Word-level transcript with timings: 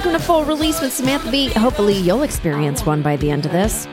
welcome 0.00 0.18
to 0.18 0.26
Full 0.26 0.46
Release 0.46 0.80
with 0.80 0.94
Samantha 0.94 1.30
Bee. 1.30 1.50
Hopefully, 1.50 1.92
you'll 1.94 2.22
experience 2.22 2.86
one 2.86 3.02
by 3.02 3.16
the 3.16 3.30
end 3.30 3.44
of 3.44 3.52
this. 3.52 3.86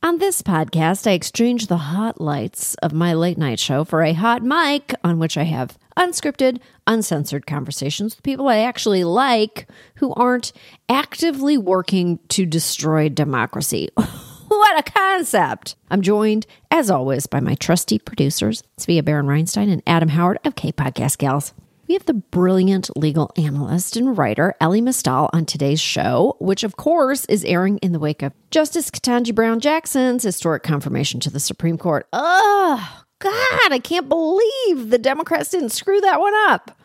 On 0.00 0.18
this 0.18 0.42
podcast, 0.42 1.08
I 1.08 1.10
exchange 1.10 1.66
the 1.66 1.76
hot 1.76 2.20
lights 2.20 2.76
of 2.76 2.92
my 2.92 3.14
late 3.14 3.36
night 3.36 3.58
show 3.58 3.82
for 3.82 4.04
a 4.04 4.12
hot 4.12 4.44
mic 4.44 4.94
on 5.02 5.18
which 5.18 5.36
I 5.36 5.42
have 5.42 5.76
unscripted, 5.96 6.60
uncensored 6.86 7.48
conversations 7.48 8.14
with 8.14 8.22
people 8.22 8.46
I 8.48 8.58
actually 8.58 9.02
like 9.02 9.66
who 9.96 10.14
aren't 10.14 10.52
actively 10.88 11.58
working 11.58 12.20
to 12.28 12.46
destroy 12.46 13.08
democracy. 13.08 13.88
what 13.96 14.78
a 14.78 14.88
concept! 14.88 15.74
I'm 15.90 16.02
joined, 16.02 16.46
as 16.70 16.92
always, 16.92 17.26
by 17.26 17.40
my 17.40 17.56
trusty 17.56 17.98
producers, 17.98 18.62
Svea 18.78 19.04
Baron 19.04 19.26
Reinstein 19.26 19.72
and 19.72 19.82
Adam 19.84 20.10
Howard 20.10 20.38
of 20.44 20.54
K 20.54 20.70
Podcast 20.70 21.18
Gals. 21.18 21.52
We 21.94 21.98
have 21.98 22.06
the 22.06 22.14
brilliant 22.14 22.90
legal 22.96 23.30
analyst 23.36 23.96
and 23.96 24.18
writer 24.18 24.56
Elie 24.60 24.80
Mystal 24.80 25.30
on 25.32 25.46
today's 25.46 25.80
show, 25.80 26.36
which 26.40 26.64
of 26.64 26.74
course 26.76 27.24
is 27.26 27.44
airing 27.44 27.78
in 27.78 27.92
the 27.92 28.00
wake 28.00 28.20
of 28.24 28.32
Justice 28.50 28.90
Ketanji 28.90 29.32
Brown 29.32 29.60
Jackson's 29.60 30.24
historic 30.24 30.64
confirmation 30.64 31.20
to 31.20 31.30
the 31.30 31.38
Supreme 31.38 31.78
Court. 31.78 32.08
Oh, 32.12 33.04
God, 33.20 33.72
I 33.72 33.78
can't 33.78 34.08
believe 34.08 34.90
the 34.90 34.98
Democrats 34.98 35.50
didn't 35.50 35.68
screw 35.68 36.00
that 36.00 36.18
one 36.18 36.34
up. 36.48 36.76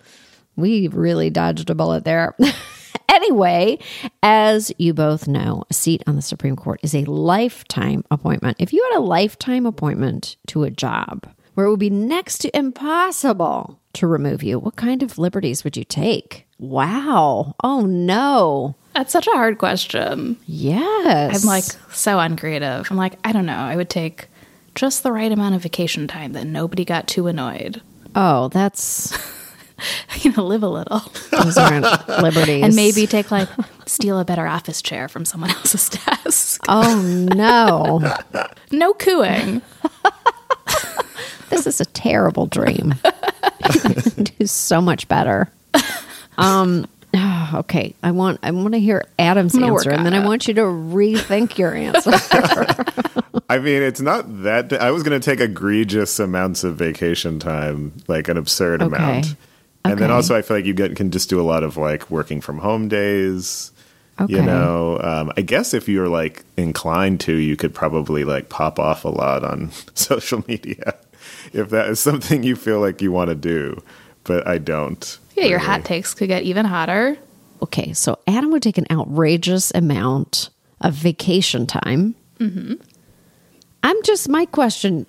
We 0.55 0.87
really 0.89 1.31
dodged 1.31 1.71
a 1.71 1.73
bullet 1.73 2.03
there. 2.03 2.35
anyway, 3.09 3.79
as 4.21 4.71
you 4.77 4.93
both 4.93 5.27
know, 5.27 5.63
a 5.71 5.73
seat 5.73 6.03
on 6.05 6.17
the 6.17 6.21
Supreme 6.21 6.55
Court 6.55 6.81
is 6.83 6.93
a 6.93 7.05
lifetime 7.05 8.03
appointment. 8.11 8.57
If 8.59 8.73
you 8.73 8.87
had 8.91 8.99
a 8.99 9.01
lifetime 9.01 9.65
appointment 9.65 10.37
to 10.49 10.65
a 10.65 10.69
job 10.69 11.27
where 11.59 11.65
it 11.65 11.71
would 11.71 11.77
be 11.79 11.89
next 11.89 12.37
to 12.37 12.57
impossible 12.57 13.77
to 13.91 14.07
remove 14.07 14.41
you, 14.43 14.57
what 14.57 14.77
kind 14.77 15.03
of 15.03 15.17
liberties 15.17 15.65
would 15.65 15.75
you 15.75 15.83
take? 15.83 16.47
Wow. 16.57 17.53
Oh, 17.61 17.81
no. 17.81 18.75
That's 18.95 19.11
such 19.11 19.27
a 19.27 19.31
hard 19.31 19.57
question. 19.57 20.37
Yes. 20.45 21.43
I'm 21.43 21.45
like 21.45 21.65
so 21.91 22.17
uncreative. 22.17 22.87
I'm 22.89 22.95
like, 22.95 23.19
I 23.25 23.33
don't 23.33 23.45
know. 23.45 23.57
I 23.57 23.75
would 23.75 23.89
take 23.89 24.29
just 24.73 25.03
the 25.03 25.11
right 25.11 25.29
amount 25.29 25.53
of 25.55 25.61
vacation 25.63 26.07
time 26.07 26.31
that 26.31 26.47
nobody 26.47 26.85
got 26.85 27.09
too 27.09 27.27
annoyed. 27.27 27.81
oh, 28.15 28.47
that's 28.47 29.17
You 30.21 30.31
know, 30.31 30.45
live 30.45 30.63
a 30.63 30.69
little. 30.69 31.01
those 31.31 31.57
aren't 31.57 31.85
liberties. 32.07 32.63
And 32.63 32.73
maybe 32.73 33.05
take 33.05 33.31
like 33.31 33.49
steal 33.85 34.17
a 34.17 34.23
better 34.23 34.47
office 34.47 34.81
chair 34.81 35.09
from 35.09 35.25
someone 35.25 35.49
else's 35.57 35.89
desk. 35.89 36.63
Oh, 36.69 37.01
no. 37.35 37.99
No 38.71 38.93
cooing. 38.93 39.61
This 41.49 41.67
is 41.67 41.81
a 41.81 41.85
terrible 41.85 42.45
dream. 42.45 42.95
do 44.23 44.45
so 44.45 44.81
much 44.81 45.07
better. 45.07 45.49
Um. 46.37 46.87
Okay, 47.51 47.95
I 48.03 48.11
want 48.11 48.39
I 48.43 48.51
want 48.51 48.73
to 48.75 48.79
hear 48.79 49.03
Adam's 49.17 49.57
answer, 49.57 49.89
and 49.89 50.01
on 50.01 50.03
then 50.03 50.13
I 50.13 50.23
want 50.23 50.47
you 50.47 50.53
to 50.53 50.61
rethink 50.61 51.57
your 51.57 51.73
answer. 51.73 52.11
I 53.49 53.57
mean, 53.57 53.81
it's 53.81 53.99
not 53.99 54.43
that. 54.43 54.71
I 54.73 54.91
was 54.91 55.01
going 55.01 55.19
to 55.19 55.25
take 55.25 55.39
egregious 55.39 56.19
amounts 56.19 56.63
of 56.63 56.75
vacation 56.75 57.39
time, 57.39 57.93
like 58.07 58.27
an 58.27 58.37
absurd 58.37 58.83
Okay. 58.83 58.95
amount. 58.95 59.35
And 59.83 59.97
then 59.97 60.11
also, 60.11 60.35
I 60.35 60.43
feel 60.43 60.57
like 60.57 60.65
you 60.65 60.75
get, 60.75 60.95
can 60.95 61.09
just 61.09 61.27
do 61.27 61.41
a 61.41 61.43
lot 61.43 61.63
of 61.63 61.75
like 61.75 62.11
working 62.11 62.39
from 62.39 62.59
home 62.59 62.87
days. 62.87 63.71
Okay. 64.21 64.35
You 64.35 64.43
know, 64.43 64.99
um, 65.01 65.31
I 65.35 65.41
guess 65.41 65.73
if 65.73 65.89
you're 65.89 66.07
like 66.09 66.43
inclined 66.55 67.19
to, 67.21 67.33
you 67.33 67.55
could 67.55 67.73
probably 67.73 68.25
like 68.25 68.49
pop 68.49 68.77
off 68.77 69.05
a 69.05 69.09
lot 69.09 69.43
on 69.43 69.71
social 69.95 70.43
media 70.47 70.93
if 71.53 71.69
that 71.69 71.89
is 71.89 71.99
something 71.99 72.43
you 72.43 72.55
feel 72.55 72.79
like 72.79 73.01
you 73.01 73.11
want 73.11 73.29
to 73.29 73.35
do. 73.35 73.81
But 74.23 74.47
I 74.47 74.57
don't. 74.57 75.17
Yeah, 75.35 75.45
your 75.45 75.59
hot 75.59 75.85
takes 75.85 76.13
could 76.13 76.27
get 76.27 76.43
even 76.43 76.65
hotter. 76.65 77.17
okay, 77.61 77.93
so 77.93 78.17
Adam 78.27 78.51
would 78.51 78.63
take 78.63 78.77
an 78.77 78.87
outrageous 78.91 79.71
amount 79.75 80.49
of 80.81 80.93
vacation 80.93 81.67
time. 81.67 82.15
Mm-hmm. 82.39 82.75
I'm 83.83 84.03
just 84.03 84.29
my 84.29 84.45
question. 84.45 85.05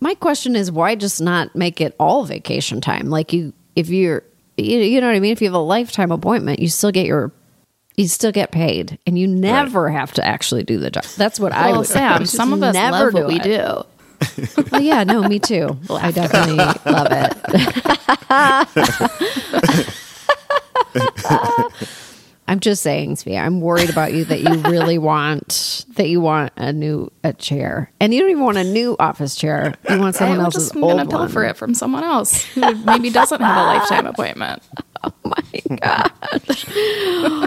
My 0.00 0.14
question 0.14 0.56
is 0.56 0.70
why 0.70 0.94
just 0.94 1.20
not 1.20 1.54
make 1.56 1.80
it 1.80 1.94
all 1.98 2.24
vacation 2.24 2.80
time? 2.80 3.08
Like 3.08 3.32
you, 3.32 3.52
if 3.74 3.88
you're, 3.88 4.22
you, 4.56 4.78
you 4.78 5.00
know 5.00 5.06
what 5.06 5.16
I 5.16 5.20
mean. 5.20 5.32
If 5.32 5.40
you 5.40 5.48
have 5.48 5.54
a 5.54 5.58
lifetime 5.58 6.12
appointment, 6.12 6.60
you 6.60 6.68
still 6.68 6.92
get 6.92 7.06
your, 7.06 7.32
you 7.96 8.06
still 8.08 8.32
get 8.32 8.52
paid, 8.52 8.98
and 9.06 9.18
you 9.18 9.26
never 9.26 9.88
have 9.88 10.12
to 10.14 10.24
actually 10.26 10.64
do 10.64 10.78
the 10.78 10.90
job. 10.90 11.04
That's 11.16 11.40
what 11.40 11.52
I 11.52 11.76
would. 11.76 11.86
Sam, 11.86 12.26
some 12.26 12.52
of 12.52 12.62
us 12.62 12.74
never 12.74 13.06
love 13.06 13.14
what 13.14 13.26
we 13.26 13.36
it. 13.36 13.42
do. 13.42 13.84
Oh 14.72 14.78
yeah, 14.78 15.04
no, 15.04 15.22
me 15.22 15.38
too. 15.38 15.78
I 15.90 16.10
definitely 16.10 16.56
love 16.56 17.08
it. 17.10 17.32
I'm 22.48 22.60
just 22.60 22.80
saying, 22.82 23.16
Svea, 23.16 23.44
I'm 23.44 23.60
worried 23.60 23.90
about 23.90 24.12
you 24.12 24.24
that 24.26 24.40
you 24.40 24.54
really 24.70 24.98
want 24.98 25.84
that 25.96 26.08
you 26.08 26.20
want 26.20 26.52
a 26.56 26.72
new 26.72 27.10
a 27.24 27.32
chair, 27.32 27.90
and 28.00 28.14
you 28.14 28.20
don't 28.20 28.30
even 28.30 28.44
want 28.44 28.56
a 28.58 28.64
new 28.64 28.94
office 29.00 29.34
chair. 29.34 29.74
You 29.90 29.98
want 29.98 30.14
someone 30.14 30.38
I'm 30.38 30.44
else's 30.44 30.64
just 30.70 30.74
going 30.74 30.96
to 30.96 31.02
old 31.02 31.10
pay 31.10 31.16
one. 31.16 31.28
for 31.28 31.44
it 31.44 31.56
from 31.56 31.74
someone 31.74 32.04
else 32.04 32.44
who 32.44 32.60
maybe 32.84 33.10
doesn't 33.10 33.40
have 33.40 33.56
a 33.56 33.64
lifetime 33.66 34.06
appointment. 34.06 34.62
Oh, 35.24 35.32
my 35.70 35.76
God. 35.76 36.12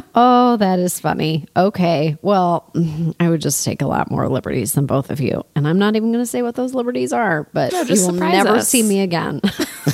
oh, 0.15 0.57
that 0.57 0.79
is 0.79 0.99
funny. 0.99 1.45
Okay, 1.55 2.17
well, 2.21 2.71
I 3.19 3.29
would 3.29 3.41
just 3.41 3.63
take 3.63 3.81
a 3.81 3.87
lot 3.87 4.11
more 4.11 4.27
liberties 4.27 4.73
than 4.73 4.85
both 4.85 5.09
of 5.09 5.19
you, 5.21 5.43
and 5.55 5.67
I'm 5.67 5.79
not 5.79 5.95
even 5.95 6.11
going 6.11 6.21
to 6.21 6.27
say 6.29 6.41
what 6.41 6.55
those 6.55 6.73
liberties 6.73 7.13
are. 7.13 7.47
But 7.53 7.71
No, 7.71 7.81
you 7.83 8.01
will 8.05 8.11
never 8.13 8.57
us. 8.57 8.67
see 8.67 8.83
me 8.83 8.99
again. 9.01 9.39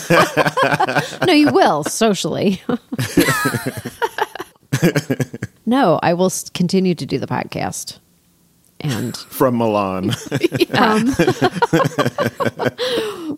no, 1.28 1.34
you 1.34 1.52
will 1.52 1.84
socially. 1.84 2.62
no, 5.66 6.00
I 6.02 6.14
will 6.14 6.31
continue 6.54 6.96
to 6.96 7.06
do 7.06 7.20
the 7.20 7.28
podcast. 7.28 8.00
And 8.91 9.18
From 9.18 9.57
Milan. 9.57 10.12
from 10.12 11.07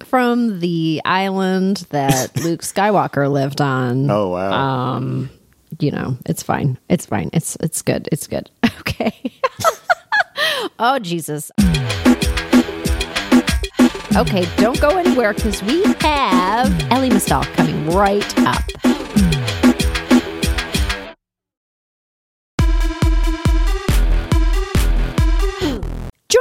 from 0.06 0.60
the 0.60 1.02
island 1.06 1.78
that 1.90 2.36
Luke 2.44 2.62
Skywalker 2.62 3.32
lived 3.32 3.62
on. 3.62 4.10
oh, 4.10 4.30
wow. 4.30 4.52
Um, 4.52 5.30
you 5.80 5.92
know, 5.92 6.18
it's 6.26 6.44
fine. 6.44 6.78
It's 6.90 7.06
fine. 7.06 7.30
It's 7.34 7.58
it's 7.62 7.82
good. 7.82 8.08
It's 8.12 8.28
good. 8.28 8.50
Okay. 8.80 9.32
oh 10.80 10.98
Jesus. 11.00 11.52
Okay, 14.16 14.46
don't 14.56 14.80
go 14.82 14.98
anywhere 14.98 15.34
because 15.34 15.62
we 15.64 15.84
have 16.00 16.92
Elie 16.92 17.10
Mystal 17.10 17.44
coming 17.44 17.90
right 17.92 18.38
up. 18.40 18.64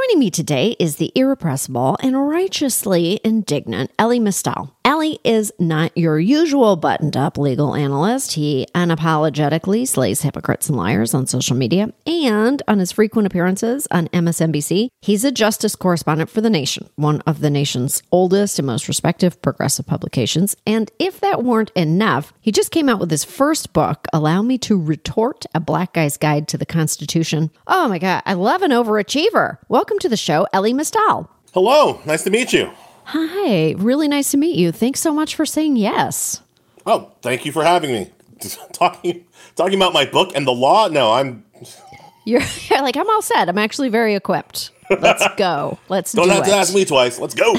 Joining 0.07 0.19
me 0.19 0.31
today 0.31 0.75
is 0.79 0.95
the 0.95 1.11
irrepressible 1.15 1.97
and 2.01 2.29
righteously 2.29 3.19
indignant 3.25 3.91
Elie 3.99 4.21
Mystal. 4.21 4.73
Elie 4.85 5.19
is 5.25 5.51
not 5.59 5.91
your 5.97 6.17
usual 6.17 6.77
buttoned 6.77 7.17
up 7.17 7.37
legal 7.37 7.75
analyst. 7.75 8.31
He 8.31 8.65
unapologetically 8.73 9.85
slays 9.85 10.21
hypocrites 10.21 10.69
and 10.69 10.77
liars 10.77 11.13
on 11.13 11.27
social 11.27 11.57
media 11.57 11.93
and 12.05 12.63
on 12.69 12.79
his 12.79 12.93
frequent 12.93 13.27
appearances 13.27 13.85
on 13.91 14.07
MSNBC. 14.07 14.87
He's 15.01 15.25
a 15.25 15.31
justice 15.31 15.75
correspondent 15.75 16.29
for 16.29 16.39
The 16.39 16.49
Nation, 16.49 16.89
one 16.95 17.19
of 17.27 17.41
the 17.41 17.49
nation's 17.49 18.01
oldest 18.09 18.59
and 18.59 18.65
most 18.65 18.87
respected 18.87 19.41
progressive 19.41 19.87
publications. 19.87 20.55
And 20.65 20.89
if 20.99 21.19
that 21.19 21.43
weren't 21.43 21.71
enough, 21.71 22.31
he 22.39 22.53
just 22.53 22.71
came 22.71 22.87
out 22.87 22.99
with 23.01 23.11
his 23.11 23.25
first 23.25 23.73
book, 23.73 24.07
Allow 24.13 24.41
Me 24.41 24.57
to 24.59 24.81
Retort 24.81 25.45
a 25.53 25.59
Black 25.59 25.91
Guy's 25.91 26.15
Guide 26.15 26.47
to 26.47 26.57
the 26.57 26.65
Constitution. 26.65 27.51
Oh 27.67 27.89
my 27.89 27.99
God, 27.99 28.23
I 28.25 28.35
love 28.35 28.61
an 28.61 28.71
overachiever. 28.71 29.57
Welcome 29.67 29.96
to 29.99 30.09
the 30.09 30.17
show, 30.17 30.47
Elie 30.53 30.73
Mystal. 30.73 31.29
Hello, 31.53 32.01
nice 32.05 32.23
to 32.23 32.29
meet 32.29 32.53
you. 32.53 32.71
Hi, 33.05 33.71
really 33.77 34.07
nice 34.07 34.31
to 34.31 34.37
meet 34.37 34.55
you. 34.57 34.71
Thanks 34.71 34.99
so 34.99 35.13
much 35.13 35.35
for 35.35 35.45
saying 35.45 35.77
yes. 35.77 36.41
Oh, 36.85 37.11
thank 37.21 37.45
you 37.45 37.51
for 37.51 37.63
having 37.63 37.91
me. 37.91 38.11
talking 38.73 39.25
talking 39.55 39.75
about 39.75 39.93
my 39.93 40.05
book 40.05 40.31
and 40.35 40.45
the 40.45 40.51
law? 40.51 40.87
No, 40.87 41.13
I'm 41.13 41.43
You're, 42.25 42.41
you're 42.69 42.81
like, 42.81 42.97
I'm 42.97 43.09
all 43.09 43.21
set. 43.21 43.47
I'm 43.47 43.57
actually 43.57 43.87
very 43.87 44.13
equipped. 44.13 44.71
Let's 44.89 45.25
go. 45.37 45.79
Let's 45.87 46.11
don't 46.11 46.25
do 46.25 46.31
have 46.31 46.43
it. 46.43 46.49
to 46.49 46.55
ask 46.55 46.73
me 46.75 46.83
twice. 46.83 47.19
Let's 47.19 47.33
go. 47.33 47.55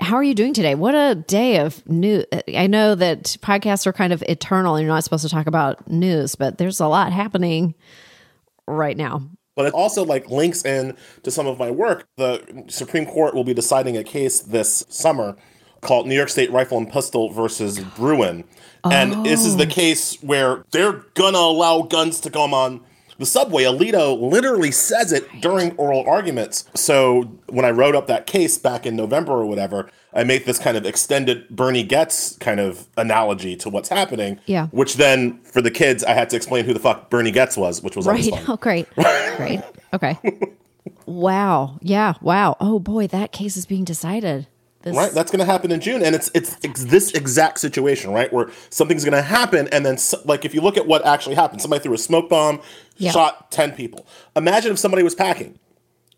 How 0.00 0.16
are 0.16 0.24
you 0.24 0.34
doing 0.34 0.52
today? 0.52 0.74
What 0.74 0.96
a 0.96 1.14
day 1.14 1.58
of 1.58 1.88
news. 1.88 2.24
I 2.56 2.66
know 2.66 2.96
that 2.96 3.36
podcasts 3.40 3.86
are 3.86 3.92
kind 3.92 4.12
of 4.12 4.22
eternal. 4.28 4.74
And 4.74 4.82
you're 4.84 4.92
not 4.92 5.04
supposed 5.04 5.22
to 5.22 5.28
talk 5.28 5.46
about 5.46 5.88
news, 5.88 6.34
but 6.34 6.58
there's 6.58 6.80
a 6.80 6.88
lot 6.88 7.12
happening 7.12 7.76
right 8.66 8.96
now. 8.96 9.22
But 9.54 9.66
it 9.66 9.74
also 9.74 10.04
like 10.04 10.30
links 10.30 10.64
in 10.64 10.96
to 11.22 11.30
some 11.30 11.46
of 11.46 11.58
my 11.58 11.70
work. 11.70 12.06
The 12.16 12.64
Supreme 12.68 13.06
Court 13.06 13.34
will 13.34 13.44
be 13.44 13.54
deciding 13.54 13.96
a 13.96 14.04
case 14.04 14.40
this 14.40 14.84
summer 14.88 15.36
called 15.82 16.06
New 16.06 16.14
York 16.14 16.28
State 16.28 16.50
Rifle 16.50 16.78
and 16.78 16.90
Pistol 16.90 17.30
versus 17.30 17.80
Bruen. 17.80 18.44
And 18.84 19.26
this 19.26 19.44
is 19.44 19.56
the 19.56 19.66
oh. 19.66 19.70
case 19.70 20.16
where 20.22 20.64
they're 20.70 21.04
gonna 21.14 21.38
allow 21.38 21.82
guns 21.82 22.20
to 22.20 22.30
come 22.30 22.54
on 22.54 22.80
the 23.22 23.26
subway, 23.26 23.64
Alito 23.64 24.20
literally 24.20 24.70
says 24.70 25.12
it 25.12 25.26
during 25.40 25.72
oral 25.76 26.04
arguments. 26.08 26.64
So 26.74 27.22
when 27.48 27.64
I 27.64 27.70
wrote 27.70 27.94
up 27.94 28.06
that 28.08 28.26
case 28.26 28.58
back 28.58 28.84
in 28.84 28.96
November 28.96 29.32
or 29.32 29.46
whatever, 29.46 29.90
I 30.12 30.24
made 30.24 30.44
this 30.44 30.58
kind 30.58 30.76
of 30.76 30.84
extended 30.84 31.48
Bernie 31.48 31.82
Goetz 31.84 32.36
kind 32.36 32.60
of 32.60 32.86
analogy 32.98 33.56
to 33.56 33.70
what's 33.70 33.88
happening. 33.88 34.38
Yeah. 34.46 34.66
Which 34.66 34.96
then 34.96 35.40
for 35.42 35.62
the 35.62 35.70
kids, 35.70 36.04
I 36.04 36.12
had 36.12 36.28
to 36.30 36.36
explain 36.36 36.64
who 36.66 36.74
the 36.74 36.80
fuck 36.80 37.08
Bernie 37.08 37.30
Goetz 37.30 37.56
was, 37.56 37.82
which 37.82 37.96
was 37.96 38.06
Right. 38.06 38.30
Oh, 38.48 38.56
great. 38.56 38.86
great. 38.94 39.60
Okay. 39.94 40.18
Wow. 41.06 41.78
Yeah. 41.82 42.14
Wow. 42.20 42.56
Oh 42.60 42.78
boy, 42.78 43.06
that 43.08 43.32
case 43.32 43.56
is 43.56 43.66
being 43.66 43.84
decided. 43.84 44.46
This, 44.82 44.96
Right, 44.96 45.12
that's 45.12 45.30
going 45.30 45.38
to 45.38 45.44
happen 45.50 45.70
in 45.70 45.80
June, 45.80 46.02
and 46.02 46.14
it's 46.14 46.30
it's 46.34 46.56
it's 46.62 46.84
this 46.86 47.12
exact 47.12 47.60
situation, 47.60 48.10
right, 48.10 48.32
where 48.32 48.50
something's 48.70 49.04
going 49.04 49.14
to 49.16 49.22
happen, 49.22 49.68
and 49.68 49.86
then 49.86 49.96
like 50.24 50.44
if 50.44 50.54
you 50.54 50.60
look 50.60 50.76
at 50.76 50.86
what 50.88 51.06
actually 51.06 51.36
happened, 51.36 51.62
somebody 51.62 51.82
threw 51.82 51.94
a 51.94 51.98
smoke 51.98 52.28
bomb, 52.28 52.60
Yeah. 52.96 53.12
shot 53.12 53.50
ten 53.52 53.72
people. 53.72 54.06
Imagine 54.34 54.72
if 54.72 54.78
somebody 54.80 55.04
was 55.04 55.14
packing, 55.14 55.58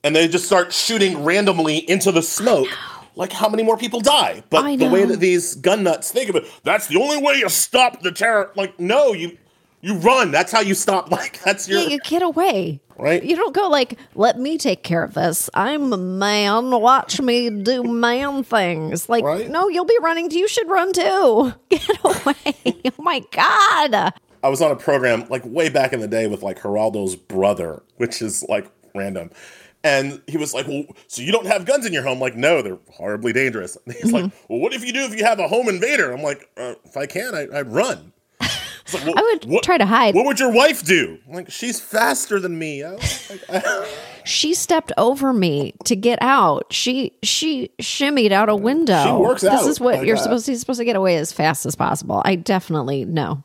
and 0.02 0.16
they 0.16 0.28
just 0.28 0.46
start 0.46 0.72
shooting 0.72 1.25
randomly 1.25 1.78
into 1.78 2.11
the 2.11 2.22
smoke. 2.22 2.69
Like 3.16 3.32
how 3.32 3.49
many 3.49 3.62
more 3.62 3.76
people 3.76 4.00
die? 4.00 4.43
But 4.50 4.76
the 4.78 4.88
way 4.88 5.05
that 5.05 5.20
these 5.20 5.55
gun 5.56 5.82
nuts 5.84 6.11
think 6.11 6.31
of 6.31 6.34
it, 6.37 6.44
that's 6.64 6.88
the 6.88 7.00
only 7.00 7.22
way 7.22 7.34
you 7.34 7.49
stop 7.49 8.00
the 8.02 8.11
terror. 8.12 8.50
Like 8.56 8.81
no, 8.81 9.12
you 9.12 9.37
you 9.85 9.95
run. 9.97 10.31
That's 10.31 10.51
how 10.51 10.61
you 10.61 10.75
stop. 10.75 11.11
Like 11.11 11.43
that's 11.45 11.69
your 11.69 11.81
Yeah, 11.81 11.89
you 11.89 11.99
get 12.01 12.23
away. 12.23 12.81
Right. 12.97 13.23
You 13.25 13.35
don't 13.37 13.55
go 13.55 13.69
like, 13.69 13.99
let 14.15 14.39
me 14.39 14.57
take 14.57 14.83
care 14.85 15.03
of 15.03 15.15
this. 15.15 15.51
I'm 15.53 15.93
a 15.93 15.97
man. 15.97 16.71
Watch 16.71 17.21
me 17.21 17.51
do 17.51 17.83
man 17.83 18.45
things. 18.45 19.09
Like, 19.09 19.25
Right. 19.25 19.51
no, 19.51 19.69
you'll 19.69 19.85
be 19.85 19.99
running. 20.01 20.31
You 20.31 20.47
should 20.49 20.69
run 20.69 20.93
too. 20.93 21.53
Get 21.71 21.89
away. 22.05 22.83
oh 22.99 23.03
my 23.03 23.21
God. 23.33 24.13
I 24.43 24.49
was 24.49 24.63
on 24.63 24.71
a 24.71 24.77
program 24.77 25.27
like 25.29 25.43
way 25.45 25.69
back 25.69 25.93
in 25.93 26.01
the 26.01 26.09
day 26.09 26.27
with 26.29 26.43
like 26.43 26.61
Geraldo's 26.61 27.17
brother, 27.17 27.83
which 27.97 28.23
is 28.23 28.45
like 28.49 28.71
random. 28.95 29.31
And 29.83 30.23
he 30.27 30.39
was 30.39 30.55
like, 30.55 30.67
Well, 30.67 30.85
so 31.09 31.21
you 31.21 31.31
don't 31.31 31.47
have 31.47 31.67
guns 31.67 31.85
in 31.85 31.93
your 31.93 32.03
home? 32.05 32.19
Like, 32.19 32.37
no, 32.37 32.63
they're 32.63 32.79
horribly 32.91 33.35
dangerous. 33.35 33.77
And 33.85 33.95
he's 33.95 34.13
like, 34.13 34.33
Well, 34.49 34.61
what 34.61 34.73
if 34.73 34.83
you 34.85 34.93
do 34.95 35.01
if 35.01 35.15
you 35.15 35.25
have 35.25 35.41
a 35.41 35.49
home 35.49 35.69
invader? 35.69 36.11
I'm 36.11 36.23
like, 36.23 36.49
uh, 36.57 36.75
If 36.87 36.97
I 36.97 37.05
can, 37.07 37.35
I, 37.35 37.49
I'd 37.53 37.71
run. 37.71 38.13
Like, 38.93 39.07
well, 39.07 39.15
I 39.17 39.39
would 39.47 39.63
try 39.63 39.79
to 39.79 39.87
hide. 39.87 40.15
What 40.15 40.27
would 40.27 40.39
your 40.39 40.53
wife 40.53 40.85
do? 40.85 41.19
I'm 41.29 41.35
like, 41.35 41.51
she's 41.51 41.81
faster 41.81 42.39
than 42.39 42.59
me. 42.59 42.85
I, 42.85 42.99
I, 43.49 43.91
She 44.27 44.55
stepped 44.55 44.91
over 44.97 45.33
me 45.35 45.75
to 45.85 45.95
get 45.95 46.19
out. 46.23 46.73
She 46.73 47.13
she 47.23 47.71
shimmied 47.81 48.33
out 48.33 48.49
a 48.49 48.57
window. 48.57 49.05
She 49.05 49.13
works 49.13 49.43
This 49.43 49.53
out 49.53 49.69
is 49.69 49.79
what 49.81 49.97
like 49.99 50.07
you're 50.07 50.17
that. 50.17 50.23
supposed 50.23 50.47
to. 50.47 50.53
You're 50.53 50.59
supposed 50.59 50.79
to 50.81 50.85
get 50.87 50.97
away 50.97 51.17
as 51.17 51.31
fast 51.31 51.67
as 51.67 51.75
possible. 51.75 52.23
I 52.25 52.35
definitely 52.37 53.05
know. 53.05 53.45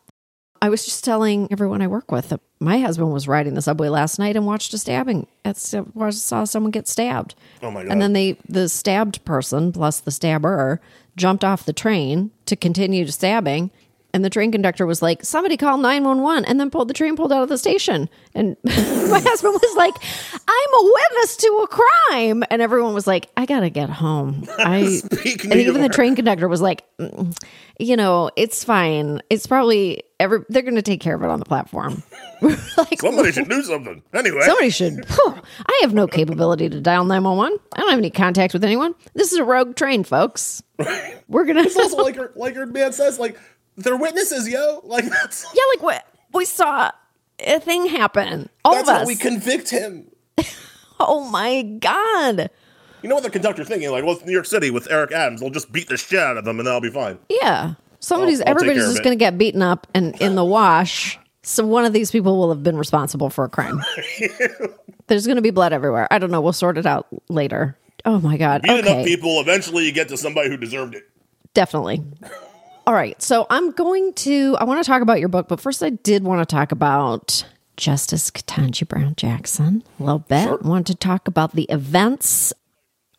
I 0.61 0.69
was 0.69 0.83
just 0.85 1.03
telling 1.05 1.47
everyone 1.51 1.81
I 1.81 1.87
work 1.87 2.11
with 2.11 2.29
that 2.29 2.39
my 2.61 2.79
husband 2.79 3.11
was 3.13 3.27
riding 3.27 3.53
the 3.55 3.61
subway 3.61 3.87
last 3.89 4.19
night 4.19 4.35
and 4.37 4.45
watched 4.45 4.73
a 4.73 4.77
stabbing. 4.77 5.27
At, 5.45 5.57
saw 5.57 6.43
someone 6.45 6.71
get 6.71 6.87
stabbed. 6.87 7.35
Oh 7.61 7.71
my 7.71 7.83
God. 7.83 7.91
And 7.91 8.01
then 8.01 8.13
they 8.13 8.37
the 8.47 8.69
stabbed 8.69 9.23
person 9.25 9.71
plus 9.73 9.99
the 9.99 10.11
stabber 10.11 10.79
jumped 11.17 11.43
off 11.43 11.65
the 11.65 11.73
train 11.73 12.31
to 12.45 12.55
continue 12.55 13.05
stabbing. 13.07 13.71
And 14.11 14.25
the 14.25 14.29
train 14.29 14.51
conductor 14.51 14.85
was 14.85 15.01
like, 15.01 15.23
"Somebody 15.23 15.55
call 15.55 15.77
nine 15.77 16.03
one 16.03 16.21
one," 16.21 16.43
and 16.45 16.59
then 16.59 16.71
pulled 16.71 16.87
the 16.87 16.93
train 16.95 17.15
pulled 17.15 17.31
out 17.31 17.43
of 17.43 17.49
the 17.49 17.57
station. 17.59 18.09
And 18.33 18.57
my 18.63 19.19
husband 19.19 19.53
was 19.61 19.75
like, 19.77 19.93
"I'm 20.33 20.73
a 20.73 20.93
witness 20.93 21.37
to 21.37 21.47
a 21.63 21.67
crime," 21.67 22.43
and 22.49 22.61
everyone 22.61 22.93
was 22.95 23.05
like, 23.05 23.29
"I 23.37 23.45
gotta 23.45 23.69
get 23.69 23.89
home." 23.89 24.45
I 24.57 25.01
and 25.11 25.53
even 25.53 25.81
the 25.81 25.89
train 25.89 26.15
conductor 26.15 26.47
was 26.47 26.61
like, 26.61 26.85
"Mm, 26.97 27.37
"You 27.77 27.97
know, 27.97 28.31
it's 28.35 28.63
fine. 28.63 29.21
It's 29.29 29.45
probably 29.45 30.01
every 30.19 30.39
they're 30.49 30.63
going 30.63 30.75
to 30.75 30.81
take 30.81 31.01
care 31.01 31.15
of 31.15 31.21
it 31.21 31.29
on 31.29 31.37
the 31.39 31.45
platform." 31.45 32.01
like 32.41 32.99
somebody 32.99 33.31
should 33.31 33.49
do 33.49 33.61
something. 33.61 34.01
Anyway, 34.13 34.41
Somebody 34.41 34.69
should. 34.71 35.05
Phew, 35.07 35.35
I 35.67 35.79
have 35.81 35.93
no 35.93 36.07
capability 36.07 36.69
to 36.69 36.81
dial 36.81 37.03
911. 37.03 37.59
I 37.73 37.79
don't 37.79 37.89
have 37.89 37.99
any 37.99 38.09
contact 38.09 38.53
with 38.53 38.63
anyone. 38.63 38.95
This 39.13 39.31
is 39.33 39.37
a 39.37 39.43
rogue 39.43 39.75
train, 39.75 40.03
folks. 40.03 40.63
We're 41.27 41.45
going 41.45 41.57
it's 41.57 41.75
also 41.75 41.97
to. 41.97 42.01
like 42.03 42.15
your, 42.15 42.31
like 42.35 42.55
your 42.55 42.65
man 42.65 42.93
says, 42.93 43.19
like, 43.19 43.37
they're 43.79 43.97
witnesses, 43.97 44.47
yo. 44.47 44.81
Like, 44.83 45.05
that's, 45.09 45.45
Yeah, 45.53 45.63
like 45.73 45.83
what? 45.83 46.07
We 46.33 46.45
saw 46.45 46.91
a 47.45 47.59
thing 47.59 47.87
happen. 47.87 48.49
All 48.65 48.75
that's 48.75 48.89
of 48.89 48.95
us. 48.97 49.07
we 49.07 49.15
convict 49.15 49.69
him. 49.69 50.09
oh 50.99 51.29
my 51.29 51.61
God. 51.63 52.49
You 53.01 53.07
know 53.09 53.15
what 53.15 53.23
the 53.23 53.29
conductor's 53.29 53.67
thinking? 53.67 53.89
Like, 53.91 54.03
well, 54.03 54.15
it's 54.15 54.25
New 54.25 54.33
York 54.33 54.45
City 54.45 54.71
with 54.71 54.91
Eric 54.91 55.11
Adams. 55.13 55.39
They'll 55.41 55.49
just 55.49 55.71
beat 55.71 55.87
the 55.87 55.97
shit 55.97 56.19
out 56.19 56.37
of 56.37 56.45
them 56.45 56.59
and 56.59 56.67
they'll 56.67 56.81
be 56.81 56.89
fine. 56.91 57.17
Yeah. 57.29 57.75
Somebody's, 58.01 58.41
I'll- 58.41 58.47
I'll 58.49 58.55
everybody's 58.55 58.83
just 58.85 59.03
going 59.03 59.17
to 59.17 59.19
get 59.19 59.37
beaten 59.37 59.61
up 59.61 59.87
and 59.93 60.19
in 60.21 60.35
the 60.35 60.43
wash. 60.45 61.17
So 61.43 61.65
one 61.65 61.85
of 61.85 61.93
these 61.93 62.11
people 62.11 62.37
will 62.37 62.49
have 62.49 62.61
been 62.63 62.77
responsible 62.77 63.29
for 63.29 63.45
a 63.45 63.49
crime. 63.49 63.81
There's 65.07 65.25
going 65.25 65.37
to 65.37 65.41
be 65.41 65.49
blood 65.51 65.73
everywhere. 65.73 66.07
I 66.11 66.19
don't 66.19 66.29
know. 66.29 66.41
We'll 66.41 66.53
sort 66.53 66.77
it 66.77 66.85
out 66.85 67.07
later. 67.29 67.77
Oh 68.05 68.19
my 68.19 68.37
God. 68.37 68.61
Beat 68.61 68.85
enough 68.85 69.05
people, 69.05 69.39
eventually 69.41 69.85
you 69.85 69.91
get 69.91 70.09
to 70.09 70.17
somebody 70.17 70.49
who 70.49 70.57
deserved 70.57 70.95
it. 70.95 71.09
Definitely. 71.53 72.03
All 72.89 72.95
right. 72.95 73.21
So 73.21 73.45
I'm 73.51 73.69
going 73.69 74.13
to, 74.13 74.57
I 74.59 74.63
want 74.63 74.83
to 74.83 74.87
talk 74.89 75.03
about 75.03 75.19
your 75.19 75.29
book, 75.29 75.47
but 75.47 75.59
first 75.59 75.83
I 75.83 75.91
did 75.91 76.23
want 76.23 76.41
to 76.41 76.51
talk 76.51 76.71
about 76.71 77.45
Justice 77.77 78.31
Ketanji 78.31 78.87
Brown 78.87 79.13
Jackson 79.15 79.83
a 79.99 80.03
little 80.03 80.17
bit. 80.17 80.47
I 80.47 80.55
want 80.67 80.87
to 80.87 80.95
talk 80.95 81.27
about 81.27 81.53
the 81.53 81.65
events 81.65 82.51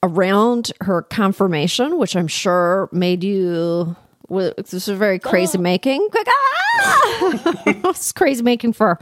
around 0.02 0.72
her 0.80 1.02
confirmation, 1.02 1.98
which 1.98 2.16
I'm 2.16 2.26
sure 2.26 2.88
made 2.90 3.22
you, 3.22 3.94
this 4.28 4.72
was 4.72 4.88
very 4.88 5.20
crazy 5.20 5.56
making. 5.56 6.04
Quick, 6.10 6.26
ah! 6.28 7.62
it's 7.90 8.10
crazy 8.10 8.42
making 8.42 8.72
for, 8.72 8.98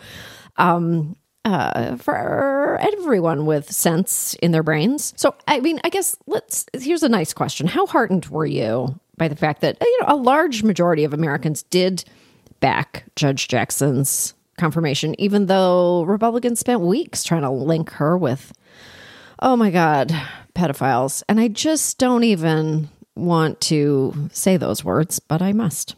um, 0.59 1.17
uh, 1.47 1.97
for 1.97 2.77
everyone 2.79 3.47
with 3.47 3.73
sense 3.73 4.35
in 4.43 4.53
their 4.53 4.63
brains. 4.63 5.15
So, 5.17 5.35
I 5.47 5.61
mean, 5.61 5.81
I 5.83 5.89
guess 5.89 6.15
let's. 6.27 6.67
Here's 6.75 7.03
a 7.03 7.09
nice 7.09 7.33
question: 7.33 7.69
How 7.69 7.87
heartened 7.87 8.27
were 8.27 8.45
you 8.45 9.01
by 9.19 9.29
the 9.29 9.37
fact 9.37 9.61
that 9.61 9.77
you 9.81 10.01
know 10.01 10.15
a 10.15 10.17
large 10.17 10.63
majority 10.63 11.05
of 11.05 11.13
Americans 11.13 11.65
did 11.65 12.05
back 12.61 13.05
Judge 13.17 13.49
Jackson's 13.49 14.35
confirmation, 14.59 15.15
even 15.21 15.47
though 15.47 16.03
Republicans 16.03 16.61
spent 16.61 16.81
weeks 16.81 17.25
trying 17.25 17.43
to 17.43 17.51
link 17.51 17.91
her 17.93 18.19
with, 18.19 18.53
oh 19.41 19.57
my 19.57 19.71
God, 19.71 20.15
pedophiles? 20.55 21.23
And 21.29 21.41
I 21.41 21.49
just 21.49 21.99
don't 21.99 22.25
even 22.25 22.89
want 23.15 23.61
to 23.63 24.29
say 24.33 24.57
those 24.57 24.85
words, 24.85 25.19
but 25.19 25.43
I 25.43 25.53
must. 25.53 25.95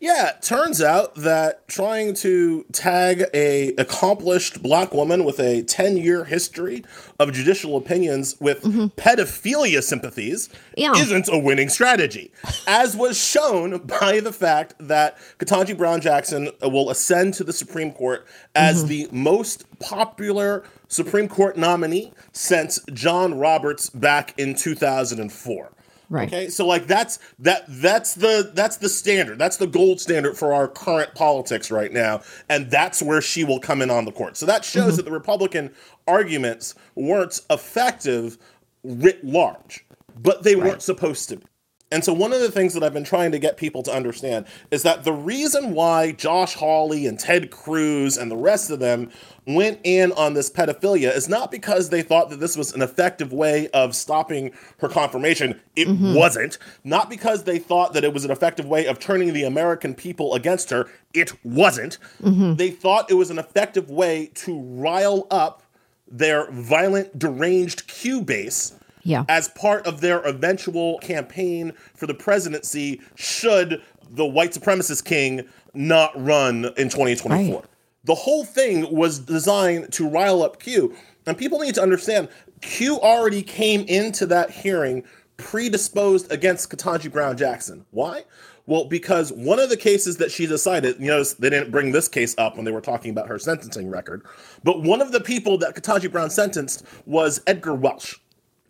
Yeah, 0.00 0.30
it 0.30 0.42
turns 0.42 0.82
out 0.82 1.14
that 1.16 1.66
trying 1.68 2.14
to 2.16 2.64
tag 2.72 3.24
a 3.32 3.74
accomplished 3.76 4.62
black 4.62 4.92
woman 4.92 5.24
with 5.24 5.38
a 5.38 5.62
10-year 5.62 6.24
history 6.24 6.84
of 7.18 7.32
judicial 7.32 7.76
opinions 7.76 8.36
with 8.40 8.62
mm-hmm. 8.62 8.86
pedophilia 9.00 9.82
sympathies 9.82 10.48
Yeah. 10.76 10.92
isn't 10.92 11.28
a 11.28 11.38
winning 11.38 11.68
strategy, 11.68 12.32
as 12.66 12.96
was 12.96 13.16
shown 13.18 13.78
by 13.78 14.20
the 14.20 14.32
fact 14.32 14.74
that 14.78 15.18
Ketanji 15.38 15.76
Brown 15.76 16.00
Jackson 16.00 16.50
will 16.62 16.90
ascend 16.90 17.34
to 17.34 17.44
the 17.44 17.52
Supreme 17.52 17.92
Court 17.92 18.26
as 18.54 18.78
mm-hmm. 18.78 18.88
the 18.88 19.08
most 19.12 19.64
popular 19.78 20.64
Supreme 20.88 21.28
Court 21.28 21.56
nominee 21.56 22.12
since 22.32 22.80
John 22.92 23.38
Roberts 23.38 23.90
back 23.90 24.38
in 24.38 24.54
2004. 24.54 25.70
Right. 26.08 26.28
Okay, 26.28 26.48
so 26.48 26.66
like 26.66 26.86
that's 26.86 27.18
that 27.40 27.64
that's 27.68 28.14
the 28.14 28.52
that's 28.54 28.76
the 28.76 28.88
standard. 28.88 29.38
That's 29.38 29.56
the 29.56 29.66
gold 29.66 30.00
standard 30.00 30.36
for 30.36 30.54
our 30.54 30.68
current 30.68 31.14
politics 31.14 31.70
right 31.70 31.92
now, 31.92 32.22
and 32.48 32.70
that's 32.70 33.02
where 33.02 33.20
she 33.20 33.42
will 33.42 33.58
come 33.58 33.82
in 33.82 33.90
on 33.90 34.04
the 34.04 34.12
court. 34.12 34.36
So 34.36 34.46
that 34.46 34.64
shows 34.64 34.84
mm-hmm. 34.84 34.96
that 34.96 35.04
the 35.04 35.10
Republican 35.10 35.74
arguments 36.06 36.74
weren't 36.94 37.40
effective 37.50 38.38
writ 38.84 39.24
large, 39.24 39.84
but 40.22 40.44
they 40.44 40.54
weren't 40.54 40.82
supposed 40.82 41.28
to 41.30 41.38
be. 41.38 41.46
And 41.92 42.04
so 42.04 42.12
one 42.12 42.32
of 42.32 42.40
the 42.40 42.50
things 42.50 42.74
that 42.74 42.82
I've 42.82 42.92
been 42.92 43.04
trying 43.04 43.30
to 43.30 43.38
get 43.38 43.56
people 43.56 43.82
to 43.84 43.92
understand 43.92 44.46
is 44.72 44.82
that 44.82 45.04
the 45.04 45.12
reason 45.12 45.72
why 45.72 46.10
Josh 46.10 46.54
Hawley 46.54 47.06
and 47.06 47.18
Ted 47.18 47.52
Cruz 47.52 48.16
and 48.16 48.28
the 48.28 48.36
rest 48.36 48.70
of 48.70 48.80
them 48.80 49.10
went 49.46 49.78
in 49.84 50.10
on 50.12 50.34
this 50.34 50.50
pedophilia 50.50 51.14
is 51.14 51.28
not 51.28 51.52
because 51.52 51.90
they 51.90 52.02
thought 52.02 52.30
that 52.30 52.40
this 52.40 52.56
was 52.56 52.74
an 52.74 52.82
effective 52.82 53.32
way 53.32 53.68
of 53.68 53.94
stopping 53.94 54.52
her 54.78 54.88
confirmation. 54.88 55.60
It 55.76 55.86
mm-hmm. 55.86 56.14
wasn't. 56.14 56.58
Not 56.82 57.08
because 57.08 57.44
they 57.44 57.60
thought 57.60 57.92
that 57.92 58.02
it 58.02 58.12
was 58.12 58.24
an 58.24 58.32
effective 58.32 58.66
way 58.66 58.86
of 58.86 58.98
turning 58.98 59.32
the 59.32 59.44
American 59.44 59.94
people 59.94 60.34
against 60.34 60.70
her. 60.70 60.88
It 61.14 61.32
wasn't. 61.44 61.98
Mm-hmm. 62.20 62.54
They 62.54 62.72
thought 62.72 63.12
it 63.12 63.14
was 63.14 63.30
an 63.30 63.38
effective 63.38 63.90
way 63.90 64.32
to 64.34 64.60
rile 64.60 65.28
up 65.30 65.62
their 66.08 66.50
violent, 66.50 67.16
deranged 67.16 67.86
Q 67.86 68.22
base 68.22 68.76
Yeah. 69.06 69.24
as 69.28 69.48
part 69.48 69.86
of 69.86 70.00
their 70.00 70.20
eventual 70.20 70.98
campaign 70.98 71.72
for 71.94 72.06
the 72.06 72.14
presidency 72.14 73.00
should 73.14 73.82
the 74.10 74.26
white 74.26 74.52
supremacist 74.52 75.04
king 75.04 75.48
not 75.74 76.12
run 76.16 76.66
in 76.76 76.88
2024. 76.88 77.30
Right. 77.30 77.64
The 78.04 78.14
whole 78.14 78.44
thing 78.44 78.94
was 78.94 79.18
designed 79.18 79.92
to 79.94 80.08
rile 80.08 80.42
up 80.42 80.60
Q. 80.60 80.94
And 81.26 81.36
people 81.36 81.58
need 81.58 81.74
to 81.74 81.82
understand 81.82 82.28
Q 82.60 83.00
already 83.00 83.42
came 83.42 83.82
into 83.82 84.26
that 84.26 84.50
hearing 84.50 85.02
predisposed 85.36 86.30
against 86.30 86.70
Ketanji 86.70 87.10
Brown 87.10 87.36
Jackson. 87.36 87.84
Why? 87.90 88.24
Well, 88.66 88.86
because 88.86 89.32
one 89.32 89.58
of 89.58 89.70
the 89.70 89.76
cases 89.76 90.16
that 90.16 90.30
she 90.30 90.46
decided, 90.46 90.96
you 90.98 91.06
know, 91.06 91.22
they 91.22 91.50
didn't 91.50 91.70
bring 91.70 91.92
this 91.92 92.08
case 92.08 92.34
up 92.38 92.56
when 92.56 92.64
they 92.64 92.72
were 92.72 92.80
talking 92.80 93.10
about 93.10 93.28
her 93.28 93.38
sentencing 93.38 93.88
record, 93.88 94.24
but 94.64 94.82
one 94.82 95.00
of 95.00 95.12
the 95.12 95.20
people 95.20 95.56
that 95.58 95.76
Ketanji 95.76 96.10
Brown 96.10 96.30
sentenced 96.30 96.84
was 97.06 97.40
Edgar 97.46 97.74
Welch. 97.74 98.20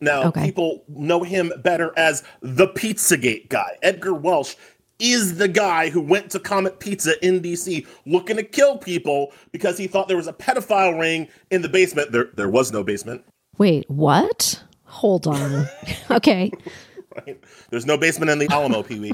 Now, 0.00 0.24
Okay. 0.24 0.44
people 0.46 0.84
know 0.88 1.22
him 1.22 1.52
better 1.62 1.92
as 1.96 2.22
the 2.40 2.68
Pizzagate 2.68 3.48
guy. 3.48 3.78
Edgar 3.82 4.14
Welch 4.14 4.56
is 4.98 5.36
the 5.36 5.48
guy 5.48 5.90
who 5.90 6.00
went 6.00 6.30
to 6.30 6.38
Comet 6.38 6.80
Pizza 6.80 7.22
in 7.26 7.40
DC 7.40 7.86
looking 8.06 8.36
to 8.36 8.42
kill 8.42 8.78
people 8.78 9.32
because 9.52 9.76
he 9.76 9.86
thought 9.86 10.08
there 10.08 10.16
was 10.16 10.28
a 10.28 10.32
pedophile 10.32 10.98
ring 10.98 11.28
in 11.50 11.62
the 11.62 11.68
basement. 11.68 12.12
There, 12.12 12.30
there 12.34 12.48
was 12.48 12.72
no 12.72 12.82
basement. 12.82 13.22
Wait, 13.58 13.88
what? 13.90 14.62
Hold 14.84 15.26
on. 15.26 15.66
okay. 16.10 16.50
right? 17.16 17.38
There's 17.70 17.86
no 17.86 17.98
basement 17.98 18.30
in 18.30 18.38
the 18.38 18.48
Alamo, 18.50 18.82
Pee 18.82 18.98
Wee. 19.00 19.12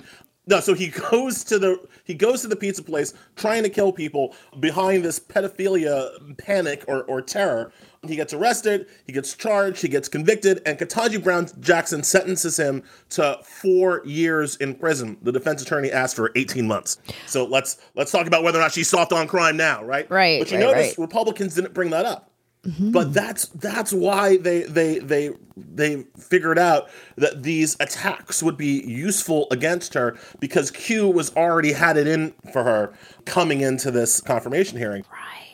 No, 0.49 0.59
so 0.59 0.75
he 0.75 0.89
goes 0.89 1.45
to 1.45 1.59
the 1.59 1.81
he 2.05 2.15
goes 2.15 2.43
to 2.43 2.49
the 2.49 2.57
pizza 2.57 2.83
place 2.83 3.15
trying 3.37 3.63
to 3.63 3.69
kill 3.69 3.93
people 3.93 4.35
behind 4.59 5.05
this 5.05 5.21
pedophilia 5.21 6.37
panic 6.39 6.85
or, 6.89 7.05
or 7.05 7.23
terror. 7.23 7.73
He 8.07 8.17
gets 8.17 8.33
arrested, 8.33 8.89
he 9.07 9.13
gets 9.13 9.35
charged, 9.35 9.81
he 9.81 9.87
gets 9.89 10.09
convicted, 10.09 10.61
and 10.67 10.77
Ketanji 10.77 11.23
Brown 11.23 11.47
Jackson 11.61 12.03
sentences 12.03 12.59
him 12.59 12.83
to 13.11 13.39
four 13.45 14.03
years 14.05 14.57
in 14.57 14.75
prison. 14.75 15.17
The 15.23 15.31
defense 15.31 15.63
attorney 15.63 15.93
asked 15.93 16.17
for 16.17 16.33
18 16.35 16.67
months. 16.67 16.99
So 17.27 17.45
let's 17.45 17.79
let's 17.95 18.11
talk 18.11 18.27
about 18.27 18.43
whether 18.43 18.59
or 18.59 18.63
not 18.63 18.73
she's 18.73 18.89
soft 18.89 19.13
on 19.13 19.29
crime 19.29 19.57
now, 19.57 19.85
right? 19.85 20.11
Right, 20.11 20.41
But 20.41 20.51
you 20.51 20.59
right, 20.59 20.65
notice 20.65 20.89
right. 20.89 20.99
Republicans 20.99 21.55
didn't 21.55 21.75
bring 21.75 21.91
that 21.91 22.05
up. 22.05 22.33
Mm-hmm. 22.67 22.93
But 22.93 23.13
that's 23.13 23.47
that's 23.47 23.93
why 23.93 24.37
they 24.37 24.63
they 24.63 25.01
they 25.01 25.31
they 25.57 26.05
figured 26.17 26.61
out 26.61 26.91
that 27.17 27.43
these 27.43 27.77
attacks 27.81 28.41
would 28.43 28.57
be 28.57 28.83
useful 28.87 29.49
against 29.51 29.95
her 29.95 30.17
because 30.39 30.71
Q 30.71 31.09
was 31.09 31.35
already 31.37 31.73
had 31.73 31.97
it 31.97 32.07
in 32.07 32.33
for 32.53 32.63
her 32.63 32.93
coming 33.25 33.63
into 33.63 33.91
this 33.91 34.21
confirmation 34.21 34.79
hearing. 34.79 35.05
Right. 35.13 35.52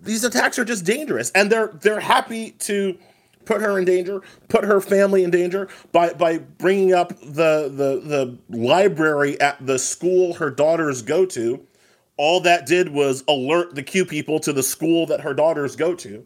These 0.00 0.24
attacks 0.24 0.58
are 0.58 0.64
just 0.64 0.84
dangerous, 0.84 1.30
and 1.32 1.50
they're 1.50 1.68
they're 1.80 2.00
happy 2.00 2.52
to 2.52 2.98
put 3.44 3.60
her 3.60 3.78
in 3.78 3.84
danger, 3.84 4.22
put 4.48 4.64
her 4.64 4.80
family 4.80 5.24
in 5.24 5.30
danger 5.30 5.68
by 5.92 6.12
by 6.12 6.38
bringing 6.38 6.92
up 6.92 7.18
the 7.20 7.68
the 7.68 8.00
the 8.04 8.38
library 8.48 9.40
at 9.40 9.64
the 9.64 9.78
school 9.78 10.34
her 10.34 10.50
daughters 10.50 11.02
go 11.02 11.26
to. 11.26 11.64
All 12.16 12.40
that 12.40 12.66
did 12.66 12.88
was 12.88 13.22
alert 13.28 13.74
the 13.74 13.82
Q 13.82 14.04
people 14.04 14.40
to 14.40 14.52
the 14.52 14.62
school 14.62 15.06
that 15.06 15.20
her 15.20 15.34
daughters 15.34 15.76
go 15.76 15.94
to 15.94 16.24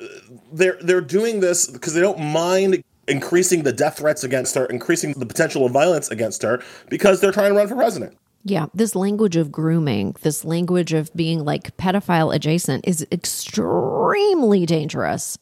uh, 0.00 0.06
they're 0.52 0.78
they're 0.82 1.00
doing 1.00 1.40
this 1.40 1.66
because 1.68 1.94
they 1.94 2.00
don't 2.00 2.20
mind 2.20 2.82
increasing 3.08 3.62
the 3.62 3.72
death 3.72 3.98
threats 3.98 4.24
against 4.24 4.54
her, 4.54 4.66
increasing 4.66 5.12
the 5.12 5.26
potential 5.26 5.66
of 5.66 5.72
violence 5.72 6.10
against 6.10 6.42
her 6.42 6.62
because 6.88 7.20
they're 7.20 7.32
trying 7.32 7.52
to 7.52 7.58
run 7.58 7.68
for 7.68 7.74
president. 7.74 8.16
Yeah, 8.44 8.66
this 8.74 8.96
language 8.96 9.36
of 9.36 9.52
grooming, 9.52 10.16
this 10.22 10.44
language 10.44 10.92
of 10.92 11.14
being 11.14 11.44
like 11.44 11.76
pedophile 11.76 12.34
adjacent 12.34 12.86
is 12.88 13.06
extremely 13.12 14.66
dangerous. 14.66 15.38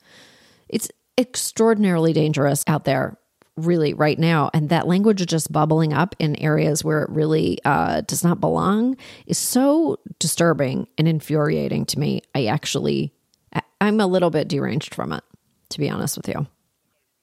It's 0.69 0.91
extraordinarily 1.17 2.13
dangerous 2.13 2.63
out 2.67 2.85
there, 2.85 3.17
really, 3.57 3.95
right 3.95 4.19
now. 4.19 4.51
And 4.53 4.69
that 4.69 4.87
language 4.87 5.21
is 5.21 5.27
just 5.27 5.51
bubbling 5.51 5.95
up 5.95 6.15
in 6.19 6.37
areas 6.37 6.85
where 6.85 7.03
it 7.03 7.11
really 7.11 7.59
uh, 7.65 8.03
does 8.03 8.23
not 8.23 8.39
belong 8.39 8.97
is 9.27 9.39
so 9.39 9.99
disturbing 10.19 10.87
and 10.99 11.09
infuriating 11.09 11.87
to 11.87 11.99
me. 11.99 12.23
I 12.35 12.47
actually, 12.47 13.15
I'm 13.81 14.01
a 14.01 14.07
little 14.07 14.31
bit 14.31 14.49
deranged 14.49 14.95
from 14.95 15.13
it, 15.13 15.25
to 15.71 15.79
be 15.79 15.89
honest 15.89 16.19
with 16.19 16.29
you. 16.29 16.47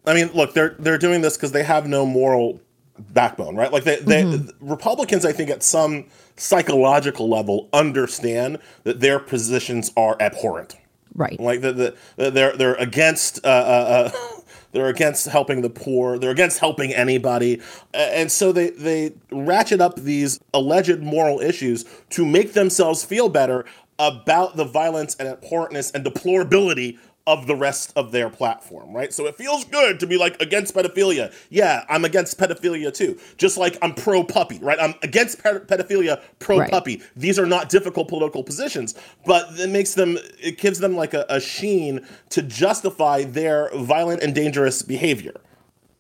I 0.08 0.14
mean, 0.14 0.32
look, 0.34 0.54
they're 0.54 0.76
they're 0.80 0.98
doing 0.98 1.22
this 1.22 1.36
because 1.36 1.52
they 1.52 1.64
have 1.64 1.86
no 1.86 2.06
moral 2.06 2.62
backbone, 3.00 3.56
right? 3.56 3.72
Like 3.72 3.84
they, 3.84 4.00
they 4.00 4.42
Republicans, 4.60 5.26
I 5.26 5.32
think, 5.32 5.50
at 5.50 5.64
some 5.64 6.06
psychological 6.36 7.30
level, 7.30 7.70
understand 7.74 8.60
that 8.84 9.00
their 9.00 9.20
positions 9.20 9.92
are 9.98 10.16
abhorrent. 10.20 10.78
Right. 11.16 11.40
Like 11.40 11.62
the, 11.62 11.74
the, 11.74 11.96
the 12.16 12.32
they're 12.32 12.56
they're 12.56 12.76
against 12.76 13.44
uh, 13.44 13.50
uh, 13.50 14.12
uh, 14.14 14.42
they're 14.72 14.88
against 14.88 15.26
helping 15.26 15.62
the 15.62 15.70
poor. 15.70 16.20
They're 16.20 16.32
against 16.32 16.60
helping 16.60 16.94
anybody, 16.94 17.62
and 17.94 18.32
so 18.32 18.52
they 18.52 18.70
they 18.70 19.14
ratchet 19.32 19.82
up 19.82 19.96
these 19.96 20.40
alleged 20.54 21.00
moral 21.00 21.40
issues 21.40 21.86
to 22.12 22.26
make 22.26 22.54
themselves 22.54 23.04
feel 23.04 23.30
better 23.30 23.66
about 24.00 24.58
the 24.58 24.64
violence 24.66 25.16
and 25.16 25.28
abhorrentness 25.28 25.92
and 25.94 26.06
deplorability 26.06 27.00
of 27.28 27.46
the 27.46 27.56
rest 27.56 27.94
of 27.96 28.12
their 28.12 28.30
platform, 28.30 28.94
right? 28.96 29.14
So 29.14 29.28
it 29.28 29.36
feels 29.36 29.66
good 29.66 30.00
to 30.00 30.08
be 30.08 30.18
like 30.18 30.42
against 30.42 30.74
pedophilia. 30.74 31.34
Yeah, 31.50 31.84
I'm 31.90 32.06
against 32.06 32.40
pedophilia 32.40 32.94
too. 32.94 33.20
Just 33.38 33.58
like 33.58 33.78
I'm 33.82 33.94
pro 33.94 34.24
puppy, 34.24 34.58
right? 34.60 34.80
I'm 34.80 34.96
against 35.04 35.44
pedophilia, 35.44 36.22
pro 36.40 36.60
Right. 36.60 36.72
puppy. 36.72 37.02
These 37.16 37.38
are 37.38 37.46
not 37.46 37.70
difficult 37.70 38.08
political 38.08 38.44
positions, 38.44 38.96
but 39.26 39.48
it 39.60 39.70
makes 39.70 39.94
them, 39.94 40.18
it 40.42 40.58
gives 40.58 40.80
them 40.80 40.96
like 40.96 41.14
a, 41.14 41.26
a 41.30 41.40
sheen 41.40 42.08
to 42.30 42.42
justify 42.42 43.24
their 43.26 43.70
violent 43.76 44.24
and 44.24 44.34
dangerous 44.34 44.82
behavior. 44.82 45.34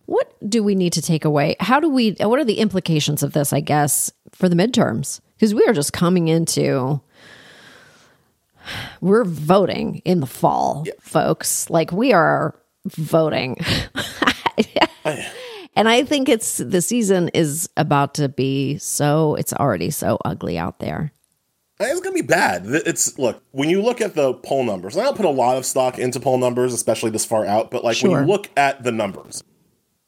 What 0.05 0.34
do 0.50 0.63
we 0.63 0.74
need 0.74 0.93
to 0.93 1.01
take 1.01 1.25
away? 1.25 1.57
How 1.60 1.81
do 1.81 1.89
we, 1.89 2.12
what 2.22 2.39
are 2.39 2.46
the 2.46 2.60
implications 2.60 3.22
of 3.24 3.34
this, 3.34 3.51
I 3.51 3.60
guess, 3.60 4.10
for 4.31 4.48
the 4.48 4.55
midterms? 4.55 5.19
Because 5.36 5.53
we 5.53 5.65
are 5.65 5.74
just 5.74 5.91
coming 5.91 6.29
into, 6.29 7.01
we're 9.01 9.24
voting 9.24 10.01
in 10.05 10.19
the 10.19 10.27
fall, 10.27 10.86
folks. 11.00 11.69
Like 11.69 11.91
we 11.91 12.13
are 12.13 12.59
voting. 12.86 13.57
and 15.75 15.89
I 15.89 16.03
think 16.03 16.29
it's, 16.29 16.57
the 16.57 16.81
season 16.81 17.29
is 17.33 17.69
about 17.77 18.13
to 18.15 18.29
be 18.29 18.77
so, 18.77 19.36
it's 19.36 19.53
already 19.53 19.89
so 19.89 20.17
ugly 20.25 20.57
out 20.57 20.79
there. 20.79 21.12
It's 21.79 22.01
gonna 22.01 22.15
be 22.15 22.21
bad. 22.21 22.63
It's 22.65 23.19
look 23.19 23.43
when 23.51 23.69
you 23.69 23.83
look 23.83 24.01
at 24.01 24.15
the 24.15 24.33
poll 24.33 24.63
numbers. 24.63 24.95
and 24.95 25.03
I 25.03 25.05
don't 25.05 25.15
put 25.15 25.25
a 25.25 25.29
lot 25.29 25.57
of 25.57 25.65
stock 25.65 26.00
into 26.00 26.19
poll 26.19 26.39
numbers, 26.39 26.74
especially 26.74 27.12
this 27.12 27.24
far 27.24 27.45
out. 27.45 27.69
But 27.69 27.83
like 27.83 28.01
when 28.01 28.12
you 28.12 28.21
look 28.21 28.50
at 28.57 28.83
the 28.83 28.91
numbers, 28.91 29.43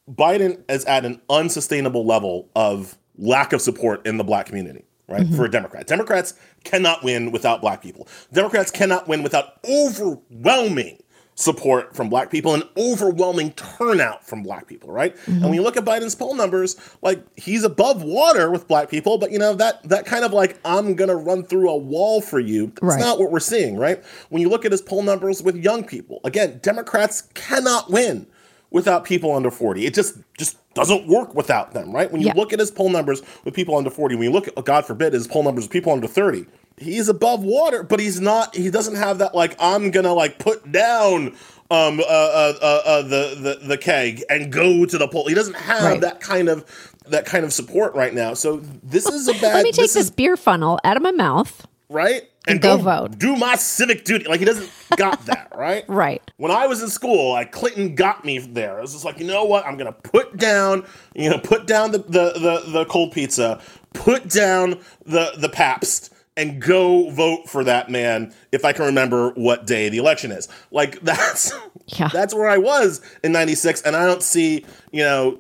Biden 0.09 0.63
is 0.67 0.83
at 0.85 1.05
an 1.05 1.21
unsustainable 1.29 2.05
level 2.05 2.49
of 2.55 2.97
lack 3.17 3.53
of 3.53 3.61
support 3.61 4.05
in 4.07 4.17
the 4.17 4.23
black 4.23 4.47
community. 4.47 4.83
Right 5.09 5.21
mm-hmm. 5.21 5.35
for 5.35 5.45
a 5.45 5.51
Democrat, 5.51 5.87
Democrats 5.87 6.35
cannot 6.63 7.03
win 7.03 7.31
without 7.31 7.61
black 7.61 7.81
people. 7.81 8.07
Democrats 8.31 8.69
cannot 8.69 9.07
win 9.07 9.23
without 9.23 9.57
overwhelming 9.67 10.99
support 11.39 11.95
from 11.95 12.09
black 12.09 12.29
people 12.29 12.53
and 12.53 12.63
overwhelming 12.75 13.51
turnout 13.53 14.25
from 14.27 14.43
black 14.43 14.67
people, 14.67 14.91
right? 14.91 15.15
And 15.25 15.35
when 15.35 15.43
mm-hmm. 15.43 15.53
you 15.53 15.61
look 15.61 15.77
at 15.77 15.85
Biden's 15.85 16.13
poll 16.13 16.35
numbers, 16.35 16.75
like 17.01 17.23
he's 17.37 17.63
above 17.63 18.03
water 18.03 18.51
with 18.51 18.67
black 18.67 18.89
people, 18.89 19.17
but 19.17 19.31
you 19.31 19.39
know 19.39 19.55
that 19.55 19.81
that 19.87 20.05
kind 20.05 20.25
of 20.25 20.33
like 20.33 20.59
I'm 20.65 20.95
gonna 20.95 21.15
run 21.15 21.43
through 21.43 21.69
a 21.69 21.77
wall 21.77 22.19
for 22.21 22.39
you. 22.39 22.73
It's 22.73 22.81
Right. 22.81 22.99
not 22.99 23.19
what 23.19 23.31
we're 23.31 23.39
seeing, 23.39 23.77
right? 23.77 24.03
When 24.29 24.41
you 24.41 24.49
look 24.49 24.65
at 24.65 24.71
his 24.71 24.81
poll 24.81 25.01
numbers 25.01 25.41
with 25.41 25.55
young 25.55 25.85
people, 25.85 26.19
again, 26.25 26.59
Democrats 26.61 27.21
cannot 27.33 27.89
win 27.89 28.27
without 28.71 29.03
people 29.03 29.33
under 29.35 29.49
40. 29.51 29.85
It 29.85 29.93
just 29.93 30.15
just 30.38 30.57
doesn't 30.75 31.07
work 31.07 31.33
without 31.35 31.73
them, 31.73 31.91
right? 31.91 32.11
When 32.11 32.21
you 32.21 32.27
Yeah. 32.27 32.33
look 32.35 32.53
at 32.53 32.59
his 32.59 32.71
poll 32.71 32.89
numbers 32.89 33.21
with 33.43 33.53
people 33.53 33.75
under 33.75 33.89
40, 33.89 34.15
when 34.15 34.23
you 34.25 34.31
look 34.31 34.47
at 34.47 34.63
God 34.65 34.85
forbid 34.85 35.13
his 35.13 35.27
poll 35.27 35.43
numbers 35.43 35.65
with 35.65 35.71
people 35.71 35.91
under 35.91 36.07
30, 36.07 36.45
he's 36.77 37.09
above 37.09 37.43
water, 37.43 37.83
but 37.83 37.99
he's 37.99 38.21
not 38.21 38.55
he 38.55 38.69
doesn't 38.69 38.95
have 38.95 39.17
that 39.19 39.33
like 39.35 39.55
I'm 39.59 39.91
going 39.91 40.05
to 40.05 40.13
like 40.13 40.38
put 40.39 40.71
down 40.71 41.35
um 41.71 41.99
uh, 41.99 42.03
uh, 42.03 42.53
uh, 42.61 42.81
uh 42.85 43.01
the, 43.03 43.59
the 43.61 43.67
the 43.67 43.77
keg 43.77 44.23
and 44.29 44.51
go 44.51 44.85
to 44.85 44.97
the 44.97 45.07
poll. 45.07 45.27
He 45.27 45.33
doesn't 45.35 45.55
have 45.55 45.83
Right. 45.83 46.01
that 46.01 46.19
kind 46.19 46.49
of 46.49 46.65
that 47.07 47.25
kind 47.25 47.43
of 47.43 47.51
support 47.53 47.95
right 47.95 48.13
now. 48.13 48.33
So 48.35 48.61
this 48.83 49.07
is 49.07 49.27
a 49.27 49.33
bad 49.33 49.55
Let 49.55 49.63
me 49.63 49.71
take 49.71 49.83
this 49.85 49.93
this, 49.95 50.05
is 50.05 50.11
beer 50.11 50.38
funnel 50.38 50.79
out 50.83 50.95
of 50.97 51.01
my 51.03 51.11
mouth. 51.11 51.65
right 51.89 52.23
and 52.49 52.61
go 52.61 52.77
vote. 52.77 53.17
do 53.17 53.35
my 53.35 53.55
civic 53.55 54.03
duty. 54.05 54.25
Like 54.25 54.39
he 54.39 54.45
doesn't 54.45 54.69
got 54.97 55.25
that, 55.27 55.51
right? 55.55 55.83
Right. 55.87 56.21
When 56.37 56.51
I 56.51 56.67
was 56.67 56.81
in 56.81 56.89
school, 56.89 57.31
like 57.33 57.51
Clinton 57.51 57.95
got 57.95 58.25
me 58.25 58.39
there. 58.39 58.77
I 58.77 58.81
was 58.81 58.93
just 58.93 59.05
like, 59.05 59.19
you 59.19 59.25
know 59.27 59.43
what? 59.45 59.65
I'm 59.65 59.77
gonna 59.77 59.91
put 59.91 60.37
down, 60.37 60.85
you 61.15 61.29
know, 61.29 61.37
put 61.39 61.67
down 61.67 61.91
the 61.91 61.99
the 61.99 62.33
the, 62.33 62.63
the 62.71 62.85
cold 62.85 63.11
pizza, 63.11 63.61
put 63.93 64.27
down 64.29 64.79
the 65.05 65.31
the 65.37 65.49
Pabst, 65.49 66.13
and 66.37 66.61
go 66.61 67.09
vote 67.09 67.49
for 67.49 67.63
that 67.63 67.89
man 67.89 68.33
if 68.51 68.63
I 68.65 68.73
can 68.73 68.85
remember 68.85 69.31
what 69.31 69.65
day 69.67 69.89
the 69.89 69.97
election 69.97 70.31
is. 70.31 70.47
Like 70.71 70.99
that's 71.01 71.51
Yeah. 71.87 72.09
that's 72.11 72.33
where 72.33 72.47
I 72.49 72.57
was 72.57 73.01
in 73.23 73.31
'96, 73.31 73.81
and 73.83 73.95
I 73.95 74.05
don't 74.05 74.23
see, 74.23 74.65
you 74.91 75.03
know. 75.03 75.39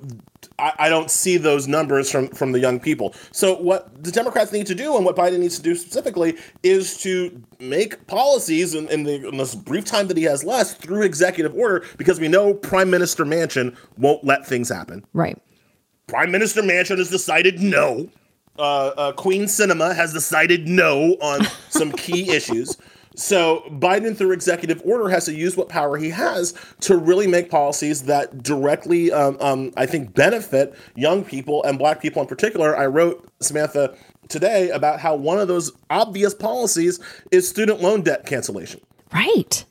I, 0.59 0.73
I 0.77 0.89
don't 0.89 1.09
see 1.09 1.37
those 1.37 1.67
numbers 1.67 2.11
from 2.11 2.27
from 2.29 2.51
the 2.51 2.59
young 2.59 2.79
people. 2.79 3.15
So 3.31 3.55
what 3.55 4.03
the 4.03 4.11
Democrats 4.11 4.51
need 4.51 4.67
to 4.67 4.75
do, 4.75 4.95
and 4.95 5.05
what 5.05 5.15
Biden 5.15 5.39
needs 5.39 5.57
to 5.57 5.63
do 5.63 5.75
specifically, 5.75 6.37
is 6.63 6.97
to 6.97 7.41
make 7.59 8.05
policies 8.07 8.73
in, 8.73 8.87
in, 8.89 9.03
the, 9.03 9.27
in 9.27 9.37
this 9.37 9.55
brief 9.55 9.85
time 9.85 10.07
that 10.07 10.17
he 10.17 10.23
has 10.23 10.43
left 10.43 10.81
through 10.81 11.03
executive 11.03 11.55
order, 11.55 11.85
because 11.97 12.19
we 12.19 12.27
know 12.27 12.53
Prime 12.53 12.89
Minister 12.89 13.25
Manchin 13.25 13.75
won't 13.97 14.23
let 14.23 14.45
things 14.45 14.69
happen. 14.69 15.05
Right. 15.13 15.37
Prime 16.07 16.31
Minister 16.31 16.61
Manchin 16.61 16.97
has 16.97 17.09
decided 17.09 17.59
no. 17.59 18.09
Uh, 18.57 18.87
uh, 18.97 19.11
Queen 19.13 19.43
Sinema 19.43 19.95
has 19.95 20.11
decided 20.11 20.67
no 20.67 21.13
on 21.21 21.45
some 21.69 21.91
key 21.93 22.29
issues. 22.35 22.77
So 23.19 23.63
Biden, 23.69 24.17
through 24.17 24.31
executive 24.31 24.81
order, 24.85 25.09
has 25.09 25.25
to 25.25 25.33
use 25.33 25.57
what 25.57 25.67
power 25.67 25.97
he 25.97 26.09
has 26.09 26.53
to 26.81 26.95
really 26.95 27.27
make 27.27 27.51
policies 27.51 28.03
that 28.03 28.41
directly, 28.41 29.11
um, 29.11 29.37
um, 29.41 29.73
I 29.75 29.85
think, 29.87 30.13
benefit 30.13 30.73
young 30.95 31.25
people 31.25 31.61
and 31.65 31.77
Black 31.77 32.01
people 32.01 32.21
in 32.21 32.29
particular. 32.29 32.77
I 32.77 32.85
wrote 32.85 33.27
Samantha 33.41 33.95
today 34.29 34.69
about 34.69 35.01
how 35.01 35.15
one 35.15 35.37
of 35.37 35.49
those 35.49 35.71
obvious 35.89 36.33
policies 36.33 36.99
is 37.29 37.47
student 37.47 37.81
loan 37.81 38.03
debt 38.03 38.25
cancellation. 38.25 38.79
Right. 39.13 39.65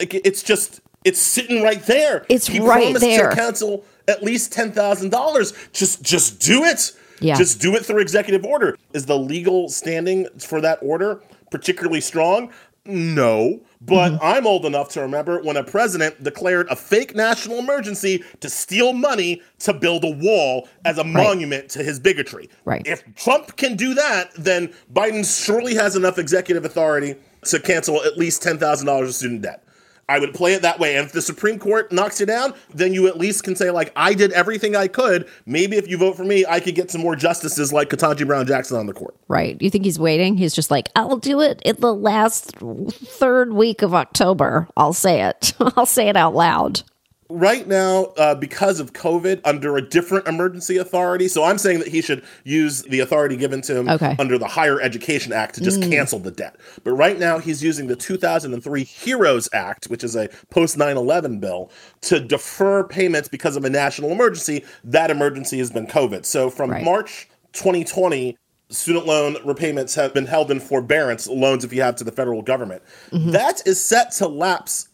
Like, 0.00 0.14
it's 0.14 0.42
just 0.42 0.80
it's 1.04 1.20
sitting 1.20 1.62
right 1.62 1.82
there. 1.86 2.26
It's 2.28 2.48
he 2.48 2.58
right 2.58 2.82
promised 2.82 3.00
there. 3.00 3.30
To 3.30 3.36
cancel 3.36 3.84
at 4.08 4.24
least 4.24 4.52
ten 4.52 4.72
thousand 4.72 5.10
dollars. 5.10 5.52
Just 5.72 6.02
just 6.02 6.40
do 6.40 6.64
it. 6.64 6.92
Yeah. 7.20 7.36
Just 7.36 7.60
do 7.60 7.76
it 7.76 7.84
through 7.84 8.00
executive 8.00 8.44
order. 8.44 8.76
Is 8.92 9.06
the 9.06 9.18
legal 9.18 9.68
standing 9.68 10.26
for 10.38 10.60
that 10.60 10.78
order 10.82 11.20
particularly 11.50 12.00
strong? 12.00 12.52
No. 12.88 13.60
But 13.80 14.12
Mm-hmm. 14.12 14.24
I'm 14.24 14.46
old 14.46 14.64
enough 14.64 14.88
to 14.90 15.00
remember 15.00 15.40
when 15.42 15.56
a 15.56 15.62
president 15.62 16.22
declared 16.24 16.66
a 16.68 16.76
fake 16.76 17.14
national 17.14 17.58
emergency 17.58 18.24
to 18.40 18.48
steal 18.48 18.92
money 18.92 19.40
to 19.60 19.72
build 19.72 20.04
a 20.04 20.10
wall 20.10 20.68
as 20.84 20.98
a 20.98 21.04
monument 21.04 21.68
to 21.70 21.84
his 21.84 22.00
bigotry. 22.00 22.48
Right. 22.64 22.84
If 22.86 23.04
Trump 23.14 23.56
can 23.56 23.76
do 23.76 23.94
that, 23.94 24.32
then 24.34 24.72
Biden 24.92 25.24
surely 25.24 25.74
has 25.74 25.94
enough 25.94 26.18
executive 26.18 26.64
authority 26.64 27.14
to 27.44 27.60
cancel 27.60 28.02
at 28.02 28.16
least 28.18 28.42
$10,000 28.42 29.02
of 29.02 29.14
student 29.14 29.42
debt. 29.42 29.62
I 30.08 30.18
would 30.18 30.32
play 30.34 30.54
it 30.54 30.62
that 30.62 30.78
way. 30.78 30.96
And 30.96 31.06
if 31.06 31.12
the 31.12 31.20
Supreme 31.20 31.58
Court 31.58 31.92
knocks 31.92 32.18
you 32.18 32.26
down, 32.26 32.54
then 32.72 32.94
you 32.94 33.06
at 33.08 33.18
least 33.18 33.44
can 33.44 33.54
say, 33.54 33.70
like, 33.70 33.92
I 33.94 34.14
did 34.14 34.32
everything 34.32 34.74
I 34.74 34.88
could. 34.88 35.28
Maybe 35.44 35.76
if 35.76 35.86
you 35.86 35.98
vote 35.98 36.16
for 36.16 36.24
me, 36.24 36.46
I 36.48 36.60
could 36.60 36.74
get 36.74 36.90
some 36.90 37.02
more 37.02 37.14
justices 37.14 37.72
like 37.72 37.90
Ketanji 37.90 38.26
Brown 38.26 38.46
Jackson 38.46 38.78
on 38.78 38.86
the 38.86 38.94
court. 38.94 39.14
Right. 39.28 39.60
You 39.60 39.68
think 39.68 39.84
he's 39.84 39.98
waiting? 39.98 40.36
He's 40.36 40.54
just 40.54 40.70
like, 40.70 40.88
I'll 40.96 41.18
do 41.18 41.40
it 41.40 41.60
in 41.64 41.76
the 41.78 41.94
last 41.94 42.52
third 42.56 43.52
week 43.52 43.82
of 43.82 43.94
October. 43.94 44.66
I'll 44.76 44.94
say 44.94 45.22
it. 45.22 45.52
I'll 45.76 45.86
say 45.86 46.08
it 46.08 46.16
out 46.16 46.34
loud. 46.34 46.82
Right 47.30 47.68
now, 47.68 48.04
uh, 48.16 48.34
because 48.34 48.80
of 48.80 48.94
COVID, 48.94 49.42
under 49.44 49.76
a 49.76 49.82
different 49.86 50.26
emergency 50.26 50.78
authority. 50.78 51.28
So 51.28 51.44
I'm 51.44 51.58
saying 51.58 51.80
that 51.80 51.88
he 51.88 52.00
should 52.00 52.24
use 52.44 52.82
the 52.84 53.00
authority 53.00 53.36
given 53.36 53.60
to 53.62 53.76
him 53.76 53.88
Okay. 53.90 54.16
under 54.18 54.38
the 54.38 54.46
Higher 54.46 54.80
Education 54.80 55.34
Act 55.34 55.56
to 55.56 55.60
just 55.60 55.82
cancel 55.82 56.18
the 56.18 56.30
debt. 56.30 56.56
But 56.84 56.92
right 56.92 57.18
now, 57.18 57.38
he's 57.38 57.62
using 57.62 57.86
the 57.86 57.96
2003 57.96 58.82
HEROES 58.82 59.46
Act, 59.52 59.86
which 59.90 60.02
is 60.02 60.16
a 60.16 60.30
post 60.50 60.78
9 60.78 60.96
11 60.96 61.38
bill, 61.38 61.70
to 62.02 62.18
defer 62.18 62.84
payments 62.84 63.28
because 63.28 63.56
of 63.56 63.64
a 63.66 63.70
national 63.70 64.10
emergency. 64.10 64.64
That 64.82 65.10
emergency 65.10 65.58
has 65.58 65.70
been 65.70 65.86
COVID. 65.86 66.24
So 66.24 66.48
from 66.48 66.70
Right. 66.70 66.82
March 66.82 67.28
2020, 67.52 68.38
student 68.70 69.04
loan 69.06 69.36
repayments 69.44 69.94
have 69.96 70.14
been 70.14 70.24
held 70.26 70.50
in 70.50 70.60
forbearance, 70.60 71.26
loans 71.26 71.62
if 71.62 71.74
you 71.74 71.82
have 71.82 71.96
to 71.96 72.04
the 72.04 72.12
federal 72.12 72.40
government. 72.40 72.82
That 73.12 73.62
is 73.66 73.78
set 73.82 74.12
to 74.12 74.28
lapse 74.28 74.88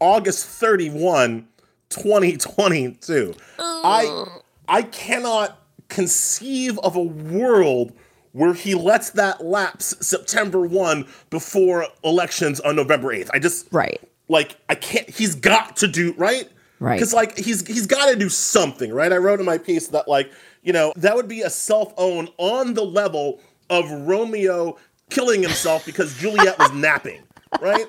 August 0.00 0.46
31, 0.48 1.46
2022. 1.90 3.34
I 3.58 4.26
I 4.68 4.82
cannot 4.82 5.58
conceive 5.88 6.78
of 6.80 6.96
a 6.96 7.02
world 7.02 7.92
where 8.32 8.52
he 8.52 8.74
lets 8.74 9.10
that 9.10 9.44
lapse 9.44 9.94
September 10.06 10.60
1 10.66 11.06
before 11.30 11.86
elections 12.04 12.60
on 12.60 12.76
November 12.76 13.08
8th. 13.14 13.30
I 13.32 13.38
just 13.38 13.66
Right. 13.72 14.00
like 14.28 14.56
I 14.68 14.74
can't 14.74 15.08
he's 15.08 15.34
got 15.34 15.76
to 15.78 15.88
do 15.88 16.12
right 16.18 16.48
Right. 16.80 16.96
because 16.96 17.14
like 17.14 17.38
he's 17.38 17.66
he's 17.66 17.86
got 17.86 18.10
to 18.10 18.16
do 18.16 18.28
something 18.28 18.92
right 18.92 19.12
I 19.12 19.16
wrote 19.16 19.40
in 19.40 19.46
my 19.46 19.56
piece 19.58 19.88
that 19.88 20.08
like 20.08 20.30
you 20.62 20.72
know 20.72 20.92
that 20.96 21.14
would 21.16 21.28
be 21.28 21.42
a 21.42 21.48
self-own 21.50 22.28
on 22.36 22.74
the 22.74 22.84
level 22.84 23.40
of 23.70 23.90
Romeo 23.90 24.76
killing 25.08 25.40
himself 25.42 25.86
because 25.86 26.12
Juliet 26.18 26.58
was 26.58 26.72
napping 26.72 27.22
right 27.60 27.86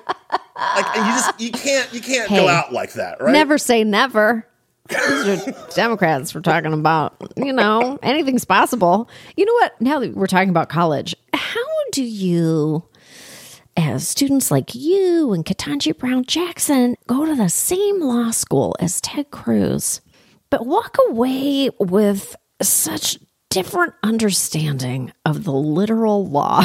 like 0.56 0.96
you 0.96 1.02
just 1.02 1.40
you 1.40 1.50
can't 1.50 1.92
you 1.92 2.00
can't 2.00 2.28
Hey. 2.28 2.36
go 2.36 2.48
out 2.48 2.72
like 2.72 2.92
that 2.94 3.20
right 3.20 3.32
Never 3.32 3.58
say 3.58 3.84
never. 3.84 4.46
These 4.88 4.98
are 5.46 5.54
Democrats 5.74 6.34
we're 6.34 6.40
talking 6.40 6.72
about. 6.72 7.16
You 7.36 7.52
know, 7.52 7.98
anything's 8.02 8.46
possible. 8.46 9.10
You 9.36 9.44
know 9.44 9.52
what? 9.54 9.78
Now 9.82 9.98
that 9.98 10.14
we're 10.16 10.26
talking 10.26 10.48
about 10.48 10.70
college, 10.70 11.14
how 11.34 11.60
do 11.92 12.02
you, 12.02 12.84
as 13.76 14.08
students 14.08 14.50
like 14.50 14.74
you 14.74 15.34
and 15.34 15.44
Ketanji 15.44 15.94
Brown 15.98 16.24
Jackson, 16.24 16.96
go 17.06 17.26
to 17.26 17.34
the 17.34 17.50
same 17.50 18.00
law 18.00 18.30
school 18.30 18.74
as 18.80 19.02
Ted 19.02 19.30
Cruz, 19.30 20.00
but 20.48 20.64
walk 20.64 20.96
away 21.08 21.68
with 21.78 22.34
such 22.62 23.18
different 23.50 23.92
understanding 24.02 25.12
of 25.26 25.44
the 25.44 25.52
literal 25.52 26.26
law? 26.26 26.64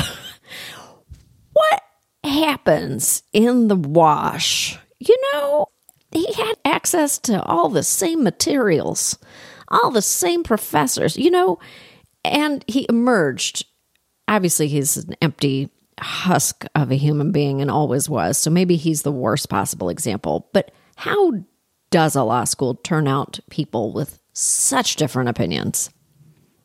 what 1.54 1.82
happens 2.24 3.24
in 3.34 3.68
the 3.68 3.76
wash? 3.76 4.78
You 5.00 5.18
know, 5.34 5.68
he 6.12 6.32
had 6.34 6.56
access 6.66 7.18
to 7.20 7.42
all 7.44 7.70
the 7.70 7.84
same 7.84 8.24
materials, 8.24 9.18
all 9.68 9.92
the 9.92 10.02
same 10.02 10.44
professors, 10.44 11.18
you 11.18 11.32
know, 11.32 11.60
and 12.24 12.64
he 12.68 12.86
emerged. 12.90 13.66
Obviously, 14.28 14.68
he's 14.68 14.98
an 14.98 15.16
empty 15.22 15.70
husk 16.00 16.66
of 16.76 16.92
a 16.92 16.96
human 16.96 17.32
being 17.32 17.62
and 17.62 17.70
always 17.70 18.10
was. 18.10 18.38
So 18.38 18.50
maybe 18.50 18.76
he's 18.76 19.02
the 19.02 19.12
worst 19.12 19.50
possible 19.50 19.90
example. 19.90 20.50
But 20.54 20.72
how 20.96 21.34
does 21.92 22.16
a 22.16 22.24
law 22.24 22.44
school 22.46 22.76
turn 22.76 23.08
out 23.08 23.40
people 23.50 23.94
with 23.94 24.20
such 24.34 24.96
different 24.96 25.30
opinions? 25.30 25.90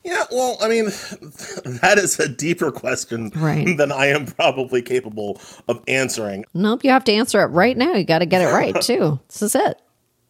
Yeah, 0.09 0.25
well, 0.33 0.57
I 0.61 0.69
mean, 0.69 0.85
that 1.83 1.97
is 1.99 2.19
a 2.19 2.29
deeper 2.29 2.73
question 2.73 3.31
Right. 3.37 3.77
than 3.77 3.93
I 3.93 4.07
am 4.07 4.27
probably 4.27 4.81
capable 4.83 5.41
of 5.69 5.83
answering. 5.87 6.45
Nope, 6.55 6.83
you 6.85 6.91
have 6.91 7.05
to 7.05 7.13
answer 7.13 7.43
it 7.43 7.47
right 7.49 7.77
now. 7.77 7.93
You 7.95 8.05
got 8.05 8.21
to 8.21 8.27
get 8.27 8.41
it 8.43 8.53
right, 8.53 8.75
too. 8.81 9.21
This 9.29 9.43
is 9.43 9.55
it. 9.55 9.79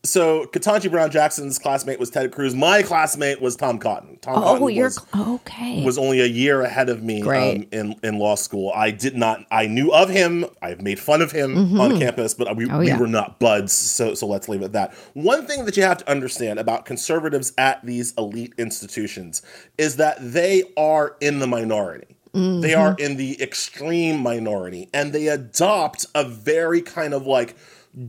So, 0.05 0.47
Ketanji 0.47 0.91
Brown 0.91 1.11
Jackson's 1.11 1.59
classmate 1.59 1.99
was 1.99 2.09
Ted 2.09 2.31
Cruz. 2.33 2.55
My 2.55 2.83
classmate 2.83 3.43
was 3.43 3.57
Tom 3.57 3.79
Cotton. 3.81 4.17
Tom 4.23 4.37
Oh, 4.39 4.41
Cotton 4.59 4.71
you're 4.71 4.87
was, 4.87 5.05
okay. 5.15 5.85
was 5.85 5.99
only 5.99 6.21
a 6.21 6.27
year 6.27 6.63
ahead 6.63 6.89
of 6.89 7.03
me 7.03 7.21
um, 7.23 7.67
in 7.73 7.97
in 8.05 8.19
law 8.19 8.37
school. 8.37 8.71
I 8.75 8.93
did 8.93 9.17
not. 9.17 9.45
I 9.51 9.67
knew 9.67 9.93
of 9.93 10.09
him. 10.09 10.47
I've 10.63 10.81
made 10.81 11.01
fun 11.01 11.21
of 11.21 11.33
him 11.33 11.79
on 11.81 11.99
campus, 11.99 12.33
but 12.33 12.57
we, 12.57 12.65
we 12.65 12.71
Mm-hmm. 12.71 12.77
Oh, 12.77 12.81
yeah. 12.83 12.99
were 12.99 13.07
not 13.09 13.41
buds. 13.41 13.73
So 13.73 14.15
so 14.15 14.27
let's 14.29 14.49
leave 14.49 14.63
it 14.63 14.67
at 14.67 14.73
that. 14.73 14.95
One 15.15 15.47
thing 15.47 15.65
that 15.65 15.77
you 15.77 15.83
have 15.83 15.99
to 15.99 16.09
understand 16.11 16.59
about 16.61 16.85
conservatives 16.87 17.53
at 17.59 17.85
these 17.85 18.15
elite 18.17 18.55
institutions 18.57 19.43
is 19.79 19.97
that 19.97 20.17
they 20.21 20.63
are 20.77 21.17
in 21.21 21.41
the 21.41 21.47
minority. 21.49 22.07
They 22.35 22.75
are 22.75 22.93
Mm-hmm. 22.95 23.03
in 23.05 23.17
the 23.17 23.43
extreme 23.43 24.21
minority, 24.21 24.89
and 24.95 25.13
they 25.13 25.27
adopt 25.27 26.07
a 26.15 26.23
very 26.25 26.83
kind 26.83 27.13
of 27.15 27.27
like 27.27 27.57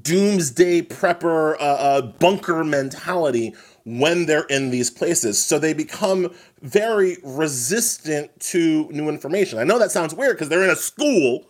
doomsday 0.02 0.82
prepper 0.82 1.56
uh, 1.56 1.64
uh, 1.64 2.02
bunker 2.02 2.64
mentality 2.64 3.54
when 3.86 4.26
they're 4.26 4.46
in 4.46 4.70
these 4.70 4.90
places. 4.90 5.42
So 5.42 5.58
they 5.58 5.74
become 5.74 6.34
very 6.62 7.18
resistant 7.24 8.38
to 8.42 8.88
new 8.92 9.10
information. 9.10 9.60
I 9.60 9.64
know 9.64 9.80
that 9.80 9.92
sounds 9.92 10.14
weird 10.14 10.36
because 10.36 10.50
they're 10.50 10.64
in 10.64 10.70
a 10.70 10.76
school 10.76 11.46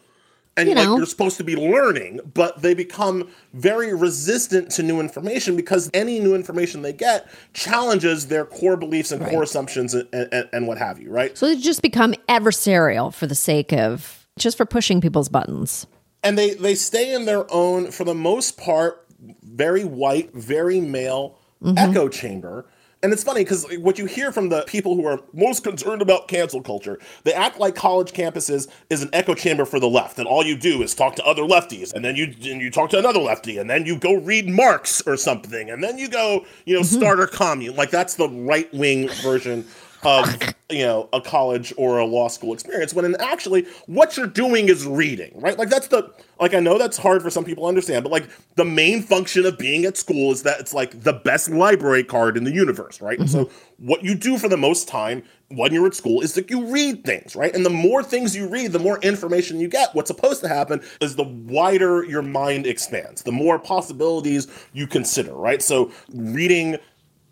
and 0.60 0.68
You 0.68 0.76
like 0.76 0.88
you're 0.88 1.06
supposed 1.06 1.38
to 1.38 1.44
be 1.44 1.56
learning, 1.56 2.20
but 2.34 2.62
they 2.62 2.74
become 2.74 3.30
very 3.54 3.94
resistant 3.94 4.72
to 4.72 4.84
new 4.84 5.00
information 5.00 5.56
because 5.56 5.90
any 5.94 6.20
new 6.20 6.36
information 6.36 6.82
they 6.82 6.94
get 6.94 7.30
challenges 7.54 8.28
their 8.28 8.46
core 8.46 8.76
beliefs 8.76 9.12
and 9.12 9.26
core 9.26 9.44
assumptions 9.44 9.94
and, 9.94 10.08
and, 10.12 10.50
and 10.52 10.68
what 10.68 10.78
have 10.78 11.00
you, 11.00 11.10
right? 11.12 11.38
So 11.38 11.48
they 11.48 11.56
just 11.56 11.82
become 11.82 12.14
adversarial 12.28 13.14
for 13.14 13.26
the 13.26 13.36
sake 13.36 13.72
of 13.72 14.28
just 14.38 14.58
for 14.58 14.66
pushing 14.66 15.02
people's 15.02 15.30
buttons. 15.30 15.88
And 16.24 16.38
they 16.38 16.54
they 16.54 16.76
stay 16.76 17.14
in 17.14 17.26
their 17.26 17.46
own 17.52 17.92
for 17.92 18.04
the 18.04 18.16
most 18.16 18.58
part 18.58 19.06
very 19.44 19.84
white 19.84 20.34
very 20.34 20.80
male 20.80 21.38
mm-hmm. 21.62 21.78
echo 21.78 22.08
chamber. 22.08 22.66
And 23.02 23.14
it's 23.14 23.24
funny 23.24 23.46
because 23.46 23.66
what 23.78 23.98
you 23.98 24.08
hear 24.08 24.34
from 24.34 24.50
the 24.50 24.64
people 24.64 24.96
who 24.96 25.06
are 25.06 25.22
most 25.32 25.64
concerned 25.64 26.02
about 26.02 26.28
cancel 26.28 26.62
culture, 26.62 27.00
they 27.24 27.32
act 27.32 27.58
like 27.58 27.74
college 27.74 28.12
campuses 28.12 28.68
is 28.90 29.02
an 29.02 29.10
echo 29.14 29.34
chamber 29.36 29.64
for 29.64 29.80
the 29.80 29.88
left, 29.88 30.20
and 30.20 30.28
all 30.28 30.46
you 30.46 30.58
do 30.58 30.82
is 30.82 30.94
talk 30.94 31.16
to 31.16 31.26
other 31.26 31.44
lefties, 31.44 31.94
and 31.94 32.04
then 32.04 32.18
you 32.18 32.26
and 32.26 32.62
you 32.62 32.70
talk 32.70 32.90
to 32.90 33.00
another 33.00 33.22
lefty, 33.22 33.58
and 33.58 33.70
then 33.70 33.86
you 33.86 33.98
go 33.98 34.16
read 34.16 34.50
Marx 34.50 35.02
or 35.08 35.16
something, 35.16 35.70
and 35.70 35.82
then 35.82 35.98
you 35.98 36.10
go, 36.10 36.46
you 36.66 36.74
know, 36.76 36.82
mm-hmm. 36.82 36.98
start 36.98 37.22
a 37.22 37.28
commune. 37.28 37.78
Like 37.78 37.90
that's 37.90 38.16
the 38.16 38.28
right 38.28 38.72
wing 38.74 39.08
version 39.08 39.66
of 40.04 40.56
you 40.70 40.86
know 40.86 41.10
a 41.12 41.20
college 41.20 41.74
or 41.78 41.98
a 41.98 42.06
law 42.06 42.28
school 42.28 42.54
experience 42.54 42.94
when 42.94 43.04
in 43.04 43.16
actually 43.20 43.66
what 43.88 44.16
you're 44.16 44.28
doing 44.28 44.70
is 44.70 44.86
reading 44.86 45.32
right? 45.36 45.58
Like 45.58 45.70
that's 45.70 45.88
the 45.88 46.14
like 46.40 46.54
i 46.54 46.60
know 46.60 46.78
that's 46.78 46.98
hard 46.98 47.22
for 47.22 47.30
some 47.30 47.44
people 47.44 47.66
to 47.66 47.68
understand 47.68 48.04
but 48.04 48.12
like 48.12 48.30
the 48.56 48.64
main 48.64 49.02
function 49.02 49.46
of 49.46 49.58
being 49.58 49.84
at 49.86 49.98
school 49.98 50.32
is 50.32 50.44
that 50.44 50.60
it's 50.60 50.74
like 50.74 51.04
the 51.04 51.14
best 51.14 51.50
library 51.50 52.04
card 52.04 52.38
in 52.38 52.44
the 52.44 52.52
universe 52.52 53.02
right? 53.02 53.20
And 53.20 53.30
so 53.30 53.46
mm-hmm. 53.46 53.88
what 53.88 54.04
you 54.04 54.16
do 54.16 54.38
for 54.38 54.48
the 54.48 54.58
most 54.58 54.88
time 54.88 55.24
when 55.50 55.74
you're 55.74 55.88
at 55.88 55.96
school 55.96 56.22
is 56.22 56.34
that 56.36 56.50
you 56.50 56.66
read 56.68 57.04
things 57.04 57.36
right? 57.36 57.54
And 57.54 57.66
the 57.66 57.70
more 57.70 58.04
things 58.04 58.36
you 58.36 58.48
read 58.48 58.72
the 58.72 58.80
more 58.80 59.00
information 59.00 59.60
you 59.60 59.68
get. 59.68 59.94
What's 59.96 60.08
supposed 60.08 60.42
to 60.42 60.48
happen 60.48 60.82
is 61.02 61.16
the 61.16 61.24
wider 61.24 62.06
your 62.06 62.22
mind 62.22 62.66
expands 62.66 63.24
the 63.24 63.32
more 63.32 63.60
possibilities 63.60 64.48
you 64.72 64.88
consider 64.88 65.34
right? 65.34 65.62
So 65.62 65.92
reading 66.14 66.78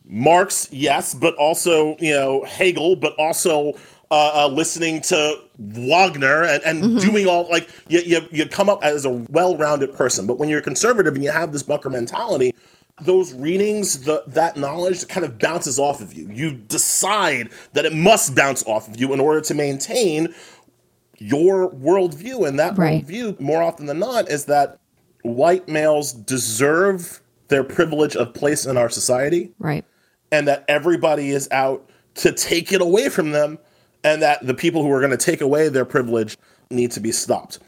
Marx, 0.10 0.68
yes, 0.72 1.14
but 1.14 1.36
also 1.36 1.98
you 2.00 2.14
know 2.14 2.44
Hegel, 2.46 2.96
but 2.96 3.14
also 3.16 3.74
uh, 4.10 4.46
uh, 4.46 4.48
listening 4.48 5.02
to 5.02 5.36
Wagner 5.58 6.44
and, 6.44 6.64
and 6.64 7.00
doing 7.02 7.28
all 7.28 7.50
like 7.50 7.70
you, 7.90 8.00
you 8.00 8.22
you 8.32 8.46
come 8.46 8.70
up 8.70 8.84
as 8.84 9.04
a 9.06 9.10
well-rounded 9.10 9.94
person. 9.94 10.26
But 10.26 10.38
when 10.38 10.48
you're 10.50 10.62
conservative 10.62 11.14
and 11.16 11.24
you 11.24 11.32
have 11.32 11.52
this 11.52 11.64
Bunker 11.64 11.90
mentality, 11.90 12.54
those 13.02 13.34
readings, 13.34 14.04
the 14.04 14.24
that 14.28 14.56
knowledge 14.56 15.08
kind 15.10 15.26
of 15.26 15.38
bounces 15.40 15.78
off 15.78 16.00
of 16.02 16.14
you. 16.14 16.30
You 16.32 16.54
decide 16.54 17.50
that 17.74 17.86
it 17.86 17.94
must 17.94 18.34
bounce 18.34 18.64
off 18.66 18.88
of 18.88 19.00
you 19.00 19.14
in 19.14 19.20
order 19.20 19.42
to 19.42 19.54
maintain 19.54 20.34
your 21.18 21.70
worldview, 21.72 22.48
and 22.48 22.60
that 22.60 22.78
Right. 22.78 23.06
worldview, 23.06 23.40
more 23.40 23.62
often 23.64 23.88
than 23.88 24.00
not, 24.00 24.30
is 24.30 24.46
that 24.46 24.80
white 25.24 25.68
males 25.68 26.14
deserve 26.14 27.22
their 27.50 27.64
privilege 27.64 28.16
of 28.16 28.34
place 28.34 28.66
in 28.66 28.78
our 28.78 28.90
society 28.90 29.52
Right. 29.60 29.84
And 30.32 30.48
that 30.48 30.66
everybody 30.68 31.30
is 31.30 31.48
out 31.52 31.90
to 32.16 32.32
take 32.32 32.72
it 32.72 32.82
away 32.82 33.10
from 33.10 33.32
them 33.32 33.60
and 34.04 34.22
that 34.22 34.46
the 34.46 34.54
people 34.54 34.84
who 34.84 34.92
are 34.92 35.00
going 35.00 35.12
to 35.12 35.18
take 35.18 35.42
away 35.42 35.70
their 35.70 35.86
privilege 35.86 36.38
need 36.70 36.92
to 36.92 37.00
be 37.00 37.12
stopped. 37.12 37.60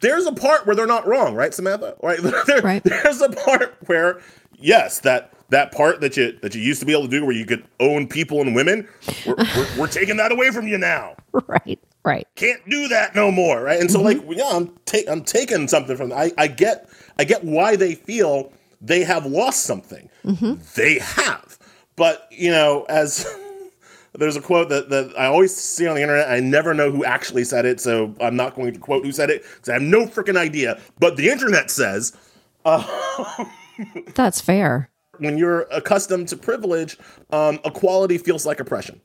There's 0.00 0.26
a 0.26 0.32
part 0.32 0.66
where 0.66 0.74
they're 0.74 0.86
not 0.86 1.06
wrong, 1.06 1.34
right, 1.34 1.52
Samantha? 1.52 1.96
Right? 2.02 2.18
There- 2.46 2.62
Right. 2.62 2.82
There's 2.82 3.20
a 3.20 3.30
part 3.30 3.76
where 3.86 4.20
yes, 4.58 5.00
that 5.00 5.32
that 5.50 5.72
part 5.72 6.00
that 6.00 6.16
you 6.16 6.36
that 6.42 6.54
you 6.54 6.60
used 6.60 6.80
to 6.80 6.86
be 6.86 6.92
able 6.92 7.04
to 7.04 7.08
do 7.08 7.24
where 7.24 7.34
you 7.34 7.44
could 7.44 7.64
own 7.80 8.08
people 8.08 8.40
and 8.40 8.54
women, 8.54 8.88
we're, 9.26 9.36
we're, 9.36 9.66
we're 9.78 9.86
taking 9.86 10.16
that 10.16 10.32
away 10.32 10.50
from 10.50 10.66
you 10.66 10.78
now. 10.78 11.16
Right. 11.32 11.78
Right. 12.04 12.26
Can't 12.34 12.60
do 12.68 12.88
that 12.88 13.14
no 13.14 13.30
more, 13.30 13.62
right? 13.62 13.80
And 13.80 13.90
so 13.90 13.98
mm-hmm. 14.00 14.26
like 14.26 14.38
yeah, 14.38 14.50
I'm 14.52 14.68
ta- 14.84 15.10
I'm 15.10 15.22
taking 15.22 15.68
something 15.68 15.96
from 15.96 16.12
I 16.12 16.32
I 16.38 16.46
get 16.48 16.88
I 17.18 17.24
get 17.24 17.44
why 17.44 17.76
they 17.76 17.94
feel 17.94 18.52
they 18.80 19.04
have 19.04 19.26
lost 19.26 19.64
something. 19.64 20.08
Mm-hmm. 20.24 20.54
They 20.76 20.98
have. 20.98 21.58
But, 21.96 22.26
you 22.30 22.50
know, 22.50 22.84
as 22.88 23.26
there's 24.14 24.36
a 24.36 24.40
quote 24.40 24.68
that, 24.68 24.90
that 24.90 25.12
I 25.18 25.26
always 25.26 25.54
see 25.54 25.86
on 25.86 25.94
the 25.96 26.02
internet. 26.02 26.28
I 26.30 26.40
never 26.40 26.74
know 26.74 26.90
who 26.90 27.04
actually 27.04 27.44
said 27.44 27.64
it, 27.64 27.80
so 27.80 28.14
I'm 28.20 28.36
not 28.36 28.54
going 28.54 28.72
to 28.72 28.80
quote 28.80 29.04
who 29.04 29.12
said 29.12 29.30
it 29.30 29.42
because 29.42 29.68
I 29.68 29.74
have 29.74 29.82
no 29.82 30.06
freaking 30.06 30.36
idea. 30.36 30.80
But 30.98 31.16
the 31.16 31.28
internet 31.28 31.70
says 31.70 32.16
That's 34.14 34.40
fair. 34.40 34.88
when 35.18 35.36
you're 35.38 35.62
accustomed 35.70 36.28
to 36.28 36.36
privilege, 36.36 36.96
um, 37.30 37.58
equality 37.64 38.18
feels 38.18 38.46
like 38.46 38.60
oppression. 38.60 39.00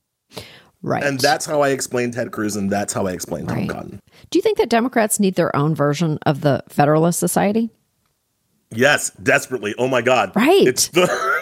Right. 0.81 1.03
And 1.03 1.19
that's 1.19 1.45
how 1.45 1.61
I 1.61 1.69
explain 1.69 2.11
Ted 2.11 2.31
Cruz, 2.31 2.55
and 2.55 2.69
that's 2.69 2.93
how 2.93 3.05
I 3.05 3.11
explain 3.11 3.47
Tom 3.47 3.67
Cotton. 3.67 3.99
Do 4.29 4.39
you 4.39 4.41
think 4.41 4.57
that 4.59 4.69
Democrats 4.69 5.19
need 5.19 5.35
their 5.35 5.53
own 5.53 5.75
version 5.75 6.19
of 6.25 6.39
the 6.39 6.63
Federalist 6.69 7.19
Society? 7.19 7.69
Yes, 8.71 9.09
desperately. 9.21 9.75
Oh 9.77 9.87
my 9.89 10.01
God. 10.01 10.31
Right. 10.35 10.65
It's 10.65 10.87
the 10.89 11.07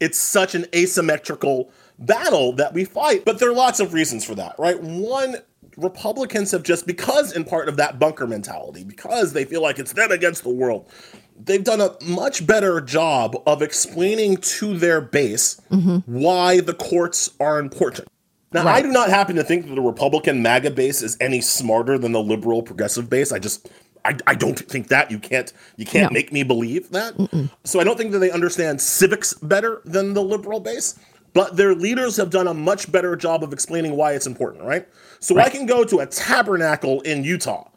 it's 0.00 0.18
such 0.18 0.54
an 0.54 0.66
asymmetrical 0.74 1.70
battle 1.98 2.52
that 2.54 2.72
we 2.72 2.84
fight. 2.84 3.24
But 3.24 3.38
there 3.38 3.50
are 3.50 3.54
lots 3.54 3.80
of 3.80 3.92
reasons 3.92 4.24
for 4.24 4.34
that, 4.36 4.54
right? 4.58 4.80
One, 4.80 5.36
Republicans 5.76 6.50
have 6.52 6.62
just 6.62 6.86
because 6.86 7.32
in 7.32 7.44
part 7.44 7.68
of 7.68 7.76
that 7.76 7.98
bunker 7.98 8.26
mentality, 8.26 8.84
because 8.84 9.32
they 9.32 9.44
feel 9.44 9.62
like 9.62 9.78
it's 9.78 9.92
them 9.92 10.10
against 10.10 10.42
the 10.42 10.50
world, 10.50 10.90
they've 11.38 11.64
done 11.64 11.80
a 11.80 11.96
much 12.04 12.46
better 12.46 12.80
job 12.80 13.40
of 13.46 13.62
explaining 13.62 14.36
to 14.38 14.76
their 14.76 15.00
base 15.00 15.60
mm-hmm. 15.70 15.98
why 16.06 16.60
the 16.60 16.74
courts 16.74 17.30
are 17.40 17.58
important. 17.58 18.08
Now, 18.50 18.66
I 18.66 18.80
do 18.80 18.88
not 18.88 19.10
happen 19.10 19.36
to 19.36 19.44
think 19.44 19.68
that 19.68 19.74
the 19.74 19.82
Republican 19.82 20.40
MAGA 20.40 20.70
base 20.70 21.02
is 21.02 21.18
any 21.20 21.42
smarter 21.42 21.98
than 21.98 22.12
the 22.12 22.22
liberal 22.22 22.62
progressive 22.62 23.10
base. 23.10 23.30
I 23.30 23.38
just 23.38 23.68
I, 24.08 24.16
I 24.26 24.34
don't 24.34 24.58
think 24.58 24.88
that 24.88 25.10
you 25.10 25.18
can't 25.18 25.52
you 25.76 25.84
can't 25.84 26.10
No. 26.10 26.14
make 26.14 26.32
me 26.32 26.42
believe 26.42 26.90
that. 26.90 27.14
So 27.64 27.78
I 27.80 27.84
don't 27.84 27.96
think 27.98 28.12
that 28.12 28.20
they 28.20 28.30
understand 28.30 28.80
civics 28.80 29.34
better 29.34 29.82
than 29.84 30.14
the 30.14 30.22
liberal 30.22 30.60
base. 30.60 30.98
But 31.34 31.56
their 31.56 31.74
leaders 31.74 32.16
have 32.16 32.30
done 32.30 32.48
a 32.48 32.54
much 32.54 32.90
better 32.90 33.14
job 33.14 33.44
of 33.44 33.52
explaining 33.52 33.92
why 33.96 34.12
it's 34.14 34.26
important, 34.26 34.64
right? 34.64 34.88
So 35.20 35.38
I 35.38 35.50
can 35.50 35.66
go 35.66 35.84
to 35.84 35.98
a 35.98 36.06
tabernacle 36.06 37.02
in 37.02 37.22
Utah 37.22 37.68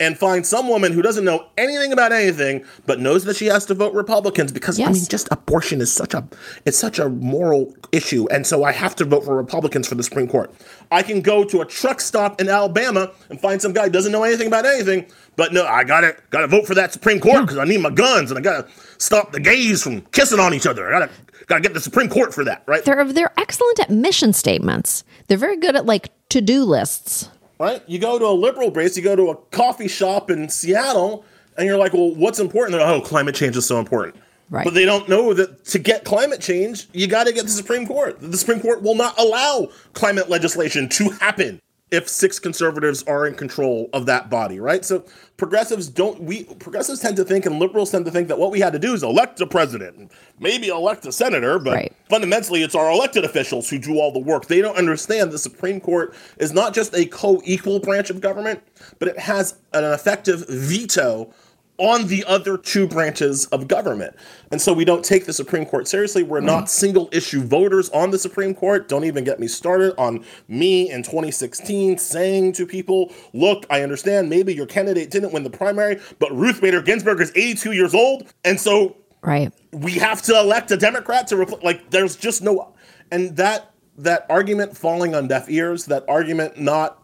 and 0.00 0.18
find 0.18 0.44
some 0.46 0.66
woman 0.66 0.92
who 0.92 1.02
doesn't 1.02 1.24
know 1.24 1.46
anything 1.58 1.92
about 1.92 2.10
anything 2.10 2.64
but 2.86 2.98
knows 2.98 3.24
that 3.24 3.36
she 3.36 3.46
has 3.46 3.66
to 3.66 3.74
vote 3.74 3.94
Republicans 3.94 4.50
because 4.50 4.80
I 4.80 4.90
mean 4.90 5.04
just 5.04 5.28
abortion 5.30 5.80
is 5.80 5.92
such 5.92 6.14
a 6.14 6.26
it's 6.64 6.78
such 6.78 6.98
a 6.98 7.08
moral 7.08 7.74
issue 7.92 8.26
and 8.30 8.46
so 8.46 8.64
I 8.64 8.72
have 8.72 8.96
to 8.96 9.04
vote 9.04 9.24
for 9.24 9.36
Republicans 9.36 9.86
for 9.86 9.94
the 9.94 10.02
Supreme 10.02 10.26
Court. 10.26 10.52
I 10.90 11.02
can 11.02 11.20
go 11.20 11.44
to 11.44 11.60
a 11.60 11.66
truck 11.66 12.00
stop 12.00 12.40
in 12.40 12.48
Alabama 12.48 13.12
and 13.28 13.40
find 13.40 13.62
some 13.62 13.72
guy 13.72 13.84
who 13.84 13.90
doesn't 13.90 14.10
know 14.10 14.24
anything 14.24 14.48
about 14.48 14.66
anything 14.66 15.06
but 15.36 15.52
no 15.52 15.64
I 15.66 15.84
got 15.84 16.00
to 16.00 16.16
got 16.30 16.40
to 16.40 16.48
vote 16.48 16.66
for 16.66 16.74
that 16.74 16.92
Supreme 16.92 17.20
Court 17.20 17.42
because 17.42 17.58
I 17.58 17.64
need 17.64 17.80
my 17.80 17.90
guns 17.90 18.30
and 18.30 18.38
I 18.38 18.42
got 18.42 18.66
to 18.66 18.72
stop 18.98 19.32
the 19.32 19.40
gays 19.40 19.82
from 19.82 20.00
kissing 20.12 20.40
on 20.40 20.54
each 20.54 20.66
other. 20.66 20.92
I 20.92 20.98
got 20.98 21.06
to 21.06 21.44
got 21.46 21.56
to 21.56 21.62
get 21.62 21.74
the 21.74 21.80
Supreme 21.80 22.08
Court 22.08 22.32
for 22.32 22.44
that, 22.44 22.62
right? 22.66 22.84
They're 22.84 23.04
they're 23.12 23.32
excellent 23.38 23.80
at 23.80 23.90
mission 23.90 24.32
statements. 24.32 25.04
They're 25.26 25.36
very 25.36 25.56
good 25.56 25.76
at 25.76 25.84
like 25.84 26.10
to 26.30 26.40
do 26.40 26.64
lists. 26.64 27.28
Right? 27.60 27.82
You 27.86 27.98
go 27.98 28.18
to 28.18 28.26
a 28.26 28.32
liberal 28.32 28.70
base, 28.70 28.96
you 28.96 29.02
go 29.02 29.14
to 29.14 29.28
a 29.28 29.36
coffee 29.36 29.86
shop 29.86 30.30
in 30.30 30.48
Seattle, 30.48 31.24
and 31.56 31.66
you're 31.66 31.76
like, 31.76 31.92
well, 31.92 32.12
what's 32.14 32.40
important? 32.40 32.72
They're 32.72 32.84
like, 32.84 33.02
oh, 33.02 33.06
climate 33.06 33.34
change 33.34 33.56
is 33.56 33.66
so 33.66 33.78
important. 33.78 34.16
Right. 34.48 34.64
But 34.64 34.74
they 34.74 34.84
don't 34.84 35.08
know 35.08 35.34
that 35.34 35.64
to 35.66 35.78
get 35.78 36.04
climate 36.04 36.40
change, 36.40 36.88
you 36.92 37.06
got 37.06 37.26
to 37.26 37.32
get 37.32 37.44
the 37.44 37.50
Supreme 37.50 37.86
Court. 37.86 38.16
The 38.20 38.36
Supreme 38.36 38.60
Court 38.60 38.82
will 38.82 38.96
not 38.96 39.16
allow 39.18 39.68
climate 39.92 40.28
legislation 40.28 40.88
to 40.88 41.10
happen 41.10 41.60
if 41.90 42.08
six 42.08 42.38
conservatives 42.38 43.02
are 43.04 43.26
in 43.26 43.34
control 43.34 43.90
of 43.92 44.06
that 44.06 44.30
body, 44.30 44.60
right? 44.60 44.84
So 44.84 45.04
progressives 45.36 45.88
don't 45.88 46.22
we 46.22 46.44
progressives 46.44 47.00
tend 47.00 47.16
to 47.16 47.24
think 47.24 47.46
and 47.46 47.58
liberals 47.58 47.90
tend 47.90 48.04
to 48.04 48.10
think 48.10 48.28
that 48.28 48.38
what 48.38 48.50
we 48.50 48.60
had 48.60 48.72
to 48.74 48.78
do 48.78 48.94
is 48.94 49.02
elect 49.02 49.40
a 49.40 49.46
president, 49.46 50.12
maybe 50.38 50.68
elect 50.68 51.04
a 51.06 51.12
senator, 51.12 51.58
but 51.58 51.74
Right. 51.74 51.92
fundamentally 52.08 52.62
it's 52.62 52.74
our 52.74 52.90
elected 52.90 53.24
officials 53.24 53.68
who 53.68 53.78
do 53.78 53.98
all 53.98 54.12
the 54.12 54.20
work. 54.20 54.46
They 54.46 54.60
don't 54.60 54.76
understand 54.76 55.32
the 55.32 55.38
Supreme 55.38 55.80
Court 55.80 56.14
is 56.38 56.52
not 56.52 56.74
just 56.74 56.94
a 56.94 57.06
co-equal 57.06 57.80
branch 57.80 58.10
of 58.10 58.20
government, 58.20 58.60
but 58.98 59.08
it 59.08 59.18
has 59.18 59.56
an 59.72 59.84
effective 59.84 60.46
veto 60.48 61.32
on 61.80 62.08
the 62.08 62.24
other 62.26 62.58
two 62.58 62.86
branches 62.86 63.46
of 63.46 63.66
government. 63.66 64.14
And 64.52 64.60
so 64.60 64.72
we 64.72 64.84
don't 64.84 65.04
take 65.04 65.24
the 65.24 65.32
Supreme 65.32 65.64
Court 65.64 65.88
seriously. 65.88 66.22
We're 66.22 66.40
not 66.40 66.64
mm-hmm. 66.64 66.66
single 66.66 67.08
issue 67.10 67.42
voters 67.42 67.88
on 67.90 68.10
the 68.10 68.18
Supreme 68.18 68.54
Court. 68.54 68.86
Don't 68.86 69.04
even 69.04 69.24
get 69.24 69.40
me 69.40 69.48
started 69.48 69.94
on 69.96 70.24
me 70.46 70.90
in 70.90 71.02
2016 71.02 71.96
saying 71.96 72.52
to 72.52 72.66
people, 72.66 73.12
look, 73.32 73.64
I 73.70 73.82
understand 73.82 74.28
maybe 74.28 74.54
your 74.54 74.66
candidate 74.66 75.10
didn't 75.10 75.32
win 75.32 75.42
the 75.42 75.50
primary, 75.50 75.98
but 76.18 76.30
Ruth 76.36 76.60
Bader 76.60 76.82
Ginsburg 76.82 77.20
is 77.20 77.32
82 77.34 77.72
years 77.72 77.94
old. 77.94 78.32
And 78.44 78.60
so 78.60 78.96
Right. 79.22 79.52
we 79.72 79.92
have 79.92 80.20
to 80.22 80.38
elect 80.38 80.70
a 80.70 80.76
Democrat 80.76 81.26
to 81.28 81.36
repl- 81.36 81.62
like 81.62 81.90
there's 81.90 82.16
just 82.16 82.42
no 82.42 82.74
and 83.10 83.36
that 83.36 83.72
that 83.98 84.26
argument 84.30 84.76
falling 84.76 85.14
on 85.14 85.28
deaf 85.28 85.50
ears, 85.50 85.86
that 85.86 86.04
argument 86.08 86.58
not 86.58 87.00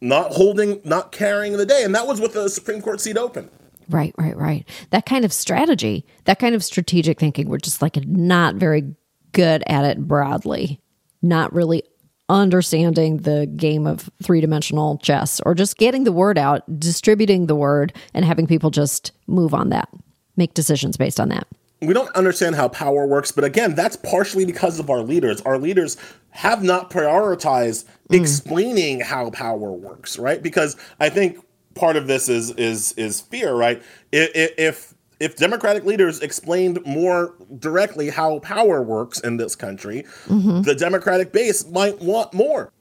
not 0.00 0.32
holding, 0.32 0.80
not 0.84 1.12
carrying 1.12 1.56
the 1.56 1.66
day. 1.66 1.84
And 1.84 1.94
that 1.94 2.06
was 2.06 2.20
with 2.20 2.32
the 2.32 2.48
Supreme 2.48 2.80
Court 2.80 3.00
seat 3.00 3.18
open. 3.18 3.50
Right, 3.90 4.14
right, 4.16 4.36
right. 4.36 4.68
That 4.90 5.04
kind 5.04 5.24
of 5.24 5.32
strategy, 5.32 6.06
that 6.24 6.38
kind 6.38 6.54
of 6.54 6.62
strategic 6.62 7.18
thinking, 7.18 7.48
we're 7.48 7.58
just 7.58 7.82
like 7.82 7.96
not 8.06 8.54
very 8.54 8.94
good 9.32 9.64
at 9.66 9.84
it 9.84 9.98
broadly, 10.06 10.80
not 11.22 11.52
really 11.52 11.82
understanding 12.28 13.18
the 13.18 13.46
game 13.56 13.88
of 13.88 14.08
three 14.22 14.40
dimensional 14.40 14.98
chess 14.98 15.40
or 15.44 15.54
just 15.54 15.76
getting 15.76 16.04
the 16.04 16.12
word 16.12 16.38
out, 16.38 16.62
distributing 16.78 17.46
the 17.46 17.56
word, 17.56 17.92
and 18.14 18.24
having 18.24 18.46
people 18.46 18.70
just 18.70 19.10
move 19.26 19.52
on 19.52 19.70
that, 19.70 19.88
make 20.36 20.54
decisions 20.54 20.96
based 20.96 21.18
on 21.18 21.28
that. 21.28 21.46
we 21.82 21.92
don't 21.92 22.14
understand 22.14 22.54
how 22.54 22.68
power 22.68 23.06
works, 23.06 23.32
but 23.32 23.42
again, 23.42 23.74
that's 23.74 23.96
partially 23.96 24.44
because 24.44 24.78
of 24.78 24.88
our 24.90 25.02
leaders. 25.02 25.40
Our 25.40 25.58
leaders 25.58 25.96
have 26.30 26.62
not 26.62 26.90
prioritized 26.90 27.86
mm. 28.08 28.20
explaining 28.20 29.00
how 29.00 29.30
power 29.30 29.72
works, 29.72 30.18
right? 30.18 30.40
Because 30.40 30.76
I 31.00 31.08
think 31.08 31.44
part 31.80 31.96
of 31.96 32.06
this 32.06 32.28
is 32.28 32.50
is 32.52 32.92
is 32.92 33.20
fear, 33.20 33.54
right? 33.54 33.82
I- 34.12 34.30
i- 34.34 34.54
If 34.58 34.94
if 35.18 35.36
Democratic 35.36 35.84
leaders 35.84 36.20
explained 36.20 36.78
more 36.86 37.34
directly 37.58 38.08
how 38.10 38.38
power 38.38 38.82
works 38.82 39.18
in 39.20 39.36
this 39.38 39.56
country, 39.56 40.04
the 40.28 40.74
Democratic 40.78 41.32
base 41.32 41.66
might 41.66 42.00
want 42.00 42.32
more. 42.32 42.72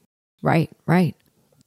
Right, 0.42 0.70
right. 0.86 1.16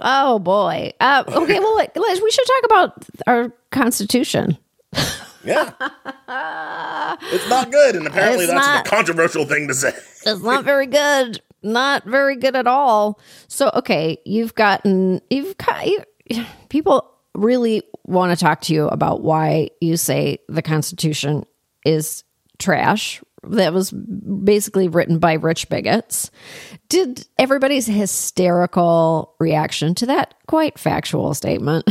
Oh 0.00 0.38
boy. 0.38 0.92
Uh, 1.00 1.24
okay, 1.28 1.58
well, 1.60 1.76
let- 1.76 1.96
let's- 1.96 2.22
we 2.22 2.30
should 2.30 2.46
talk 2.46 2.64
about 2.64 3.04
our 3.26 3.52
Constitution. 3.70 4.56
Yeah, 5.44 5.72
it's 7.32 7.48
not 7.48 7.72
good, 7.72 7.96
and 7.96 8.06
apparently 8.06 8.44
It's 8.44 8.52
that's 8.52 8.64
not. 8.64 8.86
a 8.86 8.88
controversial 8.90 9.44
thing 9.44 9.66
to 9.66 9.74
say. 9.74 9.92
It's 10.24 10.40
not 10.40 10.64
very 10.64 10.86
good. 10.86 11.40
Not 11.64 12.04
very 12.04 12.36
good 12.36 12.54
at 12.54 12.68
all. 12.68 13.18
So, 13.48 13.68
okay, 13.74 14.18
you've 14.24 14.54
gotten, 14.54 15.20
you've 15.30 15.56
got, 15.58 15.84
you, 15.84 16.44
people 16.68 17.11
really 17.34 17.82
want 18.04 18.36
to 18.36 18.42
talk 18.42 18.60
to 18.62 18.74
you 18.74 18.88
about 18.88 19.22
why 19.22 19.70
you 19.80 19.96
say 19.96 20.38
the 20.48 20.62
Constitution 20.62 21.44
is 21.84 22.24
trash. 22.58 23.22
That 23.44 23.72
was 23.72 23.90
basically 23.90 24.88
written 24.88 25.18
by 25.18 25.34
rich 25.34 25.68
bigots. 25.68 26.30
Did 26.88 27.26
everybody's 27.38 27.86
hysterical 27.86 29.34
reaction 29.40 29.94
to 29.96 30.06
that 30.06 30.34
quite 30.46 30.78
factual 30.78 31.34
statement 31.34 31.88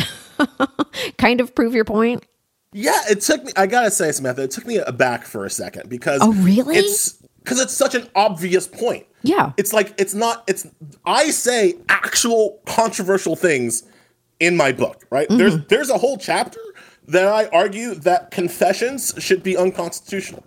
kind 1.17 1.41
of 1.41 1.53
prove 1.53 1.75
your 1.75 1.85
point? 1.85 2.25
Yeah, 2.73 2.99
it 3.09 3.19
took 3.19 3.43
me. 3.43 3.51
I 3.57 3.67
gotta 3.67 3.91
say, 3.91 4.13
Samantha, 4.13 4.43
it 4.43 4.51
took 4.51 4.65
me 4.65 4.77
aback 4.77 5.25
for 5.25 5.45
a 5.45 5.49
second 5.49 5.89
because. 5.89 6.21
Oh, 6.23 6.31
really? 6.31 6.77
It's 6.77 7.21
because 7.43 7.59
it's 7.59 7.73
such 7.73 7.95
an 7.95 8.07
obvious 8.15 8.67
point. 8.67 9.05
Yeah. 9.23 9.51
It's 9.57 9.73
like 9.73 9.93
it's 9.97 10.13
not 10.13 10.43
it's 10.47 10.67
I 11.05 11.31
say 11.31 11.75
actual 11.89 12.61
controversial 12.65 13.35
things 13.35 13.83
in 14.41 14.57
my 14.57 14.71
book, 14.73 15.05
right? 15.09 15.27
Mm-hmm. 15.29 15.37
There's 15.37 15.65
there's 15.67 15.89
a 15.89 15.97
whole 15.97 16.17
chapter 16.17 16.59
that 17.07 17.27
I 17.27 17.45
argue 17.47 17.95
that 17.95 18.31
confessions 18.31 19.13
should 19.19 19.43
be 19.43 19.55
unconstitutional. 19.55 20.43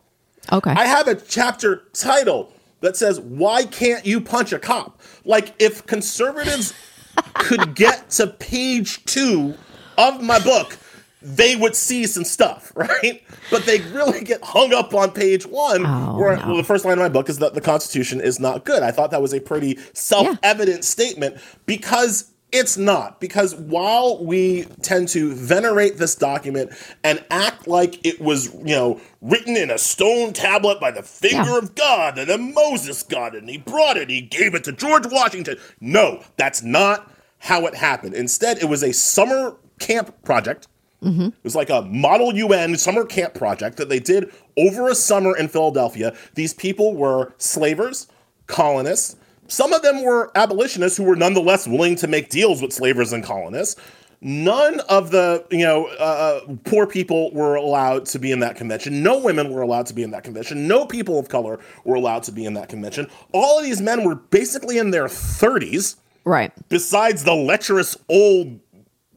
Okay. 0.53 0.71
I 0.71 0.85
have 0.87 1.09
a 1.09 1.15
chapter 1.15 1.85
title 1.95 2.53
that 2.81 2.97
says 2.97 3.21
why 3.21 3.65
can't 3.65 4.05
you 4.05 4.21
punch 4.21 4.53
a 4.53 4.59
cop? 4.59 5.01
Like 5.25 5.55
if 5.59 5.87
conservatives 5.87 6.75
could 7.35 7.75
get 7.75 8.11
to 8.11 8.27
page 8.27 9.05
2 9.07 9.55
of 9.97 10.21
my 10.23 10.39
book, 10.41 10.77
they 11.23 11.57
would 11.57 11.75
see 11.77 12.07
some 12.07 12.25
stuff, 12.25 12.73
right? 12.77 13.23
But 13.51 13.65
they 13.65 13.81
really 13.93 14.23
get 14.23 14.43
hung 14.43 14.75
up 14.75 14.93
on 14.95 15.13
page 15.13 15.47
one, 15.47 15.87
Oh, 15.87 16.19
where 16.19 16.37
no. 16.37 16.49
well, 16.49 16.57
the 16.57 16.65
first 16.65 16.85
line 16.85 16.95
of 16.95 16.99
my 16.99 17.09
book 17.09 17.29
is 17.29 17.39
that 17.39 17.55
the 17.55 17.61
Constitution 17.61 18.21
is 18.21 18.39
not 18.41 18.65
good. 18.65 18.83
I 18.83 18.91
thought 18.91 19.11
that 19.13 19.23
was 19.23 19.33
a 19.33 19.41
pretty 19.41 19.79
self-evident 19.95 20.85
statement 20.85 21.39
because 21.65 22.31
it's 22.55 22.77
not. 22.77 23.21
Because 23.21 23.55
while 23.55 24.25
we 24.25 24.65
tend 24.83 25.09
to 25.09 25.35
venerate 25.35 25.99
this 25.99 26.15
document 26.15 26.73
and 27.03 27.23
act 27.31 27.67
like 27.67 28.05
it 28.07 28.21
was, 28.21 28.55
you 28.55 28.75
know, 28.77 29.01
written 29.21 29.57
in 29.57 29.71
a 29.71 29.79
stone 29.79 30.33
tablet 30.33 30.81
by 30.81 30.91
the 30.91 31.03
finger 31.03 31.51
Yeah. 31.51 31.59
of 31.59 31.75
God, 31.75 32.19
and 32.19 32.29
then 32.29 32.55
Moses 32.55 33.03
got 33.03 33.35
it, 33.35 33.39
and 33.39 33.51
he 33.51 33.59
brought 33.59 33.97
it, 33.97 34.09
he 34.09 34.21
gave 34.21 34.55
it 34.55 34.65
to 34.65 34.73
George 34.73 35.07
Washington. 35.11 35.57
No, 35.81 36.23
that's 36.37 36.63
not 36.63 37.11
how 37.41 37.67
it 37.67 37.75
happened. 37.75 38.15
Instead, 38.15 38.59
it 38.59 38.67
was 38.69 38.83
a 38.83 38.93
summer 38.93 39.57
camp 39.79 40.15
project. 40.25 40.69
Mm-hmm. 41.03 41.27
It 41.27 41.35
was 41.43 41.55
like 41.57 41.69
a 41.69 41.83
model 41.83 42.35
UN 42.35 42.77
summer 42.77 43.05
camp 43.05 43.35
project 43.35 43.77
that 43.77 43.91
they 43.91 43.99
did 44.01 44.33
over 44.57 44.89
a 44.89 44.95
summer 44.95 45.37
in 45.37 45.49
Philadelphia. 45.49 46.15
These 46.35 46.55
people 46.55 46.95
were 46.95 47.35
slavers, 47.37 48.07
colonists. 48.47 49.17
Some 49.49 49.73
of 49.73 49.83
them 49.83 50.03
were 50.03 50.31
abolitionists 50.35 50.97
who 50.97 51.05
were 51.05 51.17
nonetheless 51.17 51.67
willing 51.67 51.97
to 51.97 52.07
make 52.07 52.31
deals 52.31 52.63
with 52.63 52.73
slavers 52.73 53.13
and 53.13 53.23
colonists. 53.23 53.81
None 54.21 54.81
of 54.89 55.11
the 55.11 55.45
you 55.51 55.65
know 55.65 55.87
uh, 55.87 56.41
poor 56.65 56.87
people 56.87 57.31
were 57.33 57.57
allowed 57.57 58.07
to 58.07 58.19
be 58.19 58.33
in 58.33 58.41
that 58.41 58.57
convention. 58.57 59.03
No 59.03 59.19
women 59.19 59.53
were 59.53 59.61
allowed 59.61 59.85
to 59.87 59.95
be 59.95 60.03
in 60.03 60.13
that 60.13 60.25
convention. 60.25 60.67
No 60.67 60.87
people 60.87 61.19
of 61.19 61.29
color 61.29 61.61
were 61.85 61.95
allowed 61.95 62.23
to 62.25 62.33
be 62.33 62.47
in 62.47 62.55
that 62.55 62.71
convention. 62.71 63.07
All 63.33 63.59
of 63.59 63.65
these 63.65 63.83
men 63.83 64.03
were 64.03 64.15
basically 64.15 64.79
in 64.79 64.93
their 64.93 65.07
30s 65.07 65.97
right. 66.25 66.53
besides 66.71 67.25
the 67.25 67.35
lecherous 67.35 67.99
old 68.09 68.59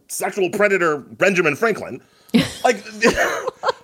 sexual 0.10 0.50
predator 0.50 0.98
Benjamin 0.98 1.56
Franklin. 1.56 2.02
Like 2.63 2.84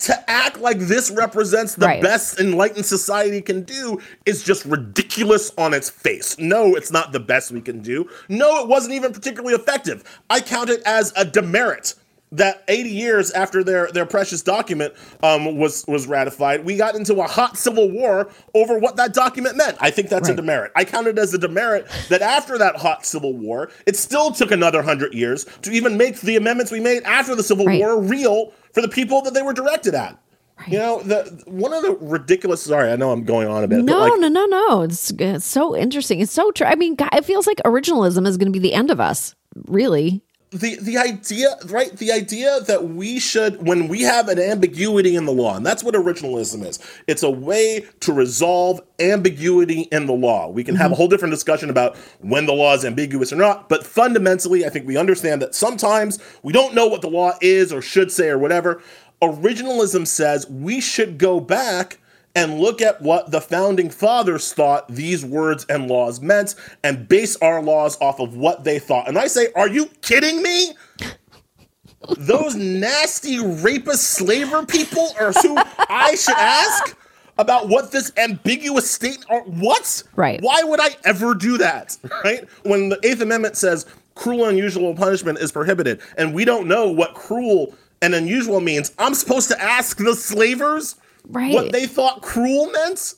to 0.00 0.30
act 0.30 0.58
like 0.60 0.78
this 0.78 1.10
represents 1.10 1.74
the 1.74 1.86
Right. 1.86 2.02
best 2.02 2.40
enlightened 2.40 2.86
society 2.86 3.40
can 3.40 3.62
do 3.62 4.00
is 4.26 4.42
just 4.42 4.64
ridiculous 4.64 5.52
on 5.58 5.74
its 5.74 5.90
face. 5.90 6.36
No, 6.38 6.74
it's 6.74 6.90
not 6.90 7.12
the 7.12 7.20
best 7.20 7.50
we 7.50 7.60
can 7.60 7.80
do. 7.80 8.08
No, 8.28 8.60
it 8.62 8.68
wasn't 8.68 8.94
even 8.94 9.12
particularly 9.12 9.54
effective. 9.54 10.02
I 10.28 10.40
count 10.40 10.70
it 10.70 10.82
as 10.86 11.12
a 11.16 11.24
demerit 11.24 11.94
that 12.32 12.64
80 12.68 12.90
years 12.90 13.30
after 13.32 13.64
their, 13.64 13.90
their 13.92 14.06
precious 14.06 14.42
document 14.42 14.94
um, 15.22 15.56
was 15.56 15.84
was 15.88 16.06
ratified, 16.06 16.64
we 16.64 16.76
got 16.76 16.94
into 16.94 17.20
a 17.20 17.26
hot 17.26 17.56
civil 17.56 17.90
war 17.90 18.30
over 18.54 18.78
what 18.78 18.96
that 18.96 19.14
document 19.14 19.56
meant. 19.56 19.76
I 19.80 19.90
think 19.90 20.08
that's 20.08 20.28
a 20.28 20.34
demerit. 20.34 20.72
I 20.76 20.84
count 20.84 21.06
it 21.06 21.18
as 21.18 21.34
a 21.34 21.38
demerit 21.38 21.88
that 22.08 22.22
after 22.22 22.58
that 22.58 22.76
hot 22.76 23.04
civil 23.04 23.36
war, 23.36 23.70
it 23.86 23.96
still 23.96 24.30
took 24.30 24.50
another 24.50 24.82
hundred 24.82 25.14
years 25.14 25.44
to 25.62 25.70
even 25.70 25.96
make 25.96 26.20
the 26.20 26.36
amendments 26.36 26.70
we 26.70 26.80
made 26.80 27.02
after 27.04 27.34
the 27.34 27.42
Civil 27.42 27.66
Right. 27.66 27.80
War 27.80 28.00
real 28.00 28.52
for 28.72 28.80
the 28.80 28.88
people 28.88 29.22
that 29.22 29.34
they 29.34 29.42
were 29.42 29.52
directed 29.52 29.94
at. 29.94 30.18
You 30.66 30.78
know, 30.78 31.02
the 31.02 31.42
one 31.46 31.72
of 31.72 31.82
the 31.82 31.92
ridiculous. 31.92 32.62
Sorry, 32.62 32.92
I 32.92 32.96
know 32.96 33.12
I'm 33.12 33.24
going 33.24 33.48
on 33.48 33.64
a 33.64 33.68
bit. 33.68 33.82
No, 33.82 34.00
like, 34.00 34.20
no, 34.20 34.28
no, 34.28 34.44
no. 34.44 34.82
It's, 34.82 35.10
it's 35.18 35.46
so 35.46 35.74
interesting. 35.74 36.20
It's 36.20 36.32
so 36.32 36.50
true. 36.50 36.66
I 36.66 36.74
mean, 36.74 36.96
God, 36.96 37.08
it 37.14 37.24
feels 37.24 37.46
like 37.46 37.58
originalism 37.64 38.26
is 38.26 38.36
going 38.36 38.52
to 38.52 38.52
be 38.52 38.58
the 38.58 38.74
end 38.74 38.90
of 38.90 39.00
us. 39.00 39.34
Really. 39.68 40.22
The 40.50 40.76
the 40.80 40.98
idea 40.98 41.56
right? 41.66 41.96
The 41.96 42.10
idea 42.10 42.60
that 42.60 42.88
we 42.88 43.20
should 43.20 43.64
when 43.64 43.86
we 43.86 44.02
have 44.02 44.28
an 44.28 44.38
ambiguity 44.38 45.14
in 45.14 45.24
the 45.24 45.32
law 45.32 45.56
and 45.56 45.64
that's 45.64 45.84
what 45.84 45.94
originalism 45.94 46.66
is. 46.66 46.78
It's 47.06 47.22
a 47.22 47.30
way 47.30 47.86
to 48.00 48.12
resolve 48.12 48.80
ambiguity 48.98 49.82
in 49.92 50.06
the 50.06 50.12
law. 50.12 50.48
We 50.48 50.64
can 50.64 50.74
have 50.74 50.86
a 50.86 50.88
mm-hmm. 50.88 50.96
whole 50.96 51.08
different 51.08 51.32
discussion 51.32 51.70
about 51.70 51.96
when 52.18 52.46
the 52.46 52.52
law 52.52 52.74
is 52.74 52.84
ambiguous 52.84 53.32
or 53.32 53.36
not 53.36 53.68
but 53.68 53.86
fundamentally 53.86 54.66
i 54.66 54.68
think 54.68 54.86
we 54.86 54.96
understand 54.96 55.40
that 55.40 55.54
sometimes 55.54 56.18
we 56.42 56.52
don't 56.52 56.74
know 56.74 56.86
what 56.86 57.02
the 57.02 57.10
law 57.10 57.32
is 57.40 57.72
or 57.72 57.80
should 57.80 58.10
say 58.10 58.28
or 58.28 58.38
whatever. 58.38 58.82
Originalism 59.22 60.06
says 60.06 60.48
we 60.48 60.80
should 60.80 61.18
go 61.18 61.40
back 61.40 61.98
and 62.34 62.60
look 62.60 62.80
at 62.80 63.00
what 63.02 63.30
the 63.30 63.40
founding 63.40 63.90
fathers 63.90 64.52
thought 64.52 64.88
these 64.88 65.24
words 65.24 65.66
and 65.68 65.88
laws 65.88 66.20
meant 66.20 66.54
and 66.84 67.08
base 67.08 67.36
our 67.36 67.62
laws 67.62 68.00
off 68.00 68.20
of 68.20 68.36
what 68.36 68.64
they 68.64 68.78
thought. 68.78 69.08
And 69.08 69.18
I 69.18 69.26
say, 69.26 69.48
are 69.56 69.68
you 69.68 69.86
kidding 70.02 70.42
me? 70.42 70.72
Those 72.16 72.54
nasty 72.54 73.38
rapist 73.38 74.12
slaver 74.12 74.64
people 74.64 75.10
are 75.20 75.32
who 75.32 75.56
I 75.56 76.14
should 76.14 76.36
ask 76.36 76.96
about 77.36 77.68
what 77.68 77.92
this 77.92 78.12
ambiguous 78.16 78.90
state 78.90 79.24
are 79.28 79.42
what? 79.42 80.02
Right. 80.16 80.40
Why 80.40 80.62
would 80.62 80.80
I 80.80 80.96
ever 81.04 81.34
do 81.34 81.58
that? 81.58 81.96
Right? 82.24 82.48
When 82.64 82.90
the 82.90 82.98
Eighth 83.02 83.20
Amendment 83.22 83.56
says 83.56 83.86
cruel 84.14 84.44
and 84.44 84.52
unusual 84.58 84.94
punishment 84.94 85.38
is 85.38 85.50
prohibited, 85.52 86.00
and 86.18 86.34
we 86.34 86.44
don't 86.44 86.66
know 86.66 86.90
what 86.90 87.14
cruel 87.14 87.74
and 88.02 88.14
unusual 88.14 88.60
means, 88.60 88.92
I'm 88.98 89.14
supposed 89.14 89.48
to 89.48 89.62
ask 89.62 89.96
the 89.96 90.14
slavers 90.14 90.96
Right. 91.28 91.52
what 91.54 91.72
they 91.72 91.86
thought 91.86 92.22
cruel 92.22 92.70
meant? 92.70 93.14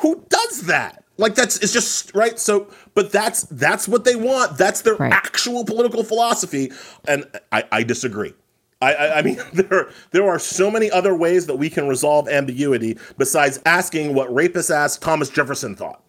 Who 0.00 0.24
does 0.28 0.62
that? 0.62 1.04
Like 1.18 1.34
that's 1.34 1.58
it's 1.58 1.72
just 1.72 2.14
right. 2.14 2.38
So, 2.38 2.68
but 2.94 3.12
that's 3.12 3.42
that's 3.44 3.86
what 3.86 4.04
they 4.04 4.16
want. 4.16 4.56
That's 4.58 4.80
their 4.82 4.96
Right. 4.96 5.12
actual 5.12 5.64
political 5.64 6.02
philosophy, 6.02 6.72
and 7.06 7.24
I, 7.52 7.64
I 7.70 7.82
disagree. 7.82 8.32
I, 8.80 8.94
I, 8.94 9.18
I 9.18 9.22
mean, 9.22 9.38
there 9.52 9.90
there 10.10 10.28
are 10.28 10.38
so 10.38 10.70
many 10.70 10.90
other 10.90 11.14
ways 11.14 11.46
that 11.46 11.56
we 11.56 11.68
can 11.70 11.86
resolve 11.86 12.28
ambiguity 12.28 12.98
besides 13.18 13.60
asking 13.66 14.14
what 14.14 14.30
rapists 14.30 14.74
asked 14.74 15.02
Thomas 15.02 15.28
Jefferson 15.28 15.76
thought. 15.76 16.02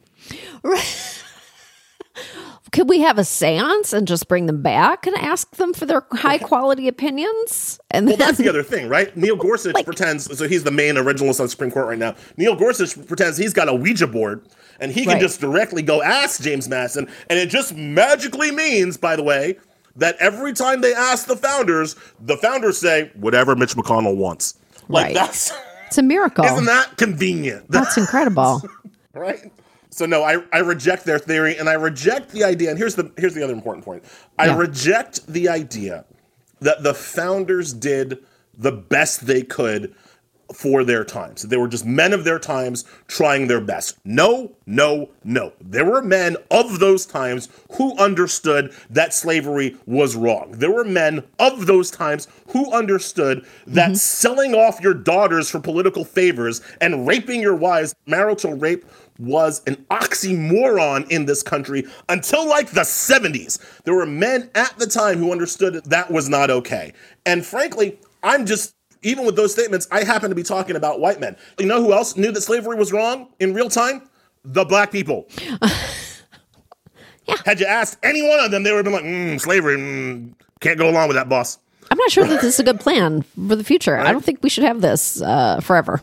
Could 2.74 2.90
we 2.90 3.00
have 3.02 3.18
a 3.20 3.24
seance 3.24 3.94
and 3.94 4.08
just 4.08 4.28
bring 4.28 4.48
them 4.48 4.62
back 4.64 5.06
and 5.08 5.16
ask 5.18 5.50
them 5.58 5.74
for 5.74 5.86
their 5.86 6.04
high 6.12 6.40
quality 6.40 6.88
opinions? 6.88 7.80
And 7.92 8.08
Well, 8.08 8.18
then, 8.18 8.28
that's 8.28 8.40
the 8.40 8.50
other 8.50 8.64
thing, 8.64 8.90
right? 8.90 9.16
Neil 9.16 9.36
Gorsuch 9.36 9.76
pretends, 9.86 10.36
so 10.38 10.48
he's 10.48 10.64
the 10.64 10.72
main 10.72 10.96
originalist 10.96 11.40
on 11.40 11.46
the 11.46 11.50
Supreme 11.50 11.70
Court 11.72 11.88
right 11.88 12.00
now. 12.00 12.16
Neil 12.36 12.56
Gorsuch 12.56 12.96
pretends 13.08 13.38
he's 13.38 13.54
got 13.54 13.70
a 13.70 13.74
Ouija 13.76 14.08
board 14.08 14.42
and 14.80 14.92
he 14.92 15.04
can 15.04 15.14
Right. 15.14 15.22
just 15.22 15.40
directly 15.40 15.84
go 15.84 16.02
ask 16.02 16.42
James 16.42 16.68
Madison. 16.68 17.08
And 17.30 17.38
it 17.38 17.50
just 17.50 17.76
magically 17.76 18.52
means, 18.52 18.98
by 18.98 19.16
the 19.16 19.24
way, 19.24 19.58
that 19.96 20.16
every 20.20 20.52
time 20.54 20.82
they 20.82 20.96
ask 20.96 21.28
the 21.28 21.38
founders, 21.38 21.96
the 22.20 22.38
founders 22.38 22.80
say, 22.80 23.12
whatever 23.14 23.56
Mitch 23.56 23.76
McConnell 23.76 24.18
wants. 24.18 24.56
Like, 24.90 25.06
Right. 25.06 25.14
that's, 25.14 25.54
it's 25.86 26.00
a 26.00 26.02
miracle. 26.02 26.44
isn't 26.54 26.66
that 26.66 26.98
convenient? 26.98 27.70
That's 27.70 27.98
incredible. 27.98 28.64
right? 29.14 29.52
So 29.94 30.08
no, 30.08 30.24
I, 30.24 30.42
I 30.52 30.60
reject 30.60 31.06
their 31.06 31.20
theory 31.20 31.58
and 31.58 31.70
I 31.70 31.74
reject 31.74 32.32
the 32.32 32.44
idea. 32.44 32.70
And 32.72 32.80
here's 32.80 32.96
the 32.96 33.12
here's 33.16 33.36
the 33.36 33.44
other 33.44 33.54
important 33.54 33.86
point. 33.86 34.04
I 34.40 34.48
Yeah. 34.48 34.58
reject 34.58 35.28
the 35.28 35.50
idea 35.50 36.06
that 36.62 36.82
the 36.82 36.96
founders 36.96 37.74
did 37.74 38.18
the 38.58 38.72
best 38.72 39.28
they 39.28 39.44
could 39.44 39.94
for 40.54 40.84
their 40.84 41.04
times. 41.04 41.44
They 41.44 41.58
were 41.58 41.68
just 41.68 41.86
men 41.86 42.14
of 42.14 42.24
their 42.24 42.40
times 42.40 42.86
trying 43.08 43.48
their 43.48 43.62
best. 43.62 43.98
No, 44.04 44.52
no, 44.66 45.10
no. 45.24 45.54
There 45.62 45.86
were 45.86 46.02
men 46.02 46.38
of 46.52 46.80
those 46.80 47.06
times 47.06 47.50
who 47.74 47.98
understood 47.98 48.74
that 48.90 49.14
slavery 49.14 49.78
was 49.86 50.16
wrong. 50.16 50.52
There 50.52 50.72
were 50.72 50.84
men 50.84 51.24
of 51.40 51.66
those 51.66 51.90
times 51.90 52.28
who 52.50 52.72
understood 52.72 53.46
that 53.68 53.88
mm-hmm. 53.88 53.96
selling 53.96 54.54
off 54.54 54.82
your 54.82 54.94
daughters 54.94 55.50
for 55.50 55.60
political 55.60 56.04
favors 56.04 56.62
and 56.82 57.08
raping 57.08 57.42
your 57.42 57.56
wives, 57.56 57.96
marital 58.06 58.54
rape, 58.54 58.86
was 59.20 59.62
an 59.68 59.76
oxymoron 59.92 61.10
in 61.10 61.26
this 61.26 61.44
country 61.44 61.86
until 62.10 62.48
like 62.48 62.72
the 62.72 62.82
70s. 62.82 63.60
There 63.84 63.94
were 63.94 64.06
men 64.06 64.50
at 64.56 64.78
the 64.80 64.88
time 64.88 65.20
who 65.20 65.32
understood 65.32 65.74
that, 65.74 65.86
that 65.86 66.12
was 66.12 66.30
not 66.30 66.50
okay. 66.50 66.94
And 67.26 67.46
frankly, 67.46 68.00
I'm 68.24 68.46
just 68.46 68.76
even 69.04 69.26
with 69.26 69.36
those 69.36 69.52
statements, 69.52 69.88
I 69.92 70.04
happen 70.04 70.30
to 70.30 70.36
be 70.36 70.44
talking 70.44 70.76
about 70.76 71.00
white 71.00 71.20
men. 71.20 71.36
You 71.60 71.66
know 71.66 71.82
who 71.84 71.94
else 71.94 72.16
knew 72.16 72.32
that 72.32 72.42
slavery 72.42 72.78
was 72.78 72.92
wrong 72.92 73.28
in 73.40 73.54
real 73.54 73.70
time? 73.70 74.10
The 74.46 74.66
black 74.66 74.92
people. 74.92 75.28
yeah. 77.26 77.36
Had 77.46 77.60
you 77.60 77.66
asked 77.66 77.98
any 78.04 78.28
one 78.28 78.40
of 78.40 78.52
them, 78.52 78.64
they 78.64 78.72
would 78.72 78.86
have 78.86 78.86
been 78.86 78.94
like, 78.94 79.04
mm, 79.04 79.40
slavery, 79.42 79.78
mm, 79.78 80.34
can't 80.62 80.78
go 80.78 80.90
along 80.90 81.10
with 81.10 81.18
that, 81.18 81.30
boss. 81.30 81.60
I'm 81.92 81.98
not 81.98 82.12
sure 82.12 82.26
that 82.26 82.42
this 82.42 82.56
is 82.56 82.60
a 82.60 82.64
good 82.64 82.80
plan 82.80 83.24
for 83.48 83.56
the 83.56 83.64
future. 83.64 83.98
I 83.98 84.12
don't 84.12 84.24
think 84.24 84.42
we 84.42 84.50
should 84.50 84.64
have 84.64 84.82
this 84.82 85.22
uh, 85.22 85.60
forever 85.60 86.02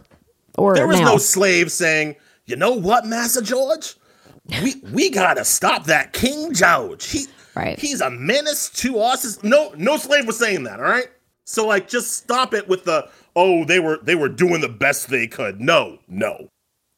or 0.57 0.75
There 0.75 0.87
was 0.87 1.01
now. 1.01 1.13
no 1.13 1.17
slave 1.17 1.73
saying, 1.73 2.17
you 2.51 2.57
know 2.57 2.73
what, 2.73 3.07
Massa 3.07 3.41
George? 3.43 3.97
We 4.63 4.75
we 4.93 5.11
gotta 5.11 5.45
stop 5.45 5.85
that 5.85 6.13
King 6.13 6.53
George. 6.53 7.07
He 7.07 7.27
Right. 7.55 7.79
he's 7.79 8.01
a 8.01 8.11
menace 8.11 8.71
to 8.71 9.01
us. 9.01 9.43
No, 9.43 9.73
no 9.77 9.97
slave 9.97 10.27
was 10.27 10.39
saying 10.39 10.65
that, 10.65 10.79
all 10.81 10.87
right? 10.87 11.09
So 11.45 11.67
like 11.67 11.89
just 11.89 12.17
stop 12.17 12.55
it 12.55 12.69
with 12.69 12.85
the 12.85 13.09
oh 13.37 13.65
they 13.65 13.81
were 13.81 13.99
they 14.03 14.15
were 14.15 14.29
doing 14.29 14.61
the 14.61 14.69
best 14.69 15.09
they 15.09 15.27
could. 15.27 15.61
No, 15.61 15.99
no. 16.09 16.49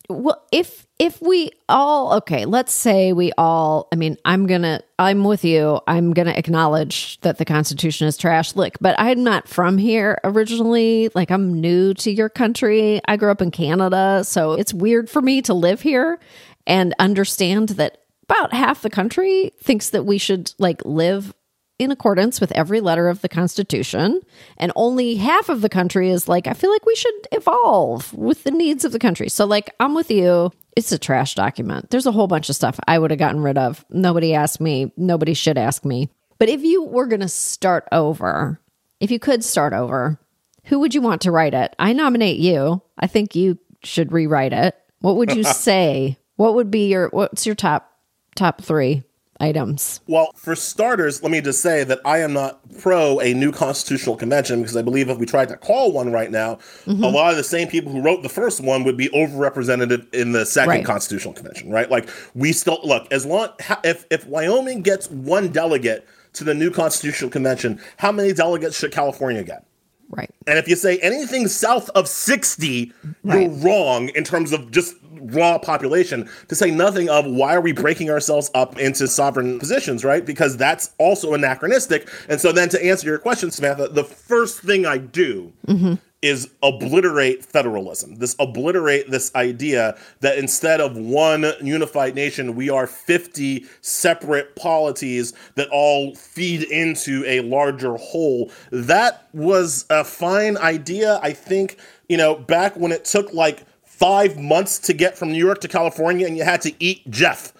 Well, 0.08 0.42
if 0.52 0.86
if 1.02 1.20
we 1.20 1.50
all 1.68 2.14
okay, 2.14 2.44
let's 2.44 2.72
say 2.72 3.12
we 3.12 3.32
all. 3.36 3.88
I 3.90 3.96
mean, 3.96 4.16
I'm 4.24 4.46
gonna. 4.46 4.82
I'm 5.00 5.24
with 5.24 5.44
you. 5.44 5.80
I'm 5.88 6.12
gonna 6.12 6.30
acknowledge 6.30 7.20
that 7.22 7.38
the 7.38 7.44
Constitution 7.44 8.06
is 8.06 8.16
trash. 8.16 8.54
Look, 8.54 8.76
but 8.80 8.94
I'm 8.98 9.24
not 9.24 9.48
from 9.48 9.78
here 9.78 10.20
originally. 10.22 11.10
Like, 11.12 11.32
I'm 11.32 11.60
new 11.60 11.92
to 11.94 12.10
your 12.12 12.28
country. 12.28 13.00
I 13.08 13.16
grew 13.16 13.32
up 13.32 13.42
in 13.42 13.50
Canada, 13.50 14.22
so 14.22 14.52
it's 14.52 14.72
weird 14.72 15.10
for 15.10 15.20
me 15.20 15.42
to 15.42 15.54
live 15.54 15.80
here 15.80 16.20
and 16.68 16.94
understand 17.00 17.70
that 17.70 17.98
about 18.22 18.54
half 18.54 18.82
the 18.82 18.90
country 18.90 19.50
thinks 19.60 19.90
that 19.90 20.06
we 20.06 20.18
should 20.18 20.52
like 20.58 20.84
live 20.84 21.34
in 21.80 21.90
accordance 21.90 22.40
with 22.40 22.52
every 22.52 22.80
letter 22.80 23.08
of 23.08 23.22
the 23.22 23.28
Constitution. 23.28 24.20
And 24.56 24.70
only 24.76 25.16
half 25.16 25.48
of 25.48 25.62
the 25.62 25.68
country 25.68 26.10
is 26.10 26.28
like, 26.28 26.46
I 26.46 26.52
feel 26.52 26.70
like 26.70 26.86
we 26.86 26.94
should 26.94 27.26
evolve 27.32 28.14
with 28.14 28.44
the 28.44 28.52
needs 28.52 28.84
of 28.84 28.92
the 28.92 29.00
country. 29.00 29.28
So, 29.28 29.44
like, 29.46 29.74
I'm 29.80 29.94
with 29.94 30.08
you. 30.08 30.52
It's 30.76 30.92
a 30.92 30.98
trash 30.98 31.34
document. 31.34 31.90
There's 31.90 32.06
a 32.06 32.12
whole 32.12 32.26
bunch 32.26 32.48
of 32.48 32.56
stuff 32.56 32.78
I 32.86 32.98
would 32.98 33.10
have 33.10 33.18
gotten 33.18 33.42
rid 33.42 33.58
of. 33.58 33.84
Nobody 33.90 34.34
asked 34.34 34.60
me. 34.60 34.92
Nobody 34.96 35.34
should 35.34 35.58
ask 35.58 35.84
me. 35.84 36.08
But 36.38 36.48
if 36.48 36.62
you 36.62 36.82
were 36.82 37.06
going 37.06 37.20
to 37.20 37.28
start 37.28 37.86
over, 37.92 38.60
if 38.98 39.10
you 39.10 39.18
could 39.18 39.44
start 39.44 39.72
over, 39.72 40.18
who 40.64 40.80
would 40.80 40.94
you 40.94 41.02
want 41.02 41.22
to 41.22 41.30
write 41.30 41.54
it? 41.54 41.74
I 41.78 41.92
nominate 41.92 42.38
you. 42.38 42.82
I 42.98 43.06
think 43.06 43.34
you 43.34 43.58
should 43.84 44.12
rewrite 44.12 44.52
it. 44.52 44.74
What 45.00 45.16
would 45.16 45.34
you 45.34 45.44
say? 45.44 46.18
What 46.36 46.54
would 46.54 46.70
be 46.70 46.88
your 46.88 47.08
what's 47.10 47.46
your 47.46 47.54
top 47.54 47.92
top 48.34 48.62
3? 48.62 49.02
Items? 49.40 50.00
Well, 50.06 50.32
for 50.36 50.54
starters, 50.54 51.22
let 51.22 51.32
me 51.32 51.40
just 51.40 51.60
say 51.60 51.84
that 51.84 52.00
I 52.04 52.18
am 52.18 52.32
not 52.32 52.60
pro 52.78 53.20
a 53.20 53.34
new 53.34 53.52
constitutional 53.52 54.16
convention 54.16 54.60
because 54.60 54.76
I 54.76 54.82
believe 54.82 55.08
if 55.08 55.18
we 55.18 55.26
tried 55.26 55.48
to 55.48 55.56
call 55.56 55.92
one 55.92 56.12
right 56.12 56.30
now, 56.30 56.56
mm-hmm. 56.84 57.02
a 57.02 57.08
lot 57.08 57.30
of 57.30 57.36
the 57.36 57.44
same 57.44 57.68
people 57.68 57.92
who 57.92 58.00
wrote 58.00 58.22
the 58.22 58.28
first 58.28 58.60
one 58.60 58.84
would 58.84 58.96
be 58.96 59.08
overrepresented 59.10 60.12
in 60.14 60.32
the 60.32 60.46
second 60.46 60.70
right. 60.70 60.84
constitutional 60.84 61.34
convention, 61.34 61.70
right? 61.70 61.90
Like 61.90 62.08
we 62.34 62.52
still 62.52 62.80
look 62.84 63.10
as 63.12 63.26
long 63.26 63.48
if 63.84 64.06
if 64.10 64.26
Wyoming 64.26 64.82
gets 64.82 65.10
one 65.10 65.48
delegate 65.48 66.06
to 66.34 66.44
the 66.44 66.54
new 66.54 66.70
constitutional 66.70 67.30
convention, 67.30 67.80
how 67.98 68.12
many 68.12 68.32
delegates 68.32 68.78
should 68.78 68.92
California 68.92 69.42
get? 69.42 69.66
Right. 70.12 70.30
And 70.46 70.58
if 70.58 70.68
you 70.68 70.76
say 70.76 70.98
anything 70.98 71.48
south 71.48 71.88
of 71.90 72.06
60, 72.06 72.92
right. 73.24 73.40
you're 73.40 73.50
wrong 73.50 74.10
in 74.10 74.24
terms 74.24 74.52
of 74.52 74.70
just 74.70 74.94
raw 75.22 75.58
population, 75.58 76.28
to 76.48 76.54
say 76.54 76.70
nothing 76.70 77.08
of 77.08 77.24
why 77.26 77.54
are 77.54 77.60
we 77.60 77.72
breaking 77.72 78.10
ourselves 78.10 78.50
up 78.54 78.78
into 78.78 79.08
sovereign 79.08 79.58
positions, 79.58 80.04
right? 80.04 80.26
Because 80.26 80.56
that's 80.56 80.90
also 80.98 81.32
anachronistic. 81.32 82.08
And 82.28 82.40
so 82.40 82.52
then 82.52 82.68
to 82.70 82.84
answer 82.84 83.06
your 83.06 83.18
question, 83.18 83.50
Samantha, 83.50 83.88
the 83.88 84.04
first 84.04 84.60
thing 84.60 84.84
I 84.84 84.98
do 84.98 85.52
mm-hmm 85.66 85.94
is 86.22 86.48
obliterate 86.62 87.44
federalism. 87.44 88.14
This 88.14 88.36
obliterate 88.38 89.10
this 89.10 89.34
idea 89.34 89.98
that 90.20 90.38
instead 90.38 90.80
of 90.80 90.96
one 90.96 91.44
unified 91.60 92.14
nation, 92.14 92.54
we 92.54 92.70
are 92.70 92.86
50 92.86 93.66
separate 93.80 94.54
polities 94.54 95.34
that 95.56 95.68
all 95.70 96.14
feed 96.14 96.62
into 96.62 97.24
a 97.26 97.40
larger 97.40 97.96
whole. 97.96 98.52
That 98.70 99.28
was 99.34 99.84
a 99.90 100.04
fine 100.04 100.56
idea. 100.56 101.18
I 101.22 101.32
think, 101.32 101.78
you 102.08 102.16
know, 102.16 102.36
back 102.36 102.76
when 102.76 102.92
it 102.92 103.04
took 103.04 103.32
like 103.34 103.64
five 103.84 104.38
months 104.38 104.78
to 104.78 104.92
get 104.92 105.18
from 105.18 105.32
New 105.32 105.44
York 105.44 105.60
to 105.62 105.68
California 105.68 106.26
and 106.26 106.36
you 106.36 106.44
had 106.44 106.62
to 106.62 106.72
eat 106.78 107.08
Jeff 107.10 107.52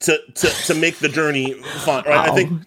to, 0.00 0.18
to, 0.34 0.48
to 0.66 0.74
make 0.74 0.98
the 0.98 1.08
journey 1.08 1.54
fun. 1.84 2.04
Right. 2.06 2.28
Oh. 2.28 2.32
I 2.32 2.34
think 2.34 2.62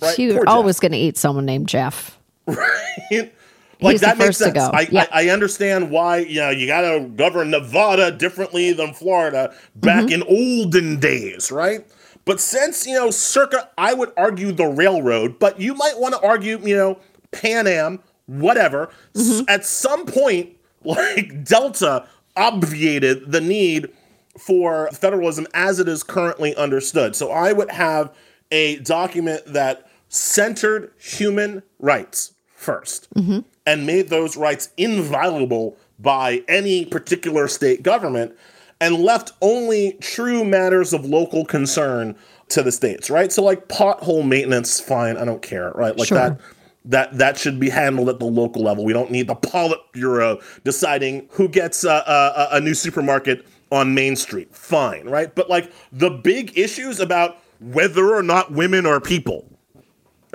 right? 0.00 0.18
you're 0.18 0.48
always 0.48 0.80
going 0.80 0.92
to 0.92 0.98
eat 0.98 1.18
someone 1.18 1.44
named 1.44 1.68
Jeff. 1.68 2.18
Right 2.48 3.32
like 3.80 3.92
He's 3.92 4.00
that 4.00 4.18
makes 4.18 4.38
sense. 4.38 4.58
I, 4.58 4.88
I, 4.92 5.08
I, 5.12 5.28
understand 5.28 5.90
why 5.90 6.18
you 6.18 6.40
know 6.40 6.50
you 6.50 6.66
got 6.66 6.80
to 6.82 7.00
govern 7.00 7.50
Nevada 7.50 8.10
differently 8.10 8.72
than 8.72 8.94
Florida 8.94 9.54
back 9.74 10.06
mm-hmm. 10.06 10.22
in 10.22 10.22
olden 10.22 10.98
days, 10.98 11.50
right? 11.50 11.86
But 12.24 12.40
since 12.40 12.86
you 12.86 12.94
know, 12.94 13.10
circa, 13.10 13.68
I 13.76 13.92
would 13.92 14.12
argue 14.16 14.52
the 14.52 14.66
railroad, 14.66 15.38
but 15.38 15.60
you 15.60 15.74
might 15.74 15.98
want 15.98 16.14
to 16.14 16.20
argue, 16.26 16.58
you 16.60 16.76
know, 16.76 16.98
Pan 17.32 17.66
Am, 17.66 18.00
whatever. 18.26 18.90
Mm-hmm. 19.14 19.40
S- 19.40 19.44
at 19.48 19.66
some 19.66 20.06
point, 20.06 20.56
like 20.84 21.44
Delta 21.44 22.06
obviated 22.34 23.30
the 23.30 23.40
need 23.40 23.90
for 24.38 24.90
federalism 24.92 25.46
as 25.54 25.80
it 25.80 25.88
is 25.88 26.02
currently 26.02 26.54
understood. 26.56 27.14
So 27.16 27.30
I 27.30 27.52
would 27.52 27.70
have 27.70 28.14
a 28.50 28.78
document 28.80 29.42
that 29.46 29.90
centered 30.08 30.92
human 30.98 31.62
rights 31.78 32.32
1st 32.58 33.08
mm-hmm 33.16 33.38
and 33.66 33.84
made 33.86 34.08
those 34.08 34.36
rights 34.36 34.70
inviolable 34.76 35.76
by 35.98 36.42
any 36.48 36.84
particular 36.84 37.48
state 37.48 37.82
government 37.82 38.36
and 38.80 38.96
left 38.96 39.32
only 39.40 39.92
true 40.00 40.44
matters 40.44 40.92
of 40.92 41.04
local 41.04 41.44
concern 41.44 42.14
to 42.48 42.62
the 42.62 42.70
states, 42.70 43.10
right? 43.10 43.32
So 43.32 43.42
like 43.42 43.68
pothole 43.68 44.26
maintenance, 44.26 44.78
fine, 44.78 45.16
I 45.16 45.24
don't 45.24 45.42
care, 45.42 45.72
right? 45.72 45.96
Like 45.96 46.08
sure. 46.08 46.18
that 46.18 46.40
that 46.84 47.18
that 47.18 47.36
should 47.36 47.58
be 47.58 47.68
handled 47.68 48.08
at 48.08 48.20
the 48.20 48.26
local 48.26 48.62
level. 48.62 48.84
We 48.84 48.92
don't 48.92 49.10
need 49.10 49.26
the 49.26 49.34
Politburo 49.34 50.42
deciding 50.62 51.28
who 51.32 51.48
gets 51.48 51.82
a, 51.84 51.90
a, 51.90 52.48
a 52.52 52.60
new 52.60 52.74
supermarket 52.74 53.44
on 53.72 53.94
Main 53.94 54.14
Street. 54.14 54.54
Fine, 54.54 55.08
right? 55.08 55.34
But 55.34 55.50
like 55.50 55.72
the 55.90 56.10
big 56.10 56.56
issues 56.56 57.00
about 57.00 57.38
whether 57.58 58.14
or 58.14 58.22
not 58.22 58.52
women 58.52 58.86
are 58.86 59.00
people, 59.00 59.50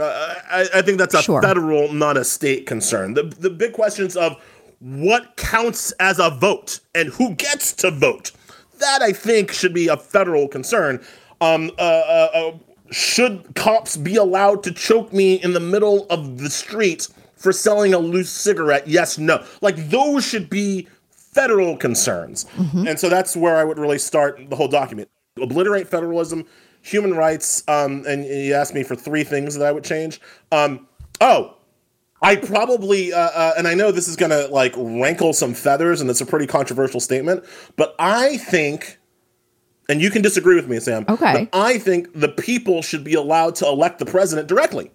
uh, 0.04 0.36
I, 0.50 0.70
I, 0.76 0.82
think 0.82 0.98
that's 0.98 1.14
a 1.14 1.22
sure. 1.22 1.42
federal, 1.42 1.92
not 1.94 2.18
a 2.18 2.24
state 2.24 2.66
concern. 2.66 3.14
The 3.14 3.24
the 3.24 3.50
big 3.50 3.74
questions 3.74 4.16
of 4.16 4.42
what 4.80 5.38
counts 5.38 5.92
as 5.94 6.20
a 6.20 6.30
vote 6.30 6.80
and 6.96 7.10
who 7.10 7.36
gets 7.36 7.74
to 7.74 7.92
vote. 7.92 8.32
That 8.80 9.02
I 9.02 9.14
think 9.14 9.52
should 9.52 9.74
be 9.74 9.88
a 9.88 9.98
federal 9.98 10.48
concern. 10.48 11.04
Um, 11.40 11.72
uh, 11.78 11.82
uh, 11.82 12.30
uh 12.34 12.58
should 12.92 13.56
cops 13.56 13.96
be 13.96 14.18
allowed 14.18 14.64
to 14.64 14.72
choke 14.72 15.14
me 15.14 15.36
in 15.36 15.54
the 15.54 15.60
middle 15.60 16.06
of 16.10 16.40
the 16.40 16.50
street 16.50 17.08
for 17.36 17.52
selling 17.52 17.94
a 17.94 18.00
loose 18.00 18.30
cigarette? 18.30 18.88
Yes, 18.88 19.18
no. 19.18 19.44
Like 19.62 19.78
those 19.90 20.26
should 20.26 20.50
be 20.50 20.88
federal 21.10 21.78
concerns. 21.78 22.46
Mm-hmm. 22.56 22.88
And 22.88 23.00
so 23.00 23.10
that's 23.10 23.36
where 23.36 23.56
I 23.58 23.64
would 23.64 23.80
really 23.80 23.98
start 23.98 24.50
the 24.50 24.56
whole 24.56 24.68
document. 24.68 25.10
Obliterate 25.42 25.88
federalism, 25.88 26.46
human 26.82 27.14
rights, 27.14 27.64
um, 27.68 28.04
and 28.08 28.26
you 28.26 28.54
asked 28.54 28.74
me 28.74 28.84
for 28.84 28.96
three 28.96 29.24
things 29.24 29.56
that 29.56 29.66
I 29.66 29.72
would 29.72 29.84
change. 29.84 30.20
Um, 30.52 30.88
oh, 31.20 31.56
I 32.22 32.36
probably, 32.36 33.14
uh, 33.14 33.20
uh, 33.20 33.54
and 33.58 33.68
I 33.68 33.74
know 33.74 33.92
this 33.92 34.08
is 34.08 34.16
going 34.16 34.32
to 34.32 34.48
like 34.48 34.74
rankle 34.78 35.34
some 35.34 35.54
feathers, 35.54 36.02
and 36.02 36.10
it's 36.10 36.22
a 36.22 36.26
pretty 36.26 36.48
controversial 36.48 37.00
statement, 37.00 37.44
but 37.78 37.96
I 37.98 38.38
think, 38.38 39.00
and 39.90 40.02
you 40.02 40.10
can 40.10 40.22
disagree 40.22 40.56
with 40.56 40.68
me, 40.68 40.80
Sam. 40.80 41.06
Okay. 41.10 41.50
I 41.54 41.78
think 41.78 42.10
the 42.14 42.30
people 42.30 42.82
should 42.82 43.04
be 43.04 43.14
allowed 43.14 43.56
to 43.56 43.66
elect 43.66 44.00
the 44.00 44.06
president 44.06 44.48
directly, 44.48 44.92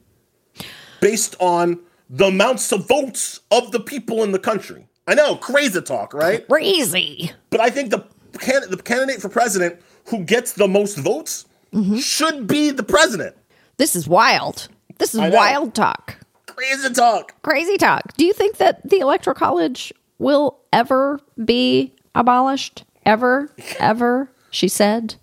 based 1.01 1.37
on 1.40 1.81
the 2.09 2.27
amounts 2.27 2.70
of 2.72 2.87
votes 2.87 3.40
of 3.51 3.72
the 3.72 3.81
people 3.81 4.22
in 4.22 4.31
the 4.33 4.38
country. 4.38 4.87
I 5.09 5.14
know, 5.14 5.37
crazy 5.37 5.81
talk, 5.83 6.14
right? 6.14 6.46
Crazy. 6.49 7.33
But 7.51 7.61
I 7.61 7.70
think 7.70 7.90
the 7.90 8.05
can- 8.38 8.70
the 8.70 8.77
candidate 8.77 9.20
for 9.20 9.29
president 9.29 9.81
who 10.07 10.25
gets 10.25 10.53
the 10.53 10.68
most 10.68 10.96
votes 10.96 11.46
mm-hmm. 11.77 11.97
should 11.97 12.47
be 12.47 12.71
the 12.71 12.83
president. 12.83 13.37
This 13.77 13.95
is 13.95 14.09
wild. 14.09 14.69
This 14.99 15.15
is 15.15 15.21
wild 15.21 15.75
talk. 15.75 16.17
Crazy 16.47 16.91
talk. 16.93 17.41
Crazy 17.43 17.77
talk. 17.77 18.17
Do 18.17 18.25
you 18.25 18.33
think 18.33 18.57
that 18.57 18.89
the 18.89 19.01
electoral 19.01 19.35
college 19.35 19.93
will 20.19 20.59
ever 20.73 21.21
be 21.45 21.93
abolished? 22.15 22.85
Ever? 23.05 23.51
Ever? 23.79 24.31
She 24.51 24.69
said. 24.69 25.17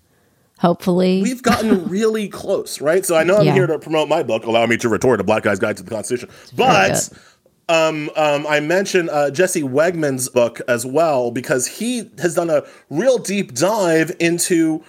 Hopefully. 0.60 1.20
We've 1.20 1.42
gotten 1.42 1.88
really 1.88 2.28
close, 2.28 2.80
right? 2.80 3.04
So 3.04 3.16
I 3.16 3.24
know 3.24 3.36
I'm 3.36 3.46
yeah. 3.46 3.52
here 3.52 3.66
to 3.66 3.78
promote 3.78 4.08
my 4.08 4.22
book, 4.22 4.46
Allow 4.46 4.66
Me 4.66 4.76
to 4.78 4.88
Retort, 4.88 5.20
A 5.20 5.24
Black 5.24 5.42
Guy's 5.42 5.58
Guide 5.58 5.76
to 5.78 5.82
the 5.82 5.90
Constitution. 5.90 6.30
But 6.56 7.10
um, 7.68 8.10
um, 8.16 8.46
I 8.46 8.60
mentioned 8.60 9.10
uh, 9.10 9.30
Jesse 9.30 9.62
Wegman's 9.62 10.28
book 10.28 10.60
as 10.68 10.86
well 10.86 11.30
because 11.30 11.66
he 11.66 12.10
has 12.18 12.34
done 12.34 12.48
a 12.48 12.62
real 12.90 13.18
deep 13.18 13.54
dive 13.54 14.14
into 14.20 14.84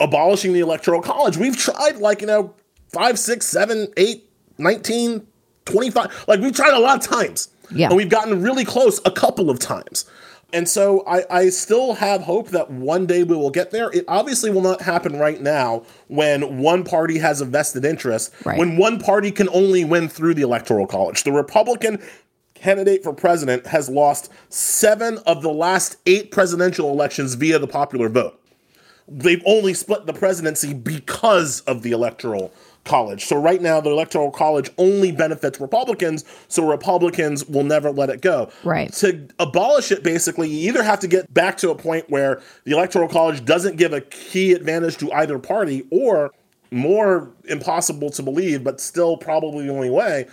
abolishing 0.00 0.52
the 0.52 0.60
electoral 0.60 1.02
college. 1.02 1.36
We've 1.36 1.56
tried 1.56 1.96
like, 1.96 2.20
you 2.20 2.26
know, 2.26 2.54
five, 2.88 3.18
six, 3.18 3.46
seven, 3.46 3.88
eight, 3.96 4.30
19, 4.58 5.26
25. 5.64 6.24
Like 6.28 6.40
we've 6.40 6.54
tried 6.54 6.74
a 6.74 6.78
lot 6.78 6.96
of 6.98 7.18
times. 7.18 7.48
Yeah. 7.70 7.88
And 7.88 7.96
we've 7.96 8.08
gotten 8.08 8.42
really 8.42 8.64
close 8.64 9.00
a 9.04 9.10
couple 9.10 9.50
of 9.50 9.58
times. 9.58 10.06
And 10.52 10.66
so 10.66 11.04
I, 11.06 11.24
I 11.30 11.48
still 11.50 11.94
have 11.94 12.22
hope 12.22 12.48
that 12.50 12.70
one 12.70 13.04
day 13.04 13.22
we 13.22 13.36
will 13.36 13.50
get 13.50 13.70
there. 13.70 13.90
It 13.90 14.06
obviously 14.08 14.50
will 14.50 14.62
not 14.62 14.80
happen 14.80 15.18
right 15.18 15.40
now 15.40 15.84
when 16.06 16.58
one 16.58 16.84
party 16.84 17.18
has 17.18 17.42
a 17.42 17.44
vested 17.44 17.84
interest, 17.84 18.32
right. 18.46 18.58
when 18.58 18.78
one 18.78 18.98
party 18.98 19.30
can 19.30 19.50
only 19.50 19.84
win 19.84 20.08
through 20.08 20.34
the 20.34 20.42
electoral 20.42 20.86
college. 20.86 21.24
The 21.24 21.32
Republican 21.32 22.02
candidate 22.54 23.04
for 23.04 23.12
president 23.12 23.66
has 23.66 23.90
lost 23.90 24.32
seven 24.48 25.18
of 25.26 25.42
the 25.42 25.50
last 25.50 25.96
eight 26.06 26.30
presidential 26.30 26.90
elections 26.90 27.34
via 27.34 27.58
the 27.58 27.68
popular 27.68 28.08
vote 28.08 28.40
they've 29.08 29.42
only 29.46 29.74
split 29.74 30.06
the 30.06 30.12
presidency 30.12 30.74
because 30.74 31.60
of 31.62 31.82
the 31.82 31.92
electoral 31.92 32.52
college. 32.84 33.24
So 33.24 33.36
right 33.36 33.60
now 33.60 33.80
the 33.80 33.90
electoral 33.90 34.30
college 34.30 34.70
only 34.78 35.12
benefits 35.12 35.60
Republicans, 35.60 36.24
so 36.48 36.66
Republicans 36.68 37.44
will 37.46 37.64
never 37.64 37.90
let 37.90 38.08
it 38.08 38.22
go. 38.22 38.50
Right. 38.64 38.92
To 38.94 39.28
abolish 39.38 39.92
it 39.92 40.02
basically, 40.02 40.48
you 40.48 40.68
either 40.70 40.82
have 40.82 41.00
to 41.00 41.08
get 41.08 41.32
back 41.34 41.58
to 41.58 41.70
a 41.70 41.74
point 41.74 42.08
where 42.08 42.40
the 42.64 42.72
electoral 42.72 43.08
college 43.08 43.44
doesn't 43.44 43.76
give 43.76 43.92
a 43.92 44.00
key 44.00 44.52
advantage 44.52 44.96
to 44.98 45.12
either 45.12 45.38
party 45.38 45.86
or 45.90 46.32
more 46.70 47.30
impossible 47.44 48.10
to 48.10 48.22
believe 48.22 48.62
but 48.62 48.78
still 48.80 49.16
probably 49.16 49.66
the 49.66 49.72
only 49.72 49.88
way 49.90 50.26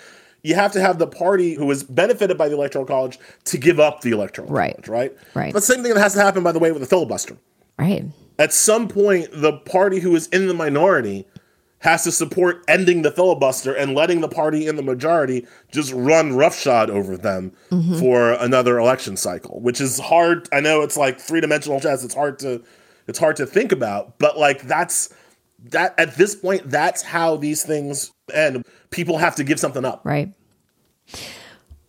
you 0.44 0.54
have 0.54 0.72
to 0.74 0.82
have 0.82 1.00
the 1.00 1.08
party 1.08 1.56
who 1.56 1.70
is 1.72 1.82
benefited 1.84 2.38
by 2.38 2.48
the 2.48 2.56
electoral 2.56 2.86
college 2.86 3.18
to 3.46 3.58
give 3.58 3.80
up 3.80 4.02
the 4.02 4.12
electoral 4.12 4.48
Right. 4.50 4.74
college, 4.74 4.88
right? 4.88 5.18
Right. 5.34 5.54
The 5.54 5.62
same 5.62 5.82
thing 5.82 5.94
that 5.94 6.00
has 6.02 6.14
to 6.14 6.22
happen, 6.22 6.44
by 6.44 6.52
the 6.52 6.60
way, 6.60 6.72
with 6.72 6.82
the 6.82 6.88
filibuster. 6.88 7.36
Right. 7.80 8.06
At 8.38 8.54
some 8.54 8.88
point, 8.88 9.30
the 9.32 9.54
party 9.54 10.00
who 10.00 10.16
is 10.16 10.28
in 10.28 10.48
the 10.48 10.54
minority 10.54 11.26
has 11.80 12.04
to 12.04 12.12
support 12.12 12.64
ending 12.68 13.04
the 13.04 13.12
filibuster 13.12 13.74
and 13.74 13.94
letting 13.94 14.22
the 14.22 14.28
party 14.28 14.68
in 14.68 14.76
the 14.76 14.82
majority 14.82 15.46
just 15.72 15.94
run 15.94 16.36
roughshod 16.36 16.90
over 16.90 17.16
them 17.16 17.52
mm-hmm. 17.70 18.00
for 18.00 18.34
another 18.34 18.80
election 18.80 19.16
cycle, 19.16 19.60
which 19.62 19.80
is 19.80 20.00
hard. 20.00 20.50
I 20.52 20.62
know 20.62 20.82
it's 20.82 20.98
like 20.98 21.20
three 21.20 21.42
dimensional 21.42 21.80
chess. 21.80 22.04
It's 22.04 22.16
hard 22.16 22.40
to 22.40 22.64
it's 23.08 23.20
hard 23.20 23.36
to 23.36 23.46
think 23.46 23.72
about, 23.72 24.18
but 24.18 24.38
like 24.38 24.64
that's 24.64 25.14
that 25.72 25.94
at 26.00 26.16
this 26.16 26.36
point, 26.36 26.70
that's 26.70 27.02
how 27.02 27.38
these 27.38 27.64
things 27.64 28.12
end. 28.34 28.66
People 28.90 29.18
have 29.18 29.36
to 29.36 29.44
give 29.44 29.60
something 29.60 29.86
up. 29.86 30.02
Right. 30.04 30.34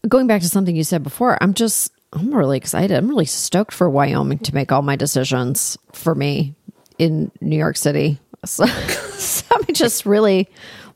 Going 0.09 0.26
back 0.26 0.42
to 0.42 0.49
something 0.49 0.76
you 0.76 0.84
said 0.84 1.03
before, 1.03 1.36
I'm 1.42 1.55
just, 1.55 1.92
I'm 2.12 2.34
really 2.34 2.57
excited. 2.57 2.96
I'm 2.96 3.09
really 3.09 3.26
stoked 3.26 3.72
for 3.72 3.90
Wyoming 3.90 4.38
to 4.38 4.54
make 4.54 4.72
all 4.72 4.82
my 4.82 4.96
decisions 4.96 5.76
for 5.92 6.14
me 6.14 6.54
in 6.98 7.30
New 7.40 7.57
York 7.57 7.76
City. 7.76 8.20
So, 8.44 8.64
so 8.66 9.44
I 9.68 9.72
just 9.72 10.07
really 10.07 10.48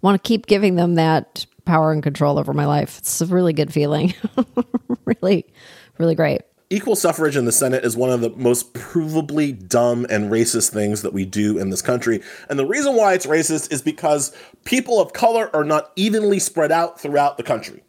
want 0.02 0.22
to 0.22 0.28
keep 0.28 0.46
giving 0.46 0.76
them 0.76 0.94
that 0.94 1.46
power 1.64 1.90
and 1.90 2.00
control 2.00 2.38
over 2.38 2.52
my 2.52 2.66
life. 2.66 2.98
It's 2.98 3.20
a 3.20 3.26
really 3.26 3.52
good 3.52 3.72
feeling. 3.72 4.14
really, 5.04 5.46
really 5.98 6.14
great. 6.14 6.42
Equal 6.68 6.94
suffrage 6.94 7.36
in 7.36 7.46
the 7.46 7.52
Senate 7.52 7.84
is 7.84 7.96
one 7.96 8.11
of 8.11 8.20
the 8.20 8.30
most 8.30 8.72
provably 8.74 9.68
dumb 9.68 10.06
and 10.11 10.30
racist 10.30 10.70
things 10.70 11.02
that 11.02 11.12
we 11.12 11.24
do 11.24 11.58
in 11.58 11.70
this 11.70 11.82
country. 11.82 12.22
And 12.48 12.56
the 12.56 12.66
reason 12.66 12.94
why 12.94 13.14
it's 13.14 13.26
racist 13.26 13.72
is 13.72 13.82
because 13.82 14.32
people 14.64 15.00
of 15.00 15.12
color 15.12 15.50
are 15.52 15.64
not 15.64 15.90
evenly 15.96 16.38
spread 16.38 16.70
out 16.70 17.00
throughout 17.00 17.36
the 17.36 17.42
country. 17.42 17.82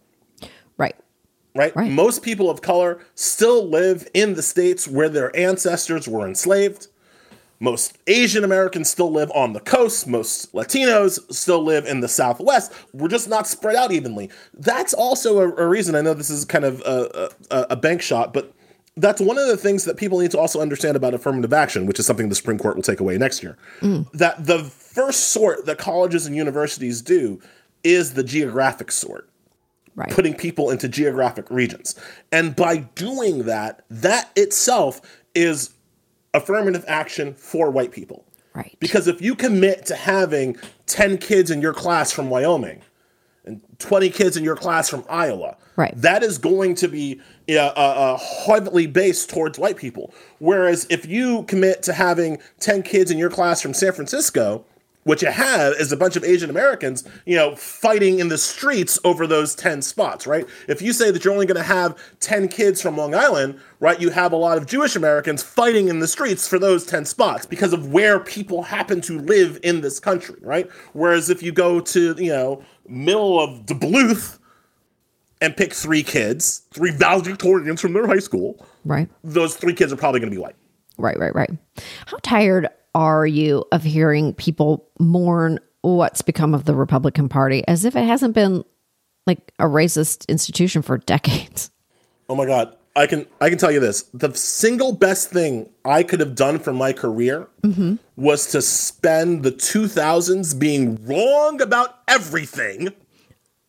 Right. 1.53 1.75
Right? 1.75 1.91
Most 1.91 2.23
people 2.23 2.49
of 2.49 2.61
color 2.61 2.99
still 3.15 3.67
live 3.67 4.07
in 4.13 4.35
the 4.35 4.41
states 4.41 4.87
where 4.87 5.09
their 5.09 5.35
ancestors 5.35 6.07
were 6.07 6.25
enslaved. 6.25 6.87
Most 7.59 7.99
Asian 8.07 8.43
Americans 8.43 8.89
still 8.89 9.11
live 9.11 9.31
on 9.35 9.53
the 9.53 9.59
coast. 9.59 10.07
Most 10.07 10.51
Latinos 10.53 11.19
still 11.31 11.63
live 11.63 11.85
in 11.85 11.99
the 11.99 12.07
Southwest. 12.07 12.73
We're 12.91 13.07
just 13.07 13.29
not 13.29 13.45
spread 13.45 13.75
out 13.75 13.91
evenly. 13.91 14.31
That's 14.53 14.95
also 14.95 15.39
a, 15.39 15.63
a 15.63 15.67
reason. 15.67 15.93
I 15.93 16.01
know 16.01 16.15
this 16.15 16.31
is 16.31 16.43
kind 16.43 16.65
of 16.65 16.81
a, 16.81 17.29
a, 17.51 17.67
a 17.71 17.75
bank 17.75 18.01
shot, 18.01 18.33
but 18.33 18.51
that's 18.97 19.21
one 19.21 19.37
of 19.37 19.47
the 19.47 19.57
things 19.57 19.85
that 19.85 19.97
people 19.97 20.19
need 20.19 20.31
to 20.31 20.39
also 20.39 20.59
understand 20.59 20.97
about 20.97 21.13
affirmative 21.13 21.53
action, 21.53 21.85
which 21.85 21.99
is 21.99 22.05
something 22.05 22.29
the 22.29 22.35
Supreme 22.35 22.57
Court 22.57 22.75
will 22.75 22.83
take 22.83 22.99
away 22.99 23.17
next 23.17 23.43
year. 23.43 23.57
Mm. 23.81 24.11
That 24.13 24.45
the 24.45 24.63
first 24.63 25.27
sort 25.31 25.65
that 25.65 25.77
colleges 25.77 26.25
and 26.25 26.35
universities 26.35 27.01
do 27.01 27.39
is 27.83 28.13
the 28.13 28.23
geographic 28.23 28.91
sort 28.91 29.29
Right. 29.95 30.09
putting 30.09 30.33
people 30.35 30.69
into 30.69 30.87
geographic 30.87 31.49
regions. 31.49 31.95
And 32.31 32.55
by 32.55 32.77
doing 32.77 33.43
that, 33.43 33.83
that 33.89 34.31
itself 34.37 35.01
is 35.35 35.71
affirmative 36.33 36.85
action 36.87 37.33
for 37.33 37.69
white 37.69 37.91
people. 37.91 38.25
Right. 38.53 38.75
Because 38.79 39.07
if 39.07 39.21
you 39.21 39.35
commit 39.35 39.85
to 39.87 39.95
having 39.95 40.55
10 40.85 41.17
kids 41.17 41.51
in 41.51 41.61
your 41.61 41.73
class 41.73 42.11
from 42.11 42.29
Wyoming 42.29 42.81
and 43.45 43.61
20 43.79 44.09
kids 44.11 44.37
in 44.37 44.43
your 44.43 44.55
class 44.55 44.87
from 44.89 45.03
Iowa, 45.09 45.57
Right. 45.75 45.93
that 45.97 46.21
is 46.23 46.37
going 46.37 46.75
to 46.75 46.87
be 46.87 47.19
uh, 47.49 47.55
uh, 47.57 48.17
heavily 48.17 48.87
based 48.87 49.29
towards 49.29 49.57
white 49.59 49.77
people. 49.77 50.13
Whereas 50.39 50.85
if 50.89 51.05
you 51.05 51.43
commit 51.43 51.83
to 51.83 51.93
having 51.93 52.39
10 52.59 52.83
kids 52.83 53.09
in 53.11 53.17
your 53.17 53.29
class 53.29 53.61
from 53.61 53.73
San 53.73 53.91
Francisco, 53.93 54.65
what 55.03 55.21
you 55.21 55.29
have 55.31 55.73
is 55.73 55.91
a 55.91 55.97
bunch 55.97 56.15
of 56.15 56.23
Asian 56.23 56.49
Americans, 56.49 57.03
you 57.25 57.35
know, 57.35 57.55
fighting 57.55 58.19
in 58.19 58.27
the 58.27 58.37
streets 58.37 58.99
over 59.03 59.25
those 59.25 59.55
10 59.55 59.81
spots, 59.81 60.27
right? 60.27 60.45
If 60.67 60.79
you 60.81 60.93
say 60.93 61.09
that 61.09 61.23
you're 61.25 61.33
only 61.33 61.47
going 61.47 61.57
to 61.57 61.63
have 61.63 61.97
10 62.19 62.47
kids 62.49 62.81
from 62.81 62.97
Long 62.97 63.15
Island, 63.15 63.59
right, 63.79 63.99
you 63.99 64.11
have 64.11 64.31
a 64.31 64.35
lot 64.37 64.57
of 64.59 64.67
Jewish 64.67 64.95
Americans 64.95 65.41
fighting 65.41 65.87
in 65.87 65.99
the 65.99 66.07
streets 66.07 66.47
for 66.47 66.59
those 66.59 66.85
10 66.85 67.05
spots 67.05 67.47
because 67.47 67.73
of 67.73 67.91
where 67.91 68.19
people 68.19 68.61
happen 68.61 69.01
to 69.01 69.17
live 69.19 69.59
in 69.63 69.81
this 69.81 69.99
country, 69.99 70.37
right? 70.41 70.69
Whereas 70.93 71.31
if 71.31 71.41
you 71.41 71.51
go 71.51 71.79
to, 71.79 72.15
you 72.19 72.29
know, 72.31 72.63
middle 72.87 73.39
of 73.41 73.65
Duluth 73.65 74.37
and 75.41 75.57
pick 75.57 75.73
three 75.73 76.03
kids, 76.03 76.61
three 76.71 76.91
valedictorians 76.91 77.79
from 77.79 77.93
their 77.93 78.05
high 78.05 78.19
school, 78.19 78.63
Right. 78.85 79.09
those 79.23 79.55
three 79.55 79.73
kids 79.73 79.91
are 79.91 79.97
probably 79.97 80.19
going 80.19 80.31
to 80.31 80.35
be 80.35 80.41
white. 80.41 80.55
Right, 80.99 81.17
right, 81.17 81.33
right. 81.33 81.49
How 82.05 82.17
tired 82.21 82.69
are 82.93 83.25
you 83.25 83.65
of 83.71 83.83
hearing 83.83 84.33
people 84.33 84.87
mourn 84.99 85.59
what's 85.81 86.21
become 86.21 86.53
of 86.53 86.65
the 86.65 86.75
Republican 86.75 87.29
Party 87.29 87.63
as 87.67 87.85
if 87.85 87.95
it 87.95 88.05
hasn't 88.05 88.35
been 88.35 88.63
like 89.25 89.51
a 89.59 89.65
racist 89.65 90.27
institution 90.27 90.81
for 90.81 90.97
decades? 91.13 91.71
Oh 92.29 92.35
my 92.35 92.45
god. 92.45 92.75
I 92.93 93.07
can 93.07 93.25
I 93.39 93.49
can 93.49 93.57
tell 93.57 93.71
you 93.71 93.79
this. 93.79 94.03
The 94.13 94.33
single 94.35 94.91
best 94.91 95.29
thing 95.29 95.69
I 95.85 96.03
could 96.03 96.19
have 96.19 96.35
done 96.35 96.59
for 96.59 96.73
my 96.73 96.91
career 96.91 97.47
mm-hmm. 97.63 97.95
was 98.17 98.51
to 98.51 98.61
spend 98.61 99.43
the 99.43 99.51
2000s 99.51 100.59
being 100.59 100.99
wrong 101.05 101.61
about 101.61 101.99
everything, 102.09 102.89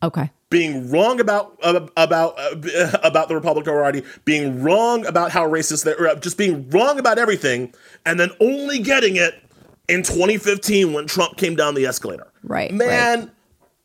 Okay. 0.03 0.31
Being 0.53 0.91
wrong 0.91 1.19
about 1.19 1.57
uh, 1.63 1.87
about 1.97 2.39
uh, 2.39 2.99
about 3.03 3.29
the 3.29 3.35
Republican 3.35 3.73
Party, 3.73 4.03
being 4.27 4.63
wrong 4.63 5.07
about 5.07 5.31
how 5.31 5.49
racist 5.49 5.85
they 5.85 5.95
are, 5.95 6.15
just 6.17 6.37
being 6.37 6.69
wrong 6.69 6.99
about 6.99 7.19
everything, 7.19 7.75
and 8.05 8.21
then 8.21 8.31
only 8.39 8.79
getting 8.79 9.17
it 9.17 9.43
in 9.89 10.03
2015 10.03 10.93
when 10.93 11.07
Trump 11.07 11.39
came 11.39 11.57
down 11.57 11.75
the 11.75 11.87
escalator. 11.87 12.31
Right, 12.43 12.71
man. 12.71 13.31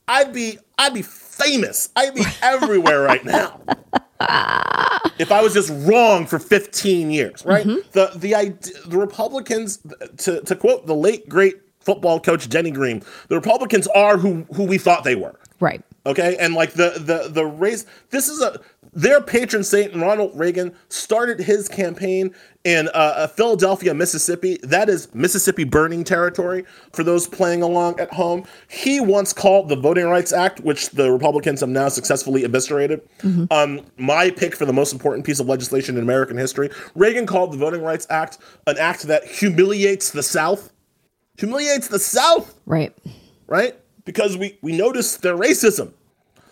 I'd 0.10 0.34
be 0.34 0.60
I'd 0.78 0.94
be 0.94 1.02
famous. 1.02 1.90
I'd 1.96 2.14
be 2.14 2.24
everywhere 2.42 3.02
right 3.02 3.24
now. 3.24 3.62
if 5.20 5.32
I 5.32 5.42
was 5.42 5.54
just 5.54 5.72
wrong 5.88 6.26
for 6.26 6.40
15 6.40 7.12
years, 7.12 7.46
right? 7.46 7.66
The 7.66 8.12
the 8.16 8.36
ide- 8.36 8.64
the 8.86 8.98
Republicans, 8.98 9.80
to 10.18 10.42
to 10.42 10.56
quote 10.56 10.86
the 10.86 10.96
late 10.96 11.30
great 11.30 11.56
football 11.80 12.20
coach 12.20 12.50
Denny 12.50 12.72
Green, 12.72 13.04
the 13.30 13.36
Republicans 13.36 13.88
are 13.88 14.18
who 14.18 14.46
who 14.54 14.64
we 14.64 14.78
thought 14.78 15.04
they 15.04 15.16
were. 15.16 15.40
Right. 15.60 15.82
Okay, 16.08 16.38
and 16.40 16.54
like 16.54 16.72
the 16.72 16.94
the 16.98 17.30
the 17.30 17.46
race, 17.46 17.86
this 18.12 18.30
is 18.30 18.42
a 18.42 18.60
their 18.94 19.22
patron 19.22 19.64
saint 19.64 19.94
Ronald 19.94 20.32
Reagan 20.34 20.74
started 20.88 21.40
his 21.40 21.68
campaign 21.68 22.34
in 22.64 22.88
uh, 22.88 22.92
uh, 22.92 23.28
Philadelphia, 23.28 23.94
Mississippi. 23.94 24.58
That 24.64 24.88
is 24.88 25.14
Mississippi 25.14 25.66
burning 25.66 26.06
territory 26.06 26.64
for 26.94 27.04
those 27.04 27.28
playing 27.28 27.62
along 27.62 28.00
at 28.00 28.12
home. 28.14 28.46
He 28.70 29.02
once 29.02 29.34
called 29.34 29.68
the 29.68 29.76
Voting 29.76 30.06
Rights 30.08 30.32
Act, 30.32 30.62
which 30.62 30.90
the 30.92 31.12
Republicans 31.12 31.60
have 31.60 31.70
now 31.70 31.90
successfully 31.90 32.44
eviscerated, 32.44 33.02
um, 33.52 33.82
my 33.98 34.32
pick 34.32 34.56
for 34.56 34.66
the 34.66 34.74
most 34.74 34.94
important 34.94 35.26
piece 35.26 35.42
of 35.42 35.48
legislation 35.48 35.98
in 35.98 36.04
American 36.04 36.38
history. 36.38 36.70
Reagan 36.96 37.26
called 37.26 37.52
the 37.52 37.58
Voting 37.58 37.84
Rights 37.84 38.08
Act 38.10 38.38
an 38.66 38.78
act 38.78 39.04
that 39.04 39.26
humiliates 39.26 40.12
the 40.12 40.24
South. 40.24 40.72
Humiliates 41.38 41.90
the 41.90 42.00
South 42.00 42.58
Right. 42.66 42.96
right? 43.46 43.76
Because 44.06 44.38
we, 44.38 44.58
we 44.62 44.76
notice 44.76 45.18
their 45.18 45.36
racism. 45.36 45.92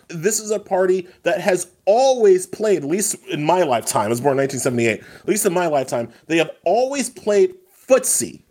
This 0.07 0.39
is 0.39 0.51
a 0.51 0.59
party 0.59 1.07
that 1.23 1.41
has 1.41 1.67
always 1.85 2.45
played, 2.45 2.83
at 2.83 2.89
least 2.89 3.15
in 3.27 3.43
my 3.43 3.63
lifetime, 3.63 4.05
I 4.05 4.09
was 4.09 4.21
born 4.21 4.33
in 4.33 4.43
1978, 4.43 5.21
at 5.21 5.27
least 5.27 5.45
in 5.45 5.53
my 5.53 5.67
lifetime, 5.67 6.11
they 6.27 6.37
have 6.37 6.51
always 6.63 7.09
played 7.09 7.55
footsie 7.87 8.41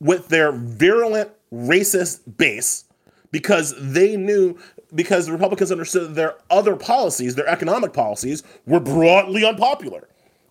with 0.00 0.28
their 0.28 0.52
virulent 0.52 1.30
racist 1.52 2.20
base 2.36 2.84
because 3.30 3.74
they 3.78 4.16
knew, 4.16 4.58
because 4.94 5.26
the 5.26 5.32
Republicans 5.32 5.70
understood 5.70 6.14
their 6.14 6.36
other 6.50 6.76
policies, 6.76 7.34
their 7.34 7.48
economic 7.48 7.92
policies, 7.92 8.42
were 8.66 8.80
broadly 8.80 9.44
unpopular. 9.44 10.08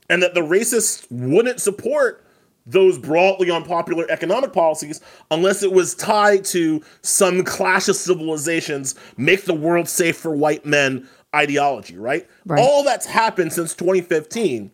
And 0.09 0.23
that 0.23 0.33
the 0.33 0.41
racists 0.41 1.05
wouldn't 1.11 1.61
support 1.61 2.25
those 2.71 2.97
broadly 2.97 3.49
unpopular 3.51 4.05
economic 4.09 4.53
policies 4.53 5.01
unless 5.31 5.63
it 5.63 5.71
was 5.71 5.95
tied 5.95 6.45
to 6.45 6.83
some 7.01 7.43
clash 7.43 7.87
of 7.87 7.95
civilizations, 7.95 8.95
make 9.17 9.45
the 9.45 9.53
world 9.53 9.87
safe 9.87 10.17
for 10.17 10.35
white 10.35 10.65
men 10.65 11.07
ideology, 11.35 11.97
right? 11.97 12.27
Right. 12.45 12.59
All 12.59 12.83
that's 12.83 13.05
happened 13.05 13.53
since 13.53 13.73
2015 13.75 14.71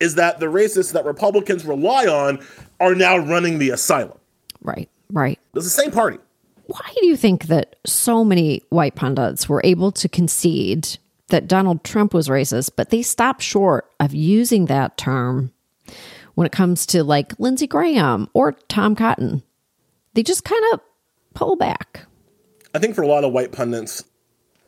is 0.00 0.14
that 0.16 0.40
the 0.40 0.46
racists 0.46 0.92
that 0.92 1.04
Republicans 1.04 1.64
rely 1.64 2.06
on 2.06 2.44
are 2.80 2.94
now 2.94 3.16
running 3.16 3.58
the 3.58 3.70
asylum. 3.70 4.18
Right. 4.62 4.88
Right. 5.10 5.38
It's 5.54 5.64
the 5.64 5.70
same 5.70 5.90
party. 5.90 6.18
Why 6.66 6.80
do 7.00 7.06
you 7.06 7.16
think 7.16 7.44
that 7.46 7.76
so 7.86 8.24
many 8.24 8.62
white 8.70 8.96
pundits 8.96 9.48
were 9.48 9.60
able 9.64 9.92
to 9.92 10.08
concede 10.08 10.98
that 11.28 11.48
Donald 11.48 11.84
Trump 11.84 12.12
was 12.12 12.28
racist, 12.28 12.70
but 12.76 12.90
they 12.90 13.02
stopped 13.02 13.42
short 13.42 13.90
of 14.00 14.14
using 14.14 14.66
that 14.66 14.96
term 14.96 15.52
when 16.36 16.46
it 16.46 16.52
comes 16.52 16.86
to 16.86 17.02
like 17.02 17.38
Lindsey 17.40 17.66
Graham 17.66 18.28
or 18.32 18.52
Tom 18.68 18.94
Cotton. 18.94 19.42
They 20.14 20.22
just 20.22 20.44
kind 20.44 20.62
of 20.72 20.80
pull 21.34 21.56
back. 21.56 22.06
I 22.74 22.78
think 22.78 22.94
for 22.94 23.02
a 23.02 23.08
lot 23.08 23.24
of 23.24 23.32
white 23.32 23.52
pundits, 23.52 24.04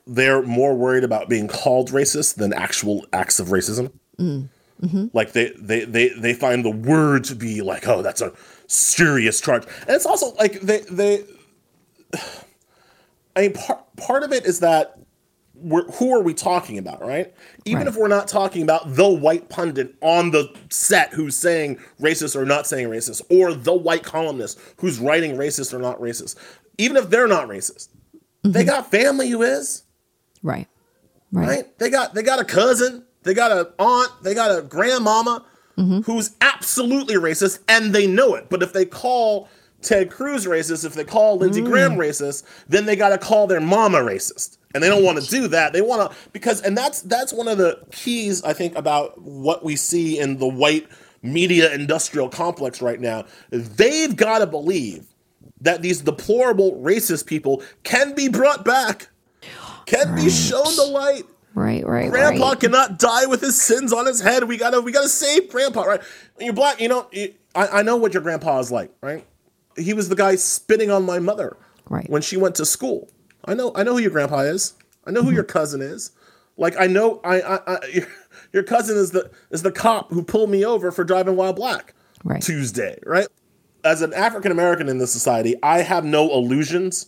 they're 0.07 0.43
more 0.43 0.75
worried 0.75 1.05
about 1.05 1.29
being 1.29 1.47
called 1.47 1.91
racist 1.91 2.37
than 2.37 2.53
actual 2.55 3.07
acts 3.13 3.39
of 3.39 3.49
racism. 3.49 3.93
Mm, 4.19 4.49
mm-hmm. 4.83 5.07
Like 5.13 5.33
they, 5.33 5.53
they 5.59 5.85
they 5.85 6.09
they 6.09 6.33
find 6.33 6.65
the 6.65 6.71
word 6.71 7.25
to 7.25 7.35
be 7.35 7.61
like, 7.61 7.87
oh, 7.87 8.01
that's 8.01 8.23
a 8.23 8.33
serious 8.67 9.41
charge, 9.41 9.65
and 9.83 9.91
it's 9.91 10.07
also 10.07 10.33
like 10.35 10.61
they 10.61 10.81
they. 10.91 11.25
I 13.37 13.43
mean, 13.43 13.53
part 13.53 13.85
part 13.97 14.23
of 14.25 14.33
it 14.33 14.47
is 14.47 14.61
that 14.61 14.99
who 15.95 16.15
are 16.15 16.23
we 16.23 16.35
talking 16.35 16.79
about, 16.79 17.01
right? 17.01 17.33
Even 17.65 17.81
Right. 17.81 17.89
if 17.89 17.97
we're 17.97 18.09
not 18.09 18.29
talking 18.29 18.63
about 18.63 18.95
the 18.95 19.09
white 19.09 19.49
pundit 19.49 19.95
on 20.01 20.31
the 20.31 20.51
set 20.71 21.13
who's 21.13 21.37
saying 21.37 21.79
racist 22.01 22.37
or 22.37 22.45
not 22.45 22.67
saying 22.67 22.89
racist, 22.89 23.23
or 23.29 23.53
the 23.53 23.75
white 23.75 24.03
columnist 24.03 24.59
who's 24.79 24.99
writing 24.99 25.37
racist 25.37 25.73
or 25.73 25.79
not 25.79 26.01
racist, 26.01 26.37
even 26.77 26.97
if 26.97 27.11
they're 27.11 27.29
not 27.29 27.49
racist, 27.49 27.89
they 28.43 28.61
mm-hmm. 28.61 28.69
got 28.69 28.91
family 28.91 29.31
who 29.31 29.43
is 29.43 29.83
Right. 30.43 30.69
Right. 31.33 31.49
right. 31.49 31.79
They 31.79 31.91
got 31.91 32.15
they 32.15 32.23
got 32.23 32.41
a 32.41 32.45
cousin, 32.45 33.05
they 33.23 33.35
got 33.35 33.53
a 33.53 33.73
aunt, 33.79 34.11
they 34.23 34.35
got 34.35 34.57
a 34.57 34.63
grandmama 34.63 35.45
mm-hmm. 35.77 36.01
who's 36.01 36.37
absolutely 36.41 37.17
racist, 37.17 37.61
and 37.69 37.95
they 37.95 38.07
know 38.07 38.35
it. 38.35 38.49
But 38.49 38.63
if 38.63 38.73
they 38.73 38.85
call 38.85 39.49
Ted 39.83 40.11
Cruz 40.11 40.47
racist, 40.47 40.85
if 40.85 40.95
they 40.95 41.05
call 41.05 41.39
Lindsey 41.39 41.63
Graham 41.63 41.93
mm. 41.93 41.99
racist, 41.99 42.45
then 42.69 42.87
they 42.87 42.97
got 42.97 43.11
to 43.11 43.19
call 43.19 43.47
their 43.47 43.61
mama 43.61 43.99
racist, 43.99 44.58
and 44.75 44.83
they 44.83 44.89
don't 44.89 45.05
want 45.05 45.23
to 45.23 45.29
do 45.31 45.49
that. 45.49 45.73
They 45.73 45.81
want 45.81 46.11
to 46.11 46.17
because, 46.33 46.61
and 46.63 46.77
that's 46.77 47.03
that's 47.03 47.33
one 47.33 47.49
of 47.49 47.59
the 47.59 47.83
keys 47.93 48.43
I 48.45 48.53
think 48.53 48.77
about 48.77 49.21
what 49.21 49.65
we 49.65 49.77
see 49.77 50.19
in 50.19 50.39
the 50.39 50.49
white 50.49 50.89
media 51.23 51.73
industrial 51.75 52.29
complex 52.29 52.81
right 52.83 53.01
now. 53.01 53.25
They've 53.51 54.15
got 54.15 54.39
to 54.39 54.47
believe 54.47 55.07
that 55.61 55.83
these 55.83 56.01
deplorable 56.01 56.81
racist 56.81 57.27
people 57.27 57.63
can 57.83 58.15
be 58.15 58.29
brought 58.29 58.65
back, 58.65 59.09
can 59.87 60.15
be 60.15 60.31
shown 60.31 60.77
the 60.77 60.85
light. 60.85 61.25
Right. 61.55 61.85
Right. 61.85 62.09
Grandpa 62.11 62.51
right. 62.51 62.61
cannot 62.61 62.99
die 63.01 63.27
with 63.27 63.41
his 63.41 63.61
sins 63.61 63.93
on 63.93 64.07
his 64.07 64.21
head. 64.21 64.45
We 64.45 64.57
gotta, 64.57 64.81
we 64.81 64.93
gotta 64.93 65.09
save 65.09 65.49
Grandpa, 65.51 65.83
right? 65.83 66.01
When 66.37 66.45
you're 66.47 66.55
black, 66.55 66.81
you 66.81 66.89
know. 66.89 67.09
I, 67.55 67.67
I 67.79 67.83
know 67.83 67.97
what 67.97 68.15
your 68.15 68.23
grandpa 68.23 68.61
is 68.61 68.71
like, 68.71 68.93
right? 69.01 69.27
He 69.77 69.93
was 69.95 70.09
the 70.09 70.15
guy 70.15 70.37
spitting 70.37 70.91
on 70.91 71.05
my 71.05 71.19
mother 71.19 71.57
Right. 71.89 72.09
when 72.09 72.23
she 72.23 72.37
went 72.37 72.55
to 72.57 72.67
school. 72.67 73.11
I 73.49 73.55
know, 73.55 73.73
I 73.75 73.83
know 73.83 73.95
who 73.95 74.01
your 74.01 74.11
grandpa 74.11 74.41
is. 74.41 74.75
I 75.07 75.11
know 75.11 75.23
who 75.23 75.31
your 75.33 75.43
mm-hmm. 75.43 75.53
cousin 75.53 75.81
is. 75.81 76.13
Like 76.57 76.75
I 76.79 76.87
know, 76.87 77.21
I, 77.25 77.41
I, 77.41 77.61
I 77.67 78.07
your, 78.53 78.63
cousin 78.65 78.97
is 78.97 79.13
the 79.13 79.31
is 79.51 79.63
the 79.63 79.73
cop 79.73 80.11
who 80.11 80.23
pulled 80.23 80.51
me 80.51 80.65
over 80.65 80.91
for 80.91 81.05
driving 81.05 81.37
while 81.37 81.53
black 81.53 81.95
Right. 82.25 82.43
Tuesday, 82.43 82.99
right? 83.07 83.29
As 83.85 84.03
an 84.03 84.13
African 84.13 84.51
American 84.51 84.89
in 84.89 84.99
this 84.99 85.13
society, 85.13 85.55
I 85.63 85.83
have 85.83 86.05
no 86.05 86.33
illusions 86.33 87.07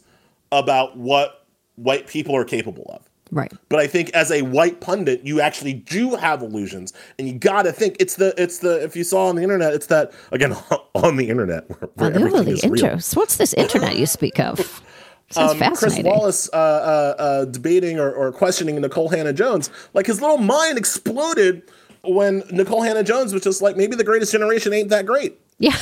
about 0.53 0.97
what 0.97 1.47
white 1.75 2.07
people 2.07 2.35
are 2.37 2.45
capable 2.45 2.91
of. 2.95 3.11
Right. 3.33 3.53
But 3.69 3.81
I 3.81 3.87
think 3.87 4.11
as 4.11 4.31
a 4.31 4.43
white 4.43 4.81
pundit, 4.81 5.25
you 5.25 5.41
actually 5.41 5.75
do 5.75 6.17
have 6.17 6.43
illusions, 6.43 6.93
and 7.19 7.29
you 7.29 7.35
got 7.35 7.63
to 7.63 7.73
think 7.73 7.97
it's 8.01 8.17
the 8.17 8.35
it's 8.41 8.59
the 8.59 8.83
if 8.83 8.97
you 8.97 9.05
saw 9.05 9.27
on 9.27 9.37
the 9.37 9.43
internet, 9.43 9.73
it's 9.75 9.87
that 9.87 10.13
again 10.33 10.53
on 10.95 11.17
the 11.17 11.29
internet 11.29 11.69
where, 11.69 11.91
where 11.95 12.11
Oh, 12.13 12.15
everything 12.15 12.45
the 12.45 12.51
is 12.53 12.65
real. 12.65 12.85
intros. 12.85 13.17
What's 13.17 13.37
this 13.37 13.53
internet 13.55 13.97
you 13.97 14.07
speak 14.07 14.39
of? 14.39 14.83
Sounds 15.31 15.61
Um, 15.63 15.75
Chris. 15.77 15.99
Wallace 16.03 16.51
uh, 16.53 16.57
uh, 16.57 17.23
uh, 17.23 17.45
debating 17.47 18.01
or, 18.01 18.11
or 18.13 18.33
questioning 18.33 18.77
Nikole 18.77 19.11
Hannah-Jones, 19.15 19.71
like 19.95 20.07
his 20.07 20.21
little 20.21 20.39
mind 20.39 20.77
exploded 20.77 21.63
when 22.03 22.43
Nikole 22.43 22.85
Hannah-Jones 22.85 23.33
was 23.33 23.43
just 23.43 23.63
like, 23.63 23.77
maybe 23.77 23.95
the 23.95 24.05
greatest 24.05 24.33
generation 24.33 24.73
ain't 24.73 24.89
that 24.91 25.07
great. 25.07 25.39
Yeah. 25.63 25.77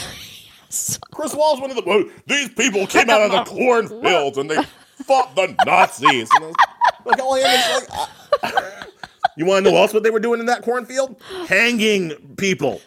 yes. 0.66 0.98
Chris 1.12 1.34
Wallace, 1.36 1.60
one 1.60 1.70
of 1.70 1.76
the 1.76 1.84
"Well, 1.86 2.04
these 2.26 2.48
people 2.48 2.84
came 2.88 3.08
out 3.08 3.20
of 3.22 3.30
the 3.30 3.44
cornfields 3.50 4.36
and 4.36 4.50
they 4.50 4.60
fought 5.04 5.36
the 5.36 5.54
Nazis. 5.64 6.28
And 6.34 6.44
I 6.44 6.48
was 6.48 6.56
like, 7.06 7.20
all 7.20 7.36
Hannah's 7.36 7.88
like, 7.88 8.08
uh, 8.42 8.84
you 9.36 9.46
want 9.46 9.64
to 9.64 9.70
know 9.70 9.76
else 9.78 9.94
what 9.94 10.02
they 10.02 10.10
were 10.10 10.18
doing 10.18 10.40
in 10.40 10.46
that 10.46 10.62
cornfield? 10.62 11.14
Hanging 11.46 12.34
people. 12.36 12.80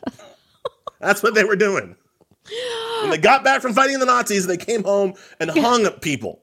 That's 1.00 1.24
what 1.24 1.34
they 1.34 1.46
were 1.46 1.56
doing. 1.56 1.96
When 3.02 3.10
they 3.12 3.18
got 3.18 3.46
back 3.46 3.62
from 3.62 3.74
fighting 3.74 4.00
the 4.00 4.06
Nazis, 4.06 4.48
they 4.48 4.58
came 4.58 4.84
home 4.84 5.14
and 5.40 5.50
hung 5.52 5.90
people. 6.02 6.42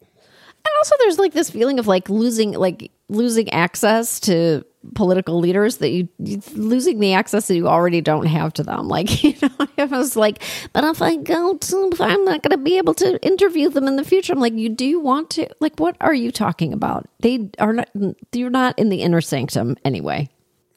And 0.68 0.76
also 0.78 0.94
there's 0.98 1.18
like 1.18 1.32
this 1.32 1.50
feeling 1.50 1.78
of 1.78 1.86
like 1.86 2.10
losing 2.10 2.52
like 2.52 2.90
losing 3.08 3.48
access 3.50 4.20
to 4.20 4.64
political 4.94 5.38
leaders 5.38 5.78
that 5.78 5.90
you, 5.90 6.08
you 6.18 6.40
losing 6.54 7.00
the 7.00 7.14
access 7.14 7.48
that 7.48 7.56
you 7.56 7.66
already 7.66 8.00
don't 8.00 8.26
have 8.26 8.52
to 8.54 8.62
them. 8.62 8.88
Like, 8.98 9.24
you 9.24 9.34
know, 9.40 9.66
I 9.78 9.84
was 9.84 10.16
like, 10.16 10.42
but 10.72 10.84
if 10.84 11.00
I 11.00 11.16
go 11.16 11.56
to 11.56 11.92
I'm 12.00 12.24
not 12.24 12.42
gonna 12.42 12.58
be 12.58 12.76
able 12.76 12.94
to 12.94 13.24
interview 13.24 13.70
them 13.70 13.86
in 13.86 13.96
the 13.96 14.04
future. 14.04 14.32
I'm 14.32 14.40
like, 14.40 14.54
you 14.54 14.68
do 14.68 14.84
you 14.84 15.00
want 15.00 15.30
to 15.30 15.48
like 15.60 15.78
what 15.78 15.96
are 16.00 16.14
you 16.14 16.30
talking 16.30 16.72
about? 16.72 17.08
They 17.20 17.48
are 17.58 17.72
not 17.72 17.88
you're 18.32 18.50
not 18.50 18.78
in 18.78 18.88
the 18.90 19.02
inner 19.02 19.20
sanctum 19.20 19.76
anyway. 19.84 20.28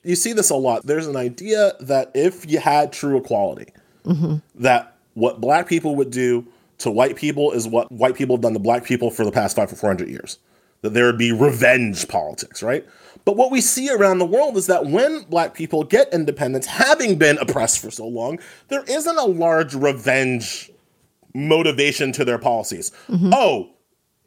you 0.04 0.16
see 0.16 0.34
this 0.34 0.50
a 0.50 0.56
lot. 0.56 0.86
There's 0.86 1.08
an 1.08 1.18
idea 1.18 1.74
that 1.82 2.12
if 2.16 2.50
you 2.50 2.60
had 2.60 2.94
true 2.94 3.18
equality, 3.18 3.74
mm-hmm. 4.06 4.38
that 4.56 4.96
what 5.14 5.42
black 5.42 5.68
people 5.68 5.96
would 5.98 6.12
do 6.12 6.48
to 6.82 6.92
white 6.92 7.16
people 7.16 7.52
is 7.52 7.68
what 7.68 7.92
white 7.92 8.16
people 8.16 8.36
have 8.36 8.42
done 8.42 8.54
to 8.54 8.60
black 8.60 8.84
people 8.84 9.10
for 9.10 9.26
the 9.26 9.32
past 9.32 9.56
five 9.56 9.72
or 9.72 9.76
four 9.76 9.90
hundred 9.90 10.10
years. 10.10 10.40
That 10.82 10.94
there 10.94 11.06
would 11.06 11.18
be 11.18 11.32
revenge 11.32 12.08
politics, 12.08 12.64
right? 12.64 12.86
But 13.24 13.38
what 13.38 13.52
we 13.52 13.62
see 13.62 13.90
around 13.90 14.18
the 14.18 14.26
world 14.26 14.58
is 14.58 14.66
that 14.68 14.88
when 14.88 15.24
black 15.24 15.54
people 15.54 15.84
get 15.84 16.12
independence, 16.12 16.66
having 16.66 17.18
been 17.18 17.38
oppressed 17.38 17.80
for 17.80 17.92
so 17.92 18.08
long, 18.08 18.40
there 18.70 18.84
isn't 18.84 19.18
a 19.18 19.26
large 19.26 19.76
revenge 19.76 20.72
motivation 21.34 22.12
to 22.14 22.26
their 22.26 22.40
policies. 22.40 22.92
Mm-hmm. 23.08 23.32
Oh, 23.34 23.70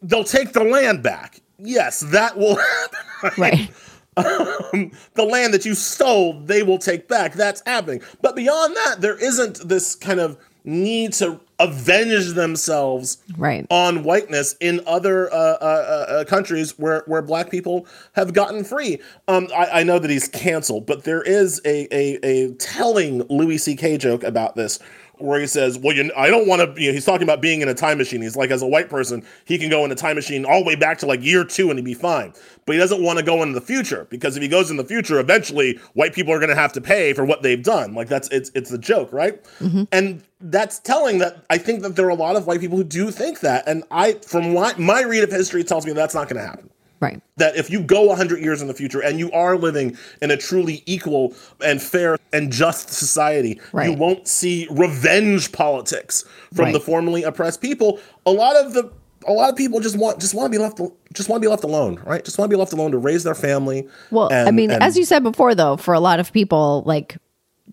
they'll 0.02 0.24
take 0.24 0.52
the 0.52 0.64
land 0.64 1.02
back. 1.02 1.40
Yes, 1.58 2.00
that 2.00 2.36
will 2.36 2.56
happen. 3.22 3.42
Right. 3.42 3.70
Um, 4.16 4.92
the 5.14 5.24
land 5.24 5.52
that 5.54 5.64
you 5.64 5.74
stole, 5.74 6.40
they 6.40 6.62
will 6.62 6.78
take 6.78 7.08
back. 7.08 7.34
That's 7.34 7.62
happening. 7.66 8.02
But 8.22 8.36
beyond 8.36 8.76
that, 8.76 9.00
there 9.00 9.18
isn't 9.18 9.68
this 9.68 9.96
kind 9.96 10.20
of 10.20 10.38
need 10.64 11.12
to 11.14 11.40
avenge 11.58 12.32
themselves 12.34 13.18
Right. 13.36 13.66
on 13.70 14.02
whiteness 14.04 14.54
in 14.60 14.80
other 14.86 15.32
uh, 15.32 15.36
uh, 15.36 15.54
uh, 15.60 16.12
uh, 16.12 16.24
countries 16.24 16.78
where, 16.78 17.02
where 17.06 17.22
black 17.22 17.50
people 17.50 17.86
have 18.12 18.32
gotten 18.32 18.64
free. 18.64 19.00
Um, 19.28 19.48
I, 19.54 19.80
I 19.80 19.82
know 19.84 19.98
that 19.98 20.10
he's 20.10 20.28
canceled, 20.28 20.86
but 20.86 21.04
there 21.04 21.22
is 21.22 21.60
a, 21.64 21.86
a, 21.94 22.18
a 22.22 22.52
telling 22.54 23.22
Louis 23.28 23.58
C.K. 23.58 23.98
joke 23.98 24.22
about 24.24 24.56
this 24.56 24.78
where 25.18 25.40
he 25.40 25.46
says, 25.46 25.78
Well, 25.78 25.94
you, 25.94 26.10
I 26.16 26.28
don't 26.28 26.46
want 26.46 26.60
to, 26.60 26.80
you 26.80 26.88
know, 26.88 26.94
he's 26.94 27.04
talking 27.04 27.22
about 27.22 27.40
being 27.40 27.60
in 27.60 27.68
a 27.68 27.74
time 27.74 27.98
machine. 27.98 28.22
He's 28.22 28.36
like, 28.36 28.50
as 28.50 28.62
a 28.62 28.66
white 28.66 28.88
person, 28.88 29.24
he 29.44 29.58
can 29.58 29.70
go 29.70 29.84
in 29.84 29.92
a 29.92 29.94
time 29.94 30.16
machine 30.16 30.44
all 30.44 30.60
the 30.60 30.66
way 30.66 30.74
back 30.74 30.98
to 30.98 31.06
like 31.06 31.22
year 31.22 31.44
two 31.44 31.70
and 31.70 31.78
he'd 31.78 31.84
be 31.84 31.94
fine. 31.94 32.32
But 32.66 32.74
he 32.74 32.78
doesn't 32.78 33.02
want 33.02 33.18
to 33.18 33.24
go 33.24 33.42
into 33.42 33.54
the 33.54 33.64
future 33.64 34.06
because 34.10 34.36
if 34.36 34.42
he 34.42 34.48
goes 34.48 34.70
in 34.70 34.76
the 34.76 34.84
future, 34.84 35.18
eventually 35.18 35.78
white 35.94 36.14
people 36.14 36.32
are 36.32 36.38
going 36.38 36.50
to 36.50 36.56
have 36.56 36.72
to 36.74 36.80
pay 36.80 37.12
for 37.12 37.24
what 37.24 37.42
they've 37.42 37.62
done. 37.62 37.94
Like 37.94 38.08
that's, 38.08 38.28
it's, 38.28 38.50
it's 38.54 38.70
a 38.70 38.78
joke, 38.78 39.12
right? 39.12 39.42
Mm-hmm. 39.60 39.84
And 39.92 40.22
that's 40.40 40.78
telling 40.78 41.18
that 41.18 41.44
I 41.50 41.58
think 41.58 41.82
that 41.82 41.96
there 41.96 42.06
are 42.06 42.10
a 42.10 42.14
lot 42.14 42.36
of 42.36 42.46
white 42.46 42.60
people 42.60 42.76
who 42.76 42.84
do 42.84 43.10
think 43.10 43.40
that. 43.40 43.66
And 43.66 43.84
I, 43.90 44.14
from 44.14 44.54
my, 44.54 44.74
my 44.76 45.02
read 45.02 45.24
of 45.24 45.30
history, 45.30 45.64
tells 45.64 45.86
me 45.86 45.92
that's 45.92 46.14
not 46.14 46.28
going 46.28 46.40
to 46.40 46.46
happen 46.46 46.70
Right. 47.04 47.20
that 47.36 47.56
if 47.56 47.70
you 47.70 47.80
go 47.82 48.02
100 48.02 48.40
years 48.42 48.60
in 48.62 48.68
the 48.68 48.74
future 48.74 49.00
and 49.02 49.18
you 49.18 49.30
are 49.32 49.56
living 49.56 49.96
in 50.22 50.30
a 50.30 50.36
truly 50.36 50.82
equal 50.86 51.34
and 51.64 51.80
fair 51.82 52.16
and 52.32 52.50
just 52.52 52.88
society, 52.90 53.60
you 53.82 53.92
won't 53.92 54.26
see 54.28 54.66
revenge 54.70 55.52
politics 55.52 56.24
from 56.54 56.66
Right. 56.66 56.72
the 56.72 56.80
formerly 56.80 57.22
oppressed 57.22 57.60
people. 57.60 57.98
A 58.26 58.30
lot 58.30 58.56
of 58.56 58.72
the 58.72 58.90
a 59.26 59.32
lot 59.32 59.48
of 59.48 59.56
people 59.56 59.80
just 59.80 59.96
want 59.96 60.20
just 60.20 60.34
want 60.34 60.52
to 60.52 60.58
be 60.58 60.62
left 60.62 60.78
just 61.14 61.28
want 61.30 61.40
to 61.42 61.46
be 61.46 61.50
left 61.50 61.64
alone, 61.64 61.98
right? 62.04 62.22
Just 62.24 62.38
want 62.38 62.50
to 62.50 62.54
be 62.54 62.58
left 62.58 62.72
alone 62.74 62.90
to 62.90 62.98
raise 62.98 63.22
their 63.24 63.34
family. 63.34 63.88
Well, 64.10 64.30
I 64.32 64.50
mean, 64.50 64.70
and- 64.70 64.82
as 64.82 64.96
you 64.98 65.04
said 65.04 65.22
before, 65.22 65.54
though, 65.54 65.76
for 65.78 65.94
a 65.94 66.00
lot 66.00 66.20
of 66.20 66.30
people, 66.32 66.82
like 66.86 67.16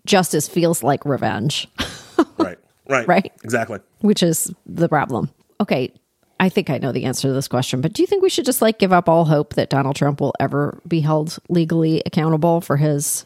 justice 0.06 0.48
feels 0.48 0.82
like 0.82 1.04
revenge, 1.04 1.68
right, 2.38 2.58
right, 2.88 3.06
Right. 3.06 3.32
exactly. 3.44 3.78
which 4.00 4.22
is 4.22 4.50
the 4.66 4.88
problem. 4.88 5.30
Okay. 5.60 5.92
I 6.42 6.48
think 6.48 6.70
I 6.70 6.78
know 6.78 6.90
the 6.90 7.04
answer 7.04 7.28
to 7.28 7.32
this 7.34 7.46
question, 7.46 7.80
but 7.80 7.92
do 7.92 8.02
you 8.02 8.06
think 8.08 8.20
we 8.22 8.28
should 8.28 8.44
just 8.44 8.60
like 8.60 8.78
give 8.80 8.92
up 8.92 9.08
all 9.08 9.24
hope 9.26 9.54
that 9.54 9.70
Donald 9.70 9.94
Trump 9.94 10.20
will 10.20 10.34
ever 10.40 10.80
be 10.88 11.00
held 11.00 11.38
legally 11.48 12.02
accountable 12.04 12.60
for 12.60 12.76
his 12.76 13.24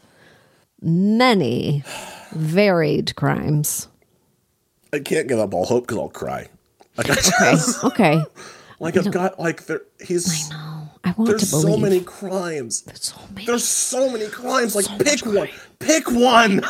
many 0.81 1.83
varied 2.31 3.15
crimes? 3.15 3.87
I 4.93 4.99
can't 4.99 5.27
give 5.27 5.39
up 5.39 5.53
all 5.53 5.65
hope 5.65 5.87
because 5.87 5.97
I'll 5.97 6.09
cry. 6.09 6.47
Like 6.95 7.09
I 7.09 7.13
Okay. 7.13 7.21
just, 7.51 7.83
Okay. 7.83 8.23
like 8.79 8.95
I've 8.97 9.11
got 9.11 9.39
like 9.39 9.65
there 9.65 9.81
he's 10.05 10.51
I 10.51 10.55
know. 10.55 10.89
I 11.03 11.11
want 11.17 11.29
there's 11.29 11.49
to 11.49 11.55
believe. 11.57 11.73
so 11.73 11.77
many 11.77 11.99
crimes. 12.01 12.83
so 13.01 13.15
many. 13.33 13.45
There's 13.47 13.63
so 13.63 14.09
many 14.11 14.27
crimes. 14.27 14.75
Like 14.75 14.85
pick 15.03 15.25
one. 15.25 15.49
Pick 15.79 16.11
one. 16.11 16.63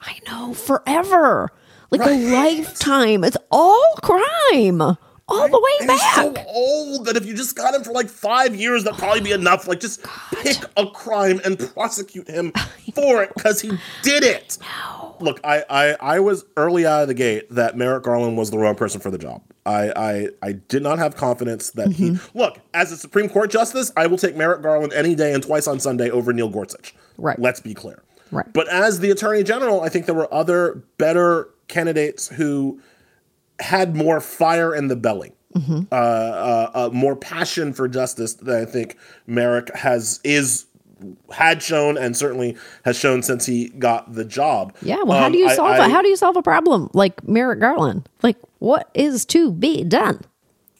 I 0.00 0.18
know 0.28 0.54
forever. 0.54 1.50
Like 1.90 2.00
Right. 2.02 2.20
a 2.20 2.32
lifetime. 2.32 3.24
It's 3.24 3.36
all 3.50 3.94
crime. 4.02 4.96
All 5.28 5.48
the 5.48 5.58
way 5.58 5.70
And 5.80 5.90
he's 5.90 6.00
back. 6.00 6.14
so 6.14 6.34
old 6.48 7.06
that 7.06 7.16
if 7.16 7.24
you 7.26 7.34
just 7.34 7.56
got 7.56 7.74
him 7.74 7.82
for 7.84 7.92
like 7.92 8.08
five 8.08 8.54
years, 8.54 8.84
that'd 8.84 8.98
probably 8.98 9.20
be 9.20 9.32
enough. 9.32 9.66
Like, 9.68 9.80
just 9.80 10.04
pick 10.42 10.56
a 10.76 10.86
crime 10.86 11.40
and 11.44 11.58
prosecute 11.58 12.28
him 12.28 12.52
for 12.94 13.22
it 13.22 13.32
because 13.34 13.60
he 13.60 13.70
did 14.02 14.24
it. 14.24 14.58
Look, 15.20 15.40
I, 15.44 15.64
I, 15.70 15.96
I 16.00 16.20
was 16.20 16.44
early 16.56 16.84
out 16.86 17.02
of 17.02 17.08
the 17.08 17.14
gate 17.14 17.48
that 17.50 17.76
Merrick 17.76 18.04
Garland 18.04 18.36
was 18.36 18.50
the 18.50 18.58
wrong 18.58 18.74
person 18.74 19.00
for 19.00 19.10
the 19.10 19.18
job. 19.18 19.42
I, 19.64 19.92
I, 19.94 20.28
I 20.42 20.52
did 20.52 20.82
not 20.82 20.98
have 20.98 21.16
confidence 21.16 21.70
that 21.70 21.92
he. 21.92 22.10
Mm-hmm. 22.10 22.38
Look, 22.38 22.58
as 22.74 22.90
a 22.90 22.96
Supreme 22.96 23.28
Court 23.28 23.50
justice, 23.50 23.92
I 23.96 24.08
will 24.08 24.18
take 24.18 24.36
Merrick 24.36 24.62
Garland 24.62 24.92
any 24.92 25.14
day 25.14 25.32
and 25.32 25.42
twice 25.42 25.66
on 25.68 25.78
Sunday 25.78 26.10
over 26.10 26.32
Neil 26.32 26.48
Gorsuch. 26.48 26.94
Right. 27.16 27.38
Let's 27.38 27.60
be 27.60 27.72
clear. 27.74 28.02
Right. 28.32 28.50
But 28.52 28.66
as 28.68 28.98
the 29.00 29.10
Attorney 29.10 29.44
General, 29.44 29.82
I 29.82 29.88
think 29.88 30.06
there 30.06 30.14
were 30.14 30.32
other 30.34 30.82
better 30.98 31.48
candidates 31.68 32.28
who 32.28 32.80
had 33.62 33.96
more 33.96 34.20
fire 34.20 34.74
in 34.74 34.88
the 34.88 34.96
belly, 34.96 35.32
Mm-hmm. 35.56 35.80
uh, 35.92 35.94
uh, 35.94 36.70
uh, 36.74 36.90
more 36.94 37.14
passion 37.14 37.72
for 37.74 37.86
justice 37.86 38.32
than 38.34 38.62
I 38.62 38.64
think 38.64 38.96
Merrick 39.26 39.74
has 39.76 40.18
is 40.24 40.64
had 41.32 41.62
shown 41.62 41.98
and 41.98 42.16
certainly 42.16 42.56
has 42.84 42.96
shown 42.96 43.22
since 43.22 43.44
he 43.44 43.68
got 43.70 44.14
the 44.14 44.24
job. 44.24 44.72
Yeah, 44.82 45.02
well, 45.04 45.18
how 45.18 45.26
Um, 45.26 45.32
do 45.32 45.38
you 45.38 45.50
solve 45.50 45.72
I- 45.72 45.86
it? 45.86 45.90
How 45.90 46.00
do 46.00 46.08
you 46.08 46.16
solve 46.16 46.36
a 46.36 46.42
problem 46.42 46.88
like 46.94 47.26
Merrick 47.28 47.58
Garland? 47.60 48.08
Like, 48.22 48.36
what 48.60 48.88
is 48.94 49.24
to 49.26 49.50
be 49.52 49.82
done? 49.84 50.20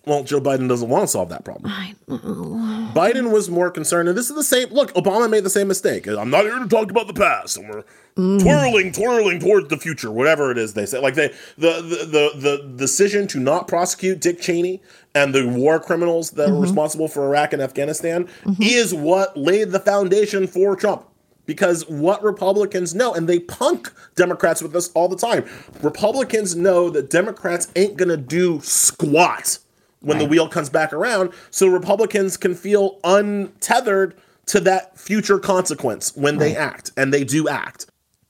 Well, 0.05 0.25
Joe 0.25 0.41
Biden 0.41 0.69
doesn't 0.69 0.89
want 0.89 1.05
to 1.05 1.09
solve 1.09 1.29
that 1.29 1.45
problem. 1.45 1.73
Biden 2.93 3.31
was 3.33 3.49
more 3.49 3.71
concerned, 3.71 4.09
and 4.09 4.19
this 4.19 4.31
is 4.31 4.35
the 4.35 4.43
same. 4.43 4.69
Look, 4.71 4.93
Obama 4.95 5.31
made 5.31 5.45
the 5.45 5.51
same 5.51 5.69
mistake. 5.69 6.09
I'm 6.09 6.29
not 6.29 6.43
here 6.43 6.59
to 6.59 6.67
talk 6.67 6.91
about 6.91 7.07
the 7.07 7.15
past, 7.15 7.57
and 7.57 7.69
we're 7.69 7.85
mm. 8.17 8.43
twirling, 8.43 8.91
twirling 8.91 9.39
towards 9.39 9.69
the 9.69 9.77
future, 9.77 10.11
whatever 10.11 10.51
it 10.51 10.59
is 10.59 10.75
they 10.75 10.87
say. 10.87 10.99
Like 10.99 11.15
they, 11.15 11.29
the, 11.57 11.81
the 11.81 12.33
the 12.35 12.57
the 12.59 12.75
decision 12.77 13.29
to 13.29 13.39
not 13.39 13.69
prosecute 13.69 14.21
Dick 14.21 14.41
Cheney 14.41 14.83
and 15.15 15.33
the 15.33 15.47
war 15.47 15.79
criminals 15.79 16.33
that 16.33 16.49
were 16.49 16.55
mm-hmm. 16.55 16.63
responsible 16.63 17.07
for 17.07 17.25
Iraq 17.27 17.53
and 17.53 17.63
Afghanistan 17.63 18.25
mm-hmm. 18.43 18.61
is 18.61 18.93
what 18.93 19.37
laid 19.37 19.71
the 19.71 19.81
foundation 19.81 20.49
for 20.49 20.75
Trump. 20.75 21.07
Because 21.47 21.89
what 21.89 22.23
Republicans 22.23 22.95
know, 22.95 23.15
and 23.15 23.29
they 23.29 23.41
punk 23.41 23.93
Democrats 24.15 24.63
with 24.63 24.73
this 24.73 24.91
all 24.93 25.09
the 25.09 25.17
time, 25.17 25.45
Republicans 25.83 26.57
know 26.57 26.89
that 26.91 27.11
Democrats 27.11 27.71
ain't 27.77 27.97
gonna 27.97 28.17
do 28.17 28.61
squat 28.63 29.59
when 30.03 30.19
the 30.19 30.25
wheel 30.25 30.49
comes 30.49 30.69
back 30.69 30.93
around. 30.93 31.33
So 31.51 31.67
Republicans 31.69 32.37
can 32.37 32.55
feel 32.55 32.99
untethered 33.05 34.15
to 34.47 34.61
that 34.61 34.99
future 34.99 35.39
consequence 35.39 36.17
when 36.17 36.39
they 36.39 36.57
act, 36.57 36.91
and 36.97 37.13
they 37.15 37.25
do 37.25 37.49
act. 37.49 37.87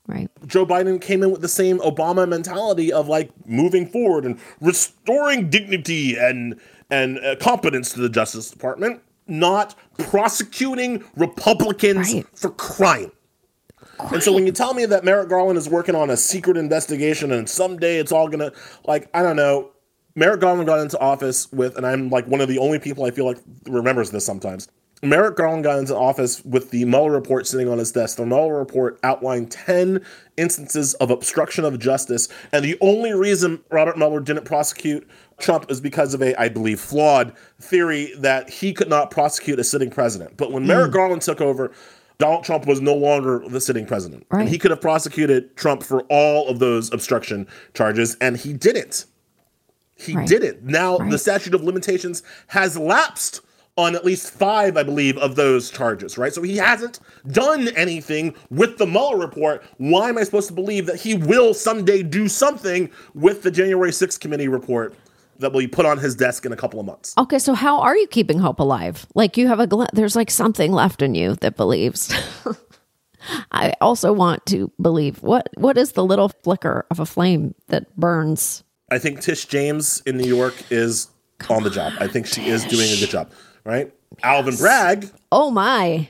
Right. 0.07 0.29
Joe 0.45 0.65
Biden 0.65 1.01
came 1.01 1.23
in 1.23 1.31
with 1.31 1.41
the 1.41 1.47
same 1.47 1.79
Obama 1.79 2.27
mentality 2.27 2.91
of 2.91 3.07
like 3.07 3.31
moving 3.47 3.87
forward 3.87 4.25
and 4.25 4.37
restoring 4.61 5.49
dignity 5.49 6.17
and 6.17 6.59
and 6.89 7.17
uh, 7.19 7.35
competence 7.37 7.93
to 7.93 8.01
the 8.01 8.09
Justice 8.09 8.51
Department, 8.51 9.01
not 9.27 9.75
prosecuting 9.97 11.03
Republicans 11.15 12.13
Right. 12.13 12.25
for 12.37 12.49
crime. 12.51 13.11
And 14.11 14.21
so 14.21 14.33
when 14.33 14.45
you 14.45 14.51
tell 14.51 14.73
me 14.73 14.85
that 14.87 15.03
Merrick 15.05 15.29
Garland 15.29 15.57
is 15.57 15.69
working 15.69 15.95
on 15.95 16.09
a 16.09 16.17
secret 16.17 16.57
investigation 16.57 17.31
and 17.31 17.49
someday 17.49 17.97
it's 17.97 18.11
all 18.11 18.27
gonna 18.27 18.51
like 18.85 19.09
I 19.13 19.23
don't 19.23 19.35
know, 19.37 19.71
Merrick 20.15 20.41
Garland 20.41 20.67
got 20.67 20.79
into 20.79 20.99
office 20.99 21.51
with, 21.51 21.75
and 21.77 21.85
I'm 21.85 22.09
like 22.09 22.27
one 22.27 22.41
of 22.41 22.47
the 22.47 22.59
only 22.59 22.79
people 22.79 23.05
I 23.05 23.11
feel 23.11 23.25
like 23.25 23.39
remembers 23.65 24.11
this 24.11 24.25
sometimes. 24.25 24.67
Merrick 25.03 25.35
Garland 25.35 25.65
got 25.65 25.79
into 25.79 25.97
office 25.97 26.43
with 26.45 26.71
the 26.71 26.85
Mueller 26.85 27.11
report 27.11 27.45
sitting 27.45 27.67
on 27.67 27.77
his 27.77 27.91
desk. 27.91 28.15
The 28.15 28.25
Mueller 28.25 28.57
report 28.57 28.99
outlined 29.03 29.51
10 29.51 30.03
instances 30.37 30.93
of 30.95 31.11
obstruction 31.11 31.65
of 31.65 31.77
justice. 31.77 32.29
And 32.53 32.63
the 32.63 32.77
only 32.79 33.11
reason 33.11 33.61
Robert 33.69 33.97
Mueller 33.97 34.21
didn't 34.21 34.45
prosecute 34.45 35.05
Trump 35.39 35.69
is 35.69 35.81
because 35.81 36.13
of 36.13 36.21
a, 36.21 36.39
I 36.39 36.47
believe, 36.47 36.79
flawed 36.79 37.33
theory 37.59 38.13
that 38.19 38.49
he 38.49 38.71
could 38.71 38.87
not 38.87 39.11
prosecute 39.11 39.59
a 39.59 39.63
sitting 39.65 39.91
president. 39.91 40.37
But 40.37 40.53
when 40.53 40.63
mm. 40.63 40.67
Merrick 40.67 40.93
Garland 40.93 41.21
took 41.21 41.41
over, 41.41 41.73
Donald 42.17 42.45
Trump 42.45 42.65
was 42.65 42.79
no 42.79 42.93
longer 42.93 43.43
the 43.49 43.59
sitting 43.59 43.85
president. 43.85 44.25
Right. 44.31 44.41
And 44.41 44.49
he 44.49 44.57
could 44.57 44.71
have 44.71 44.79
prosecuted 44.79 45.57
Trump 45.57 45.83
for 45.83 46.03
all 46.03 46.47
of 46.47 46.59
those 46.59 46.93
obstruction 46.93 47.45
charges, 47.73 48.15
and 48.21 48.37
he 48.37 48.53
didn't. 48.53 49.05
He 50.03 50.15
Right. 50.15 50.27
didn't. 50.27 50.63
Now 50.63 50.97
the 50.97 51.17
statute 51.17 51.53
of 51.53 51.63
limitations 51.63 52.23
has 52.47 52.77
lapsed 52.77 53.41
on 53.75 53.95
at 53.95 54.05
least 54.05 54.29
five, 54.31 54.77
I 54.77 54.83
believe, 54.83 55.17
of 55.17 55.35
those 55.35 55.71
charges, 55.71 56.15
right? 56.17 56.31
So 56.31 56.43
he 56.43 56.57
hasn't 56.57 56.99
done 57.31 57.69
anything 57.69 58.35
with 58.51 58.77
the 58.77 58.85
Mueller 58.85 59.17
report. 59.17 59.63
Why 59.77 60.09
am 60.09 60.17
I 60.19 60.23
supposed 60.23 60.47
to 60.49 60.53
believe 60.53 60.85
that 60.85 60.97
he 60.99 61.15
will 61.15 61.55
someday 61.55 62.03
do 62.03 62.27
something 62.27 62.91
with 63.15 63.41
the 63.41 63.49
January 63.49 63.91
6th 63.91 64.19
committee 64.19 64.47
report 64.47 64.93
that 65.39 65.51
will 65.51 65.61
be 65.61 65.67
put 65.67 65.87
on 65.87 65.97
his 65.97 66.13
desk 66.13 66.45
in 66.45 66.51
a 66.51 66.55
couple 66.55 66.79
of 66.79 66.85
months? 66.85 67.15
Okay, 67.17 67.39
so 67.39 67.55
how 67.55 67.79
are 67.79 67.97
you 67.97 68.05
keeping 68.05 68.37
hope 68.37 68.59
alive? 68.59 69.07
Like 69.15 69.37
you 69.37 69.47
have 69.47 69.59
a 69.59 69.65
gl- 69.65 69.89
there's 69.91 70.15
like 70.15 70.29
something 70.29 70.71
left 70.71 71.01
in 71.01 71.15
you 71.15 71.33
that 71.37 71.57
believes. 71.57 72.13
I 73.51 73.73
also 73.81 74.11
want 74.13 74.45
to 74.47 74.71
believe 74.81 75.23
what 75.23 75.47
what 75.55 75.77
is 75.77 75.93
the 75.93 76.03
little 76.05 76.29
flicker 76.43 76.85
of 76.91 76.99
a 76.99 77.05
flame 77.05 77.55
that 77.69 77.95
burns? 77.97 78.63
I 78.93 78.99
think 78.99 79.21
Tish 79.21 79.45
James 79.45 80.03
in 80.05 80.17
New 80.17 80.27
York 80.27 80.53
is 80.69 81.07
on 81.49 81.63
the 81.63 81.71
job. 81.71 81.93
I 81.99 82.07
think 82.07 82.27
she 82.27 82.45
is 82.47 82.63
doing 82.65 82.87
a 82.91 82.99
good 82.99 83.09
job, 83.09 83.31
right? 83.63 83.91
Alvin 84.21 84.55
Bragg, 84.55 85.09
Oh 85.31 85.49
my. 85.49 86.09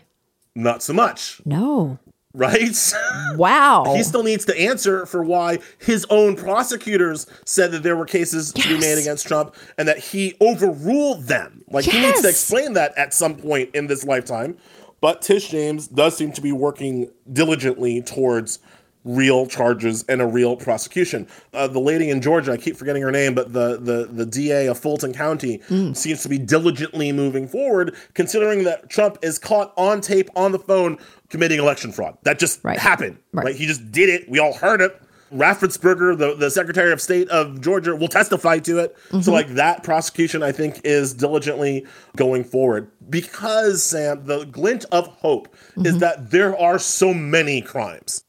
not 0.54 0.84
so 0.84 0.92
much, 0.92 1.40
No. 1.46 1.98
right? 2.34 2.94
Wow. 3.36 3.86
he 3.96 4.04
still 4.04 4.24
needs 4.24 4.44
to 4.46 4.60
answer 4.60 5.06
for 5.06 5.24
why 5.24 5.60
his 5.80 6.06
own 6.10 6.36
prosecutors 6.36 7.26
said 7.46 7.72
that 7.72 7.84
there 7.84 7.96
were 7.96 8.06
cases 8.06 8.52
to 8.52 8.68
be 8.68 8.78
made 8.78 8.98
against 8.98 9.26
Trump 9.28 9.56
and 9.78 9.88
that 9.88 10.00
he 10.00 10.36
overruled 10.42 11.24
them. 11.24 11.64
Like 11.70 11.86
he 11.86 12.02
needs 12.02 12.22
to 12.22 12.28
explain 12.28 12.74
that 12.74 12.98
at 12.98 13.14
some 13.14 13.36
point 13.38 13.74
in 13.74 13.88
this 13.88 14.04
lifetime. 14.04 14.58
But 15.00 15.22
Tish 15.22 15.48
James 15.50 15.88
does 15.88 16.18
seem 16.18 16.34
to 16.34 16.42
be 16.42 16.52
working 16.52 17.10
diligently 17.32 18.02
towards 18.02 18.60
real 19.06 19.46
charges 19.48 20.04
and 20.08 20.22
a 20.22 20.26
real 20.26 20.56
prosecution. 20.56 21.28
Uh, 21.54 21.68
the 21.68 21.80
lady 21.80 22.10
in 22.10 22.22
Georgia, 22.22 22.54
I 22.54 22.58
keep 22.58 22.78
forgetting 22.78 23.02
her 23.02 23.12
name, 23.12 23.34
but 23.36 23.52
the 23.54 23.78
the 23.80 24.08
the 24.12 24.26
DA 24.26 24.68
of 24.68 24.78
Fulton 24.78 25.14
County 25.14 25.60
Mm. 25.70 25.96
seems 25.96 26.22
to 26.24 26.30
be 26.30 26.38
diligently 26.38 27.12
moving 27.12 27.48
forward, 27.48 27.96
considering 28.14 28.64
that 28.64 28.90
Trump 28.90 29.18
is 29.22 29.38
caught 29.40 29.74
on 29.78 30.02
tape 30.02 30.30
on 30.36 30.52
the 30.52 30.60
phone 30.60 30.98
committing 31.30 31.60
election 31.60 31.92
fraud. 31.92 32.18
That 32.24 32.40
just 32.40 32.64
Right. 32.64 32.80
happened. 32.80 33.18
Right. 33.34 33.46
Right. 33.48 33.56
He 33.56 33.66
just 33.66 33.92
did 33.92 34.10
it. 34.10 34.30
We 34.30 34.40
all 34.40 34.54
heard 34.54 34.82
it. 34.82 35.00
Raffensperger, 35.34 36.16
the, 36.18 36.36
the 36.36 36.52
Secretary 36.52 36.92
of 36.92 37.02
State 37.02 37.28
of 37.30 37.60
Georgia, 37.60 37.96
will 37.96 38.08
testify 38.08 38.60
to 38.60 38.78
it. 38.78 38.96
So, 39.22 39.32
like, 39.32 39.48
that 39.56 39.84
prosecution, 39.84 40.44
I 40.44 40.52
think, 40.52 40.80
is 40.84 41.14
diligently 41.14 41.86
going 42.16 42.44
forward. 42.44 42.90
Because, 43.10 43.82
Sam, 43.82 44.26
the 44.26 44.46
glint 44.46 44.86
of 44.92 45.08
hope 45.08 45.54
is 45.78 45.98
that 45.98 46.30
there 46.30 46.56
are 46.58 46.78
so 46.78 47.14
many 47.16 47.62
crimes 47.62 48.24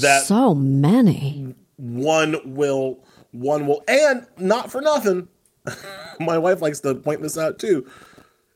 that 0.00 0.22
so 0.24 0.54
many. 0.54 1.54
one 1.76 2.36
will, 2.54 3.04
one 3.32 3.66
will, 3.66 3.82
and 3.88 4.26
not 4.38 4.70
for 4.70 4.80
nothing, 4.80 5.28
my 6.20 6.38
wife 6.38 6.60
likes 6.62 6.80
to 6.80 6.94
point 6.94 7.22
this 7.22 7.36
out 7.38 7.58
too. 7.58 7.86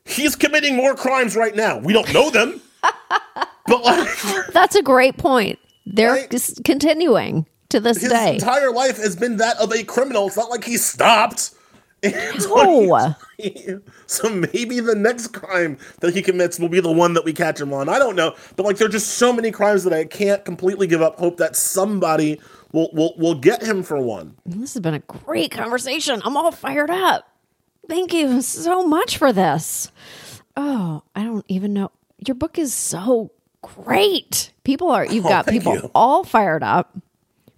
He's 0.05 0.35
committing 0.35 0.75
more 0.75 0.95
crimes 0.95 1.35
right 1.35 1.55
now. 1.55 1.77
We 1.77 1.93
don't 1.93 2.11
know 2.13 2.29
them. 2.31 2.59
but, 3.67 3.83
like, 3.83 4.09
That's 4.51 4.75
a 4.75 4.81
great 4.81 5.17
point. 5.17 5.59
They're 5.85 6.13
Right? 6.13 6.55
continuing 6.65 7.45
to 7.69 7.79
this 7.79 8.01
his 8.01 8.11
day. 8.11 8.33
entire 8.35 8.71
life 8.71 8.97
has 8.97 9.15
been 9.15 9.37
that 9.37 9.57
of 9.57 9.71
a 9.71 9.83
criminal. 9.83 10.27
It's 10.27 10.37
not 10.37 10.49
like 10.49 10.63
he 10.63 10.77
stopped. 10.77 11.51
So, 12.39 12.55
No. 12.55 13.15
so 14.07 14.29
maybe 14.29 14.79
the 14.79 14.95
next 14.95 15.27
crime 15.27 15.77
that 15.99 16.15
he 16.15 16.21
commits 16.21 16.59
will 16.59 16.69
be 16.69 16.79
the 16.79 16.91
one 16.91 17.13
that 17.13 17.23
we 17.23 17.33
catch 17.33 17.61
him 17.61 17.73
on. 17.73 17.89
I 17.89 17.99
don't 17.99 18.15
know, 18.15 18.35
but 18.55 18.65
like 18.65 18.77
there 18.77 18.87
are 18.87 18.91
just 18.91 19.17
so 19.17 19.31
many 19.31 19.51
crimes 19.51 19.83
that 19.83 19.93
I 19.93 20.05
can't 20.05 20.43
completely 20.43 20.87
give 20.87 21.01
up 21.01 21.19
hope 21.19 21.37
that 21.37 21.55
somebody 21.55 22.41
will 22.71 22.89
will 22.93 23.13
will 23.17 23.35
get 23.35 23.61
him 23.61 23.83
for 23.83 23.97
one. 23.99 24.35
This 24.45 24.73
has 24.73 24.81
been 24.81 24.95
a 24.95 24.99
great 24.99 25.51
conversation. 25.51 26.21
I'm 26.25 26.35
all 26.35 26.51
fired 26.51 26.89
up. 26.89 27.27
Thank 27.87 28.13
you 28.13 28.41
so 28.41 28.87
much 28.87 29.17
for 29.17 29.31
this. 29.31 29.91
Oh, 30.55 31.03
I 31.15 31.23
don't 31.23 31.45
even 31.47 31.73
know. 31.73 31.91
Your 32.25 32.35
book 32.35 32.57
is 32.57 32.73
so 32.73 33.31
great. 33.61 34.51
People 34.63 34.89
are, 34.89 35.05
you've 35.05 35.25
oh, 35.25 35.29
got 35.29 35.45
thank 35.45 35.59
people 35.59 35.75
you. 35.75 35.91
all 35.93 36.23
fired 36.23 36.63
up. 36.63 36.97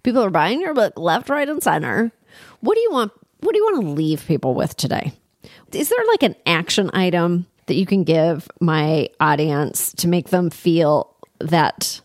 People 0.02 0.22
are 0.22 0.30
buying 0.30 0.60
your 0.60 0.74
book 0.74 0.98
left, 0.98 1.28
right, 1.28 1.48
and 1.48 1.62
center. 1.62 2.12
What 2.60 2.74
do 2.74 2.80
you 2.80 2.90
want? 2.90 3.12
What 3.44 3.52
do 3.52 3.58
you 3.58 3.64
want 3.64 3.82
to 3.82 3.92
leave 3.92 4.26
people 4.26 4.54
with 4.54 4.76
today? 4.76 5.12
Is 5.72 5.88
there 5.88 6.04
like 6.08 6.22
an 6.22 6.36
action 6.46 6.90
item 6.94 7.46
that 7.66 7.74
you 7.74 7.86
can 7.86 8.04
give 8.04 8.48
my 8.60 9.08
audience 9.20 9.92
to 9.94 10.08
make 10.08 10.28
them 10.28 10.50
feel 10.50 11.14
that 11.40 12.00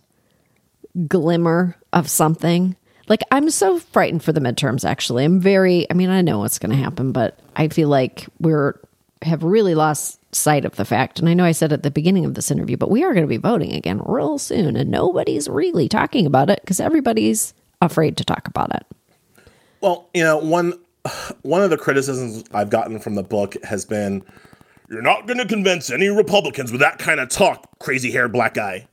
glimmer 1.08 1.76
of 1.94 2.10
something. 2.10 2.76
Like 3.08 3.24
I'm 3.32 3.50
so 3.50 3.80
frightened 3.80 4.24
for 4.24 4.32
the 4.32 4.42
midterms 4.42 4.86
actually. 4.86 5.26
I'm 5.26 5.40
very 5.40 5.90
I 5.90 5.94
mean 5.94 6.10
I 6.10 6.22
know 6.22 6.40
what's 6.40 6.60
going 6.60 6.72
to 6.72 6.84
happen, 6.84 7.12
but 7.12 7.40
I 7.56 7.68
feel 7.68 7.90
like 7.90 8.28
we're 8.40 8.80
have 9.22 9.44
really 9.44 9.76
lost 9.76 10.18
sight 10.34 10.64
of 10.64 10.76
the 10.76 10.86
fact 10.86 11.20
and 11.20 11.28
I 11.28 11.34
know 11.34 11.44
I 11.44 11.52
said 11.52 11.74
at 11.74 11.84
the 11.84 11.92
beginning 11.92 12.26
of 12.26 12.36
this 12.36 12.52
interview, 12.52 12.78
but 12.78 12.92
we 12.92 13.04
are 13.04 13.14
going 13.14 13.26
to 13.26 13.30
be 13.30 13.38
voting 13.38 13.74
again 13.74 14.02
real 14.06 14.38
soon 14.38 14.76
and 14.76 14.90
nobody's 14.90 15.50
really 15.50 15.90
talking 15.90 16.26
about 16.26 16.50
it 16.50 16.62
cuz 16.66 16.80
everybody's 16.80 17.54
afraid 17.82 18.18
to 18.18 18.24
talk 18.24 18.48
about 18.48 18.74
it. 18.76 18.86
Well, 19.82 20.10
you 20.14 20.24
know, 20.24 20.38
one 20.38 20.74
one 21.42 21.62
of 21.62 21.70
the 21.70 21.78
criticisms 21.78 22.44
I've 22.54 22.70
gotten 22.70 23.00
from 23.00 23.16
the 23.16 23.24
book 23.24 23.56
has 23.64 23.86
been 23.86 24.24
you're 24.90 25.02
not 25.02 25.28
going 25.28 25.38
to 25.38 25.46
convince 25.46 25.90
any 25.90 26.10
Republicans 26.10 26.72
with 26.72 26.82
that 26.82 26.98
kind 26.98 27.20
of 27.20 27.30
talk, 27.30 27.68
crazy 27.80 28.12
haired 28.12 28.32
black 28.32 28.56
guy. 28.56 28.88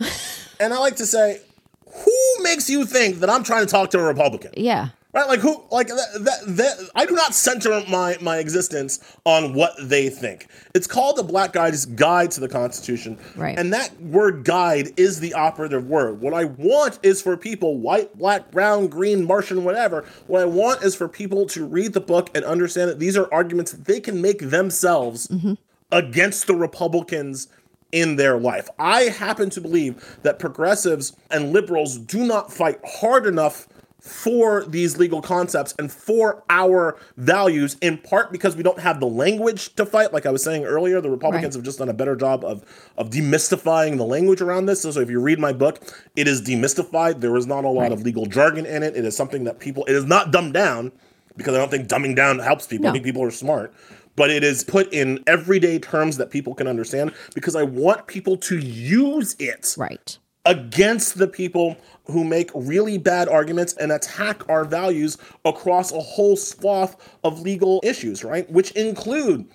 and 0.60 0.74
I 0.74 0.78
like 0.78 0.96
to 0.96 1.06
say, 1.06 1.40
who 1.86 2.42
makes 2.42 2.68
you 2.68 2.84
think 2.84 3.20
that 3.20 3.30
I'm 3.30 3.44
trying 3.44 3.64
to 3.64 3.70
talk 3.70 3.90
to 3.90 3.98
a 3.98 4.02
Republican? 4.02 4.52
Yeah. 4.56 4.88
Right, 5.16 5.28
like 5.28 5.40
who, 5.40 5.64
like 5.70 5.88
that, 5.88 6.08
that, 6.20 6.56
that. 6.56 6.90
I 6.94 7.06
do 7.06 7.14
not 7.14 7.34
center 7.34 7.82
my 7.88 8.18
my 8.20 8.36
existence 8.36 9.00
on 9.24 9.54
what 9.54 9.72
they 9.80 10.10
think. 10.10 10.46
It's 10.74 10.86
called 10.86 11.16
the 11.16 11.22
Black 11.22 11.54
Guy's 11.54 11.86
Guide 11.86 12.30
to 12.32 12.40
the 12.40 12.50
Constitution, 12.50 13.16
Right. 13.34 13.58
And 13.58 13.72
that 13.72 13.98
word 14.02 14.44
"guide" 14.44 14.92
is 14.98 15.18
the 15.20 15.32
operative 15.32 15.88
word. 15.88 16.20
What 16.20 16.34
I 16.34 16.44
want 16.44 16.98
is 17.02 17.22
for 17.22 17.34
people, 17.38 17.78
white, 17.78 18.18
black, 18.18 18.50
brown, 18.50 18.88
green, 18.88 19.24
Martian, 19.24 19.64
whatever. 19.64 20.04
What 20.26 20.42
I 20.42 20.44
want 20.44 20.82
is 20.82 20.94
for 20.94 21.08
people 21.08 21.46
to 21.46 21.64
read 21.64 21.94
the 21.94 22.00
book 22.02 22.28
and 22.34 22.44
understand 22.44 22.90
that 22.90 22.98
these 22.98 23.16
are 23.16 23.32
arguments 23.32 23.72
that 23.72 23.86
they 23.86 24.00
can 24.00 24.20
make 24.20 24.50
themselves 24.50 25.28
mm-hmm. 25.28 25.54
against 25.92 26.46
the 26.46 26.54
Republicans 26.54 27.48
in 27.90 28.16
their 28.16 28.36
life. 28.36 28.68
I 28.78 29.04
happen 29.04 29.48
to 29.48 29.62
believe 29.62 30.18
that 30.24 30.38
progressives 30.38 31.16
and 31.30 31.54
liberals 31.54 31.96
do 31.96 32.26
not 32.26 32.52
fight 32.52 32.80
hard 32.84 33.26
enough 33.26 33.66
for 34.06 34.64
these 34.64 34.96
legal 34.98 35.20
concepts 35.20 35.74
and 35.78 35.90
for 35.90 36.42
our 36.48 36.96
values 37.16 37.76
in 37.80 37.98
part 37.98 38.30
because 38.32 38.54
we 38.56 38.62
don't 38.62 38.78
have 38.78 39.00
the 39.00 39.06
language 39.06 39.74
to 39.74 39.84
fight. 39.84 40.12
Like 40.12 40.26
i 40.26 40.30
was 40.30 40.42
saying 40.42 40.64
earlier 40.64 41.00
the 41.00 41.10
republicans 41.10 41.54
Right. 41.56 41.58
have 41.60 41.64
just 41.64 41.78
done 41.78 41.88
a 41.88 41.94
better 41.94 42.14
job 42.16 42.44
of 42.44 42.62
of 42.96 43.10
demystifying 43.10 43.96
the 43.96 44.04
language 44.04 44.40
around 44.40 44.66
this. 44.66 44.82
So, 44.82 44.90
so 44.90 45.00
if 45.00 45.10
you 45.10 45.20
read 45.20 45.38
my 45.38 45.52
book 45.52 45.80
it 46.16 46.28
is 46.28 46.40
demystified. 46.42 47.20
There 47.20 47.36
is 47.36 47.46
not 47.46 47.64
a 47.64 47.68
lot 47.68 47.92
of 47.92 48.02
legal 48.02 48.26
jargon 48.26 48.64
in 48.66 48.82
it. 48.82 48.96
It 48.96 49.04
is 49.04 49.16
something 49.16 49.44
that 49.44 49.58
people 49.58 49.84
it 49.86 49.94
is 49.94 50.04
not 50.04 50.30
dumbed 50.30 50.54
down 50.54 50.92
because 51.36 51.54
i 51.54 51.58
don't 51.58 51.70
think 51.70 51.88
dumbing 51.88 52.14
down 52.16 52.38
helps 52.38 52.66
people. 52.66 52.86
I 52.86 52.90
No. 52.90 52.92
think 52.94 53.04
people 53.04 53.22
are 53.22 53.30
smart. 53.30 53.72
But 54.14 54.30
it 54.30 54.42
is 54.42 54.64
put 54.64 54.90
in 54.94 55.22
everyday 55.26 55.78
terms 55.78 56.16
that 56.16 56.30
people 56.30 56.54
can 56.54 56.66
understand 56.66 57.12
because 57.34 57.54
i 57.56 57.62
want 57.62 58.06
people 58.06 58.36
to 58.38 58.58
use 58.58 59.36
it. 59.38 59.74
Right. 59.76 60.16
Against 60.46 61.18
the 61.18 61.28
people 61.28 61.76
who 62.04 62.24
make 62.24 62.50
really 62.54 62.98
bad 62.98 63.28
arguments 63.28 63.74
and 63.74 63.92
attack 63.92 64.48
our 64.48 64.64
values 64.64 65.18
across 65.44 65.92
a 65.92 66.00
whole 66.00 66.36
swath 66.36 66.96
of 67.24 67.40
legal 67.40 67.80
issues, 67.84 68.24
right? 68.24 68.48
Which 68.50 68.70
include 68.72 69.46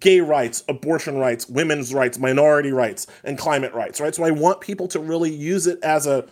gay 0.00 0.20
rights, 0.20 0.62
abortion 0.68 1.18
rights, 1.18 1.48
women's 1.48 1.94
rights, 1.94 2.18
minority 2.18 2.72
rights, 2.72 3.06
and 3.24 3.38
climate 3.38 3.72
rights, 3.72 4.00
right? 4.00 4.14
So 4.14 4.24
I 4.24 4.32
want 4.32 4.60
people 4.60 4.88
to 4.88 5.00
really 5.00 5.30
use 5.30 5.66
it 5.66 5.78
as 5.82 6.06
a 6.06 6.26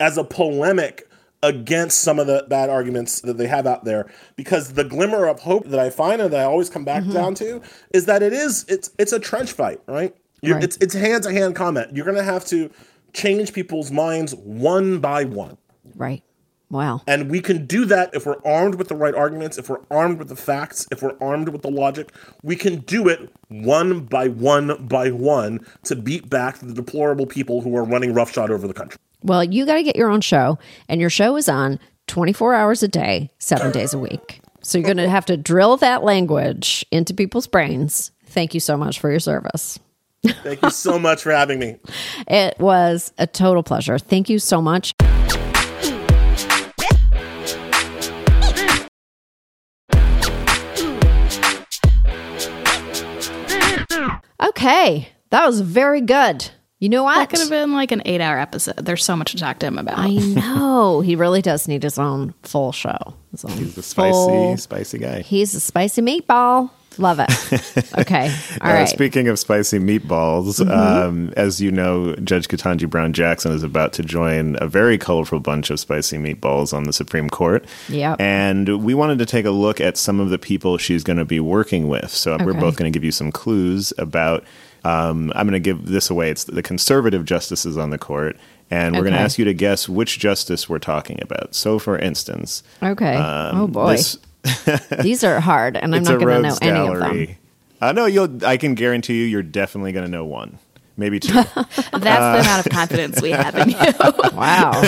as 0.00 0.18
a 0.18 0.24
polemic 0.24 1.06
against 1.42 2.02
some 2.02 2.18
of 2.18 2.26
the 2.26 2.44
bad 2.48 2.68
arguments 2.68 3.20
that 3.22 3.38
they 3.38 3.46
have 3.46 3.66
out 3.66 3.84
there 3.84 4.10
because 4.36 4.74
the 4.74 4.84
glimmer 4.84 5.26
of 5.26 5.40
hope 5.40 5.66
that 5.68 5.80
I 5.80 5.90
find 5.90 6.20
and 6.20 6.32
that 6.32 6.40
I 6.40 6.44
always 6.44 6.68
come 6.68 6.84
back 6.84 7.02
mm-hmm. 7.02 7.12
down 7.12 7.34
to 7.36 7.62
is 7.94 8.06
that 8.06 8.22
it 8.22 8.32
is 8.32 8.64
it's 8.68 8.90
it's 8.98 9.12
a 9.12 9.18
trench 9.18 9.52
fight, 9.52 9.80
right? 9.86 10.14
Right. 10.42 10.64
It's 10.64 10.76
it's 10.78 10.94
hand 10.94 11.22
to 11.24 11.32
hand 11.32 11.54
combat. 11.54 11.94
You're 11.94 12.04
going 12.04 12.16
to 12.16 12.22
have 12.22 12.44
to 12.46 12.70
change 13.12 13.52
people's 13.52 13.90
minds 13.90 14.34
one 14.34 14.98
by 15.00 15.24
one. 15.24 15.56
Right. 15.94 16.22
Wow. 16.70 17.02
And 17.08 17.28
we 17.28 17.40
can 17.40 17.66
do 17.66 17.84
that 17.86 18.14
if 18.14 18.26
we're 18.26 18.40
armed 18.44 18.76
with 18.76 18.88
the 18.88 18.94
right 18.94 19.14
arguments, 19.14 19.58
if 19.58 19.68
we're 19.68 19.80
armed 19.90 20.18
with 20.18 20.28
the 20.28 20.36
facts, 20.36 20.86
if 20.92 21.02
we're 21.02 21.16
armed 21.20 21.48
with 21.48 21.62
the 21.62 21.70
logic. 21.70 22.12
We 22.44 22.54
can 22.54 22.76
do 22.80 23.08
it 23.08 23.28
one 23.48 24.04
by 24.04 24.28
one 24.28 24.86
by 24.86 25.10
one 25.10 25.66
to 25.84 25.96
beat 25.96 26.30
back 26.30 26.58
the 26.58 26.72
deplorable 26.72 27.26
people 27.26 27.60
who 27.60 27.76
are 27.76 27.84
running 27.84 28.14
roughshod 28.14 28.52
over 28.52 28.68
the 28.68 28.74
country. 28.74 28.98
Well, 29.22 29.42
you 29.42 29.66
got 29.66 29.74
to 29.74 29.82
get 29.82 29.96
your 29.96 30.10
own 30.10 30.20
show, 30.20 30.58
and 30.88 31.00
your 31.00 31.10
show 31.10 31.36
is 31.36 31.48
on 31.48 31.78
24 32.06 32.54
hours 32.54 32.82
a 32.82 32.88
day, 32.88 33.30
seven 33.38 33.70
days 33.72 33.92
a 33.92 33.98
week. 33.98 34.40
So 34.62 34.78
you're 34.78 34.84
going 34.84 34.96
to 34.98 35.08
have 35.08 35.26
to 35.26 35.36
drill 35.36 35.76
that 35.78 36.04
language 36.04 36.86
into 36.90 37.14
people's 37.14 37.46
brains. 37.46 38.12
Thank 38.26 38.54
you 38.54 38.60
so 38.60 38.76
much 38.76 39.00
for 39.00 39.10
your 39.10 39.20
service. 39.20 39.78
Thank 40.24 40.62
you 40.62 40.70
so 40.70 40.98
much 40.98 41.22
for 41.22 41.32
having 41.32 41.58
me. 41.58 41.76
It 42.28 42.58
was 42.60 43.12
a 43.18 43.26
total 43.26 43.62
pleasure. 43.62 43.98
Thank 43.98 44.28
you 44.28 44.38
so 44.38 44.60
much. 44.62 44.92
Okay, 54.42 55.08
that 55.30 55.46
was 55.46 55.60
very 55.60 56.00
good. 56.00 56.48
You 56.78 56.88
know 56.88 57.04
what? 57.04 57.16
That 57.16 57.28
could 57.28 57.40
have 57.40 57.50
been 57.50 57.72
like 57.74 57.92
an 57.92 58.00
eight 58.06 58.22
hour 58.22 58.38
episode. 58.38 58.76
There's 58.78 59.04
so 59.04 59.14
much 59.14 59.32
to 59.32 59.36
talk 59.38 59.58
to 59.58 59.66
him 59.66 59.76
about. 59.78 59.98
I 59.98 60.08
know 60.14 61.02
he 61.02 61.14
really 61.14 61.42
does 61.42 61.68
need 61.68 61.82
his 61.82 61.98
own 61.98 62.32
full 62.42 62.72
show. 62.72 62.96
His 63.32 63.44
own 63.44 63.52
He's 63.52 63.76
a 63.76 63.82
spicy, 63.82 64.12
full- 64.12 64.56
spicy 64.56 64.98
guy. 64.98 65.20
He's 65.20 65.54
a 65.54 65.60
spicy 65.60 66.00
meatball. 66.00 66.70
Love 67.00 67.18
it. 67.18 67.98
Okay. 67.98 68.26
All 68.60 68.70
Uh, 68.70 68.74
right. 68.74 68.88
Speaking 68.88 69.26
of 69.28 69.38
spicy 69.38 69.78
meatballs, 69.78 70.60
um, 70.70 71.32
as 71.36 71.60
you 71.60 71.72
know, 71.72 72.14
Judge 72.16 72.46
Ketanji 72.46 72.88
Brown 72.88 73.12
Jackson 73.12 73.52
is 73.52 73.62
about 73.62 73.92
to 73.94 74.02
join 74.02 74.56
a 74.60 74.68
very 74.68 74.98
colorful 74.98 75.40
bunch 75.40 75.70
of 75.70 75.80
spicy 75.80 76.18
meatballs 76.18 76.72
on 76.72 76.84
the 76.84 76.92
Supreme 76.92 77.30
Court. 77.30 77.64
Yep. 77.88 78.20
And 78.20 78.84
we 78.84 78.94
wanted 78.94 79.18
to 79.18 79.26
take 79.26 79.46
a 79.46 79.50
look 79.50 79.80
at 79.80 79.96
some 79.96 80.20
of 80.20 80.30
the 80.30 80.38
people 80.38 80.76
she's 80.78 81.02
going 81.02 81.16
to 81.18 81.24
be 81.24 81.40
working 81.40 81.88
with. 81.88 82.10
So 82.10 82.36
we're 82.38 82.52
both 82.54 82.76
going 82.76 82.92
to 82.92 82.96
give 82.96 83.04
you 83.04 83.12
some 83.12 83.32
clues 83.32 83.92
about. 83.98 84.44
Um, 84.84 85.30
I'm 85.34 85.46
going 85.46 85.52
to 85.52 85.60
give 85.60 85.86
this 85.86 86.08
away. 86.10 86.30
It's 86.30 86.44
the 86.44 86.62
conservative 86.62 87.24
justices 87.24 87.76
on 87.76 87.90
the 87.90 87.98
court. 87.98 88.36
And 88.70 88.94
we're 88.94 89.02
going 89.02 89.14
to 89.14 89.18
ask 89.20 89.36
you 89.38 89.44
to 89.46 89.52
guess 89.52 89.88
which 89.88 90.18
justice 90.20 90.68
we're 90.68 90.78
talking 90.78 91.18
about. 91.22 91.54
So, 91.56 91.78
for 91.80 91.98
instance, 91.98 92.62
okay. 92.82 93.16
um, 93.16 93.60
oh 93.62 93.66
boy, 93.66 93.96
this- 93.96 94.16
these 95.02 95.22
are 95.24 95.40
hard, 95.40 95.76
and 95.76 95.94
I'm 95.94 96.00
it's 96.00 96.08
not 96.08 96.20
going 96.20 96.36
to 96.36 96.42
know 96.42 96.48
rogues 96.48 96.58
any 96.62 96.88
of 96.88 96.98
them. 96.98 97.36
I 97.80 97.88
Uh, 97.88 97.92
no, 97.92 98.06
you'll. 98.06 98.44
I 98.44 98.56
can 98.56 98.74
guarantee 98.74 99.18
you, 99.20 99.24
you're 99.26 99.42
definitely 99.42 99.92
going 99.92 100.04
to 100.04 100.10
know 100.10 100.24
one, 100.24 100.58
maybe 100.96 101.20
two. 101.20 101.32
That's 101.54 101.74
the 101.92 102.40
amount 102.40 102.66
of 102.66 102.72
confidence 102.72 103.20
we 103.20 103.30
have 103.30 103.54
in 103.56 103.70
you. 103.70 103.76
Wow. 104.32 104.80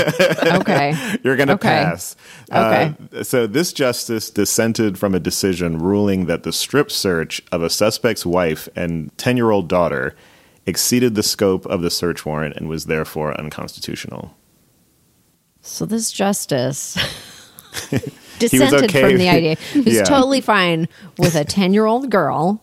Okay. 0.61 0.94
you're 1.22 1.36
going 1.36 1.48
to 1.48 1.55
Okay. 1.55 1.68
pass. 1.68 2.16
Okay. 2.50 2.94
Uh, 3.14 3.22
so 3.22 3.46
this 3.46 3.72
justice 3.74 4.30
dissented 4.30 4.98
from 4.98 5.14
a 5.14 5.20
decision 5.20 5.78
ruling 5.78 6.24
that 6.26 6.42
the 6.44 6.53
strip 6.53 6.90
search 6.90 7.42
of 7.53 7.62
a 7.62 7.68
suspect's 7.68 8.24
wife 8.24 8.68
and 8.74 9.16
ten-year-old 9.18 9.68
daughter 9.68 10.14
exceeded 10.64 11.14
the 11.16 11.22
scope 11.22 11.66
of 11.66 11.82
the 11.82 11.90
search 11.90 12.24
warrant 12.24 12.57
and 12.57 12.68
was 12.68 12.86
therefore 12.86 13.38
unconstitutional. 13.38 14.34
So 15.61 15.84
this 15.84 16.11
justice 16.12 16.96
dissented 18.51 18.84
okay. 18.84 19.01
from 19.09 19.18
the 19.18 19.28
idea. 19.28 19.55
He's 19.72 19.97
Yeah. 19.97 20.05
totally 20.05 20.40
fine 20.40 20.88
with 21.18 21.34
a 21.34 21.45
10 21.45 21.72
year 21.74 21.86
old 21.86 22.11
girl 22.11 22.62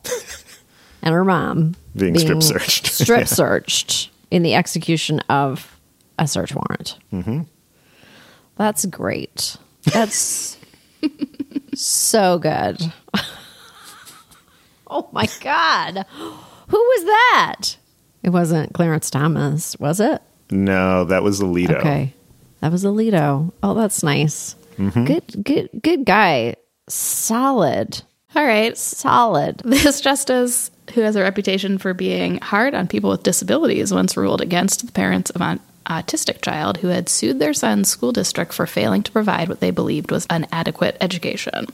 and 1.02 1.14
her 1.14 1.26
mom 1.26 1.76
Being 1.96 2.18
strip 2.18 2.44
searched. 2.44 2.88
strip 2.92 3.20
Yeah. 3.22 3.26
searched 3.26 4.10
in 4.32 4.44
the 4.44 4.56
execution 4.56 5.20
of 5.30 5.80
a 6.18 6.28
search 6.28 6.54
warrant. 6.54 6.98
Mm-hmm. 7.14 7.42
That's 8.58 8.86
great. 8.86 9.56
That's 9.94 10.58
so 11.74 12.38
good. 12.40 12.92
oh 14.88 15.08
my 15.12 15.28
God. 15.42 16.06
Who 16.68 16.78
was 16.78 17.06
that? 17.06 17.62
It 18.22 18.30
wasn't 18.32 18.74
Clarence 18.74 19.10
Thomas, 19.10 19.78
was 19.80 20.00
it? 20.00 20.22
No, 20.52 21.06
that 21.06 21.24
was 21.24 21.40
Alito. 21.40 21.78
Okay. 21.78 22.14
That 22.60 22.72
was 22.72 22.84
Alito. 22.84 23.52
Oh, 23.64 23.74
that's 23.74 24.04
nice. 24.04 24.56
Mm-hmm. 24.80 25.04
Good, 25.06 25.44
good, 25.44 25.70
good 25.84 26.06
guy. 26.06 26.56
Solid, 26.88 28.02
All 28.36 28.46
right. 28.46 28.78
solid. 28.78 29.62
This 29.66 30.02
justice, 30.02 30.72
who 30.94 31.02
has 31.02 31.16
a 31.16 31.22
reputation 31.22 31.78
for 31.78 31.94
being 31.94 32.40
hard 32.40 32.74
on 32.74 32.88
people 32.88 33.10
with 33.12 33.24
disabilities, 33.24 33.94
once 33.94 34.18
ruled 34.18 34.42
against 34.42 34.86
the 34.86 34.92
parents 34.92 35.30
of 35.32 35.42
an 35.42 35.60
autistic 35.86 36.42
child 36.42 36.78
who 36.78 36.88
had 36.88 37.10
sued 37.10 37.40
their 37.40 37.54
son's 37.54 37.90
school 37.90 38.12
district 38.12 38.54
for 38.54 38.66
failing 38.66 39.04
to 39.04 39.12
provide 39.12 39.50
what 39.50 39.60
they 39.60 39.72
believed 39.72 40.12
was 40.12 40.26
an 40.30 40.48
adequate 40.52 40.96
education. 41.02 41.66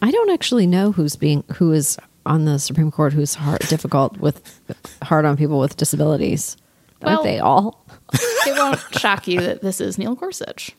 I 0.00 0.10
don't 0.10 0.30
actually 0.30 0.66
know 0.66 0.92
who's 0.92 1.16
being 1.16 1.44
who 1.56 1.72
is 1.72 1.98
on 2.24 2.44
the 2.44 2.58
Supreme 2.58 2.90
Court 2.90 3.12
who's 3.14 3.34
hard, 3.34 3.60
difficult 3.62 4.18
with 4.18 4.60
hard 5.02 5.24
on 5.24 5.36
people 5.36 5.58
with 5.58 5.76
disabilities. 5.76 6.56
Well- 7.02 7.12
Aren't 7.18 7.24
they 7.24 7.38
all? 7.38 7.84
It 8.12 8.56
won't 8.56 8.80
shock 8.98 9.26
you 9.28 9.40
that 9.40 9.60
this 9.62 9.80
is 9.80 9.98
Neil 9.98 10.14
Gorsuch. 10.14 10.72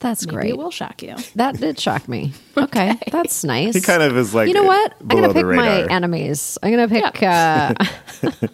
That's 0.00 0.26
Maybe 0.26 0.36
great. 0.36 0.50
it 0.50 0.58
will 0.58 0.70
shock 0.70 1.02
you. 1.02 1.16
That 1.36 1.58
did 1.58 1.78
shock 1.78 2.08
me. 2.08 2.32
Okay, 2.56 2.96
that's 3.10 3.44
nice. 3.44 3.74
He 3.74 3.80
kind 3.80 4.02
of 4.02 4.16
is 4.16 4.32
like 4.34 4.48
you 4.48 4.54
know 4.54 4.64
what? 4.64 4.94
I'm 5.00 5.08
gonna 5.08 5.32
pick 5.34 5.44
my 5.44 5.86
enemies. 5.86 6.56
I'm 6.62 6.70
gonna 6.70 6.88
pick. 6.88 7.22
Uh, 7.22 7.74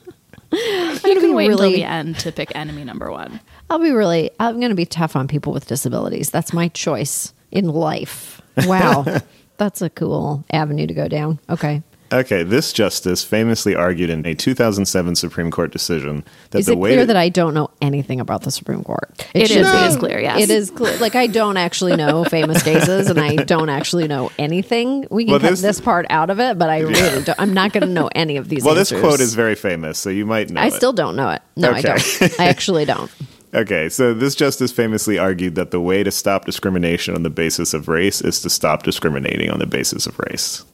You 0.52 1.14
be 1.14 1.20
can 1.20 1.34
wait 1.34 1.50
until 1.50 1.70
the 1.70 1.84
end 1.84 2.18
to 2.20 2.32
pick 2.32 2.54
enemy 2.56 2.82
number 2.84 3.10
one. 3.10 3.40
I'll 3.68 3.78
be 3.78 3.92
really. 3.92 4.30
I'm 4.40 4.58
gonna 4.60 4.74
be 4.74 4.84
tough 4.84 5.14
on 5.16 5.28
people 5.28 5.52
with 5.52 5.66
disabilities. 5.66 6.30
That's 6.30 6.52
my 6.52 6.68
choice 6.68 7.32
in 7.52 7.68
life. 7.68 8.40
Wow, 8.66 9.04
that's 9.58 9.80
a 9.80 9.88
cool 9.90 10.44
avenue 10.52 10.86
to 10.86 10.94
go 10.94 11.08
down. 11.08 11.38
Okay. 11.48 11.82
Okay, 12.12 12.42
this 12.42 12.72
justice 12.72 13.22
famously 13.22 13.76
argued 13.76 14.10
in 14.10 14.26
a 14.26 14.34
2007 14.34 15.14
Supreme 15.14 15.50
Court 15.50 15.70
decision 15.70 16.24
that 16.50 16.58
Is 16.58 16.66
the 16.66 16.72
it 16.72 16.78
way 16.78 16.90
clear 16.90 17.00
to- 17.02 17.06
that 17.06 17.16
I 17.16 17.28
don't 17.28 17.54
know 17.54 17.70
anything 17.80 18.18
about 18.18 18.42
the 18.42 18.50
Supreme 18.50 18.82
Court. 18.82 19.08
It 19.32 19.46
should 19.46 19.58
is- 19.58 19.70
be- 19.70 19.78
it 19.78 19.86
is 19.86 19.96
clear, 19.96 20.20
yes. 20.20 20.40
It 20.40 20.50
is 20.50 20.70
clear. 20.72 20.96
Like 20.98 21.14
I 21.14 21.28
don't 21.28 21.56
actually 21.56 21.94
know 21.94 22.24
famous 22.24 22.62
cases, 22.64 23.08
and 23.08 23.20
I 23.20 23.36
don't 23.36 23.68
actually 23.68 24.08
know 24.08 24.32
anything. 24.38 25.06
We 25.10 25.24
can 25.24 25.32
Well, 25.32 25.40
cut 25.40 25.50
this- 25.50 25.60
this, 25.60 25.80
part 25.80 26.06
out 26.10 26.30
of 26.30 26.40
it, 26.40 26.58
but 26.58 26.68
I 26.68 26.80
really 26.80 27.22
don't. 27.22 27.38
I'm 27.40 27.54
not 27.54 27.72
going 27.72 27.86
to 27.86 27.92
know 27.92 28.08
any 28.14 28.36
of 28.36 28.48
these. 28.48 28.64
Well, 28.64 28.74
this 28.74 28.90
quote 28.90 29.20
is 29.20 29.34
very 29.34 29.54
famous, 29.54 29.98
so 29.98 30.10
you 30.10 30.26
might 30.26 30.50
know 30.50 30.60
I 30.60 30.66
it. 30.66 30.72
still 30.74 30.92
don't 30.92 31.14
know 31.14 31.30
it. 31.30 31.42
No, 31.56 31.70
I 31.70 31.80
don't. 31.80 32.40
I 32.40 32.46
actually 32.48 32.84
don't. 32.84 33.10
Okay, 33.52 33.88
so 33.88 34.14
this 34.14 34.36
justice 34.36 34.70
famously 34.70 35.18
argued 35.18 35.56
that 35.56 35.72
the 35.72 35.80
way 35.80 36.04
to 36.04 36.12
stop 36.12 36.44
discrimination 36.44 37.16
on 37.16 37.24
the 37.24 37.30
basis 37.30 37.74
of 37.74 37.88
race 37.88 38.20
is 38.20 38.40
to 38.42 38.48
stop 38.48 38.84
discriminating 38.84 39.50
on 39.50 39.58
the 39.58 39.66
basis 39.66 40.06
of 40.06 40.16
race. 40.20 40.64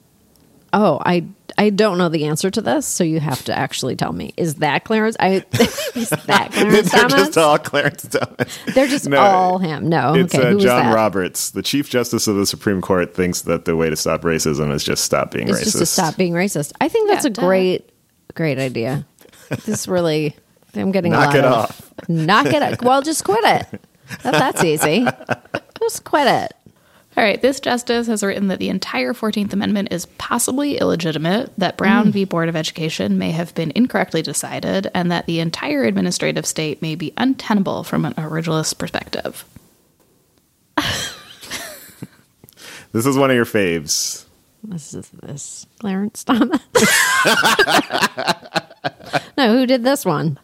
Oh, 0.79 1.01
I 1.07 1.25
I 1.57 1.71
don't 1.71 1.97
know 1.97 2.11
the 2.11 2.27
answer 2.27 2.51
to 2.51 2.61
this, 2.61 2.85
so 2.87 3.03
you 3.03 3.19
have 3.19 3.43
to 3.47 3.57
actually 3.57 3.97
tell 3.97 4.13
me. 4.13 4.35
Is 4.37 4.57
that 4.57 4.85
Clarence? 4.85 5.17
I 5.19 5.43
is 5.95 6.11
that 6.11 6.51
Clarence 6.53 6.93
They're 6.93 7.01
Thomas? 7.09 7.13
just 7.15 7.39
all 7.39 7.59
Clarence 7.59 8.07
Thomas. 8.07 8.59
They're 8.75 8.87
just 8.87 9.09
No, 9.09 9.17
all 9.19 9.59
him. 9.59 9.89
No, 9.89 10.13
It's 10.15 10.35
okay. 10.35 10.45
uh, 10.47 10.51
who 10.51 10.55
was 10.57 10.65
John 10.65 10.85
that? 10.85 10.95
Roberts, 10.95 11.51
the 11.53 11.63
Chief 11.63 11.89
Justice 11.89 12.27
of 12.29 12.37
the 12.37 12.45
Supreme 12.45 12.83
Court, 12.83 13.15
thinks 13.15 13.41
that 13.43 13.65
the 13.65 13.75
way 13.75 13.89
to 13.89 13.97
stop 13.97 14.21
racism 14.21 14.71
is 14.71 14.85
just 14.85 15.03
stop 15.05 15.31
being 15.31 15.49
It's 15.49 15.61
racist. 15.61 15.65
just 15.65 15.79
to 15.79 15.87
stop 15.87 16.17
being 16.19 16.35
racist. 16.35 16.73
I 16.81 16.89
think 16.89 17.09
that's 17.09 17.25
Yeah, 17.25 17.31
a 17.31 17.33
duh. 17.35 17.47
great, 17.47 17.89
great 18.35 18.59
idea. 18.59 19.07
This 19.65 19.89
really, 19.89 20.37
I'm 20.75 20.93
getting 20.93 21.15
a 21.15 21.17
Knock 21.17 21.27
lot 21.29 21.37
it 21.37 21.45
of, 21.45 21.53
off. 21.55 21.93
Knock 22.09 22.47
it 22.47 22.63
off. 22.63 22.83
Well, 22.83 23.01
just 23.01 23.25
quit 23.25 23.43
it. 23.45 23.81
That, 24.25 24.33
that's 24.33 24.63
easy. 24.63 25.07
Just 25.81 26.05
quit 26.05 26.27
it. 26.27 26.53
All 27.17 27.25
right, 27.25 27.41
this 27.41 27.61
justice 27.61 28.09
has 28.09 28.23
written 28.23 28.49
that 28.49 28.59
the 28.59 28.69
entire 28.69 29.15
14th 29.15 29.55
Amendment 29.55 29.89
is 29.91 30.05
possibly 30.19 30.77
illegitimate, 30.77 31.51
that 31.57 31.79
Brown 31.79 32.13
v. 32.13 32.25
Board 32.25 32.51
of 32.51 32.57
Education 32.57 33.17
may 33.17 33.31
have 33.31 33.55
been 33.55 33.73
incorrectly 33.75 34.21
decided, 34.21 34.91
and 34.95 35.11
that 35.11 35.25
the 35.25 35.41
entire 35.41 35.85
administrative 35.85 36.45
state 36.45 36.83
may 36.83 36.95
be 36.95 37.15
untenable 37.17 37.85
from 37.85 38.05
an 38.05 38.13
originalist 38.15 38.77
perspective. 38.77 39.47
This 42.97 43.05
is 43.05 43.19
one 43.19 43.31
of 43.31 43.37
your 43.37 43.45
faves. 43.45 44.25
This 44.65 44.95
is 44.95 45.11
this 45.11 45.67
Clarence 45.81 46.25
Thomas. 46.25 46.63
no, 49.37 49.55
who 49.55 49.67
did 49.67 49.85
this 49.85 50.07
one? 50.07 50.39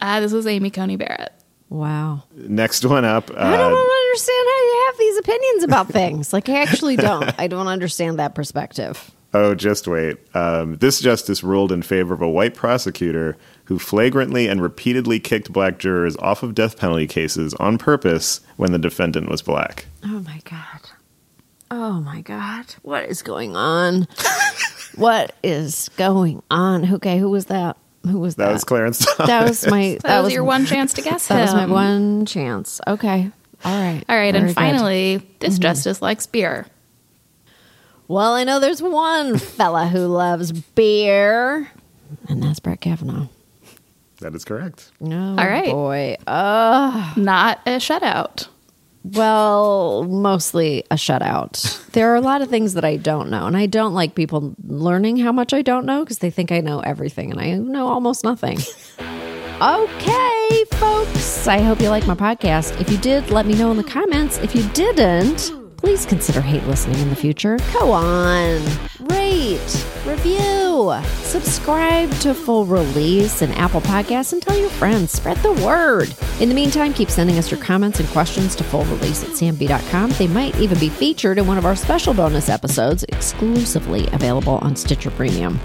Uh, 0.00 0.20
this 0.20 0.32
was 0.32 0.46
Amy 0.46 0.70
Coney 0.70 0.96
Barrett. 0.96 1.37
Wow. 1.70 2.22
Next 2.34 2.84
one 2.84 3.04
up. 3.04 3.30
I 3.30 3.56
don't 3.56 3.72
Uh, 3.72 3.76
understand 3.76 4.46
how 4.48 4.62
you 4.62 4.82
have 4.86 4.98
these 4.98 5.18
opinions 5.18 5.62
about 5.64 5.88
things. 5.88 6.32
Like, 6.32 6.48
I 6.48 6.60
actually 6.62 6.96
don't. 6.96 7.30
I 7.38 7.46
don't 7.46 7.68
understand 7.68 8.18
that 8.18 8.34
perspective. 8.34 9.10
oh, 9.34 9.54
just 9.54 9.86
wait. 9.86 10.16
Um, 10.34 10.76
this 10.78 11.00
justice 11.00 11.44
ruled 11.44 11.70
in 11.70 11.82
favor 11.82 12.14
of 12.14 12.22
a 12.22 12.28
white 12.28 12.54
prosecutor 12.54 13.36
who 13.64 13.78
flagrantly 13.78 14.48
and 14.48 14.62
repeatedly 14.62 15.20
kicked 15.20 15.52
black 15.52 15.78
jurors 15.78 16.16
off 16.16 16.42
of 16.42 16.54
death 16.54 16.78
penalty 16.78 17.06
cases 17.06 17.52
on 17.54 17.76
purpose 17.76 18.40
when 18.56 18.72
the 18.72 18.78
defendant 18.78 19.28
was 19.28 19.42
black. 19.42 19.84
Oh 20.02 20.20
my 20.20 20.40
god. 20.44 20.80
Oh 21.70 22.00
my 22.00 22.22
god. 22.22 22.64
What 22.80 23.04
is 23.04 23.20
going 23.20 23.54
on? 23.56 24.08
what 24.94 25.34
is 25.42 25.90
going 25.98 26.42
on? 26.50 26.90
Okay, 26.94 27.18
who 27.18 27.28
was 27.28 27.44
that? 27.46 27.76
Who 28.06 28.18
was 28.20 28.36
that? 28.36 28.46
That 28.46 28.52
was 28.52 28.64
Clarence 28.64 28.98
Thomas. 29.04 29.26
That 29.26 29.48
was 29.48 29.66
my 29.66 29.98
That, 30.02 30.22
was, 30.22 30.32
your 30.32 30.44
one 30.44 30.66
chance 30.66 30.94
to 30.94 31.02
guess 31.02 31.26
That 31.28 31.36
That 31.36 31.42
was 31.42 31.54
my 31.54 31.66
one 31.66 32.26
chance. 32.26 32.80
Okay. 32.86 33.30
All 33.64 33.80
right. 33.80 34.04
All 34.08 34.16
right, 34.16 34.32
Very 34.32 34.38
and 34.38 34.46
good. 34.48 34.54
finally, 34.54 35.26
this 35.40 35.58
justice 35.58 36.00
likes 36.00 36.26
beer. 36.26 36.66
Well, 38.06 38.32
I 38.34 38.44
know 38.44 38.60
there's 38.60 38.80
one 38.80 39.36
fella 39.36 39.86
who 39.88 40.06
loves 40.06 40.52
beer, 40.52 41.70
and 42.28 42.42
that's 42.42 42.60
Brett 42.60 42.80
Kavanaugh. 42.80 43.26
That 44.20 44.34
is 44.34 44.44
correct. 44.44 44.90
No, 45.00 45.30
All 45.38 45.46
right. 45.46 45.70
boy. 45.70 46.16
Uh, 46.26 47.12
Not 47.16 47.60
a 47.66 47.72
shutout. 47.78 48.48
Well, 49.12 50.04
mostly 50.04 50.84
a 50.90 50.94
shutout. 50.94 51.90
There 51.92 52.12
are 52.12 52.16
a 52.16 52.20
lot 52.20 52.42
of 52.42 52.48
things 52.48 52.74
that 52.74 52.84
I 52.84 52.96
don't 52.96 53.30
know, 53.30 53.46
and 53.46 53.56
I 53.56 53.66
don't 53.66 53.94
like 53.94 54.14
people 54.14 54.54
learning 54.66 55.16
how 55.16 55.32
much 55.32 55.52
I 55.52 55.62
don't 55.62 55.86
know 55.86 56.04
because 56.04 56.18
they 56.18 56.30
think 56.30 56.52
I 56.52 56.60
know 56.60 56.80
everything, 56.80 57.30
and 57.30 57.40
I 57.40 57.54
know 57.54 57.88
almost 57.88 58.24
nothing. 58.24 58.58
Okay, 59.60 60.64
folks. 60.72 61.48
I 61.48 61.58
hope 61.60 61.80
you 61.80 61.88
like 61.88 62.06
my 62.06 62.14
podcast. 62.14 62.80
If 62.80 62.90
you 62.90 62.98
did, 62.98 63.30
let 63.30 63.44
me 63.46 63.54
know 63.54 63.70
in 63.70 63.76
the 63.76 63.82
comments. 63.82 64.38
If 64.38 64.54
you 64.54 64.62
didn't, 64.68 65.50
please 65.78 66.06
consider 66.06 66.40
hate 66.40 66.64
listening 66.64 67.00
in 67.00 67.08
the 67.08 67.16
future. 67.16 67.58
Go 67.72 67.90
on, 67.90 68.62
rate, 69.00 69.86
review, 70.06 70.67
subscribe 71.22 72.10
to 72.20 72.32
Full 72.32 72.64
Release 72.64 73.42
and 73.42 73.52
Apple 73.54 73.80
Podcasts, 73.80 74.32
and 74.32 74.40
tell 74.40 74.56
your 74.56 74.70
friends. 74.70 75.10
Spread 75.10 75.36
the 75.38 75.52
word. 75.52 76.14
In 76.40 76.48
the 76.48 76.54
meantime, 76.54 76.92
keep 76.92 77.10
sending 77.10 77.36
us 77.36 77.50
your 77.50 77.60
comments 77.60 77.98
and 78.00 78.08
questions 78.10 78.54
to 78.56 78.64
Full 78.64 78.84
Release 78.84 79.24
at 79.24 79.30
cmb.com. 79.30 80.10
They 80.12 80.28
might 80.28 80.56
even 80.58 80.78
be 80.78 80.88
featured 80.88 81.38
in 81.38 81.46
one 81.46 81.58
of 81.58 81.66
our 81.66 81.76
special 81.76 82.14
bonus 82.14 82.48
episodes, 82.48 83.04
exclusively 83.08 84.06
available 84.12 84.58
on 84.58 84.76
Stitcher 84.76 85.10
Premium. 85.10 85.58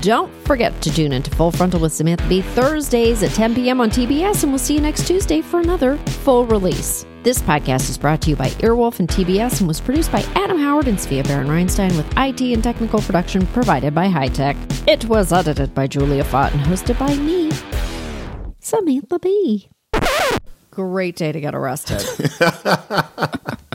Don't 0.00 0.32
forget 0.44 0.80
to 0.82 0.90
tune 0.92 1.12
into 1.12 1.30
Full 1.30 1.52
Frontal 1.52 1.80
with 1.80 1.92
Samantha 1.92 2.28
Bee 2.28 2.42
Thursdays 2.42 3.22
at 3.22 3.30
10 3.30 3.54
p.m. 3.54 3.80
on 3.80 3.88
TBS, 3.90 4.42
and 4.42 4.52
we'll 4.52 4.58
see 4.58 4.74
you 4.74 4.80
next 4.80 5.06
Tuesday 5.06 5.40
for 5.40 5.60
another 5.60 5.96
full 5.96 6.44
release. 6.46 7.06
This 7.26 7.42
podcast 7.42 7.90
is 7.90 7.98
brought 7.98 8.22
to 8.22 8.30
you 8.30 8.36
by 8.36 8.50
Earwolf 8.60 9.00
and 9.00 9.08
TBS 9.08 9.58
and 9.58 9.66
was 9.66 9.80
produced 9.80 10.12
by 10.12 10.20
Adam 10.36 10.60
Howard 10.60 10.86
and 10.86 10.96
Svea 10.96 11.26
Baron 11.26 11.48
Reinstein 11.48 11.96
with 11.96 12.06
IT 12.16 12.40
and 12.40 12.62
technical 12.62 13.00
production 13.00 13.44
provided 13.48 13.92
by 13.92 14.06
High 14.06 14.28
Tech. 14.28 14.56
It 14.86 15.06
was 15.06 15.32
edited 15.32 15.74
by 15.74 15.88
Julia 15.88 16.22
Fott 16.22 16.52
and 16.52 16.60
hosted 16.60 16.96
by 17.00 17.12
me, 17.16 17.50
Samantha 18.60 19.18
Bee. 19.18 19.68
Great 20.70 21.16
day 21.16 21.32
to 21.32 21.40
get 21.40 21.52
arrested. 21.52 22.00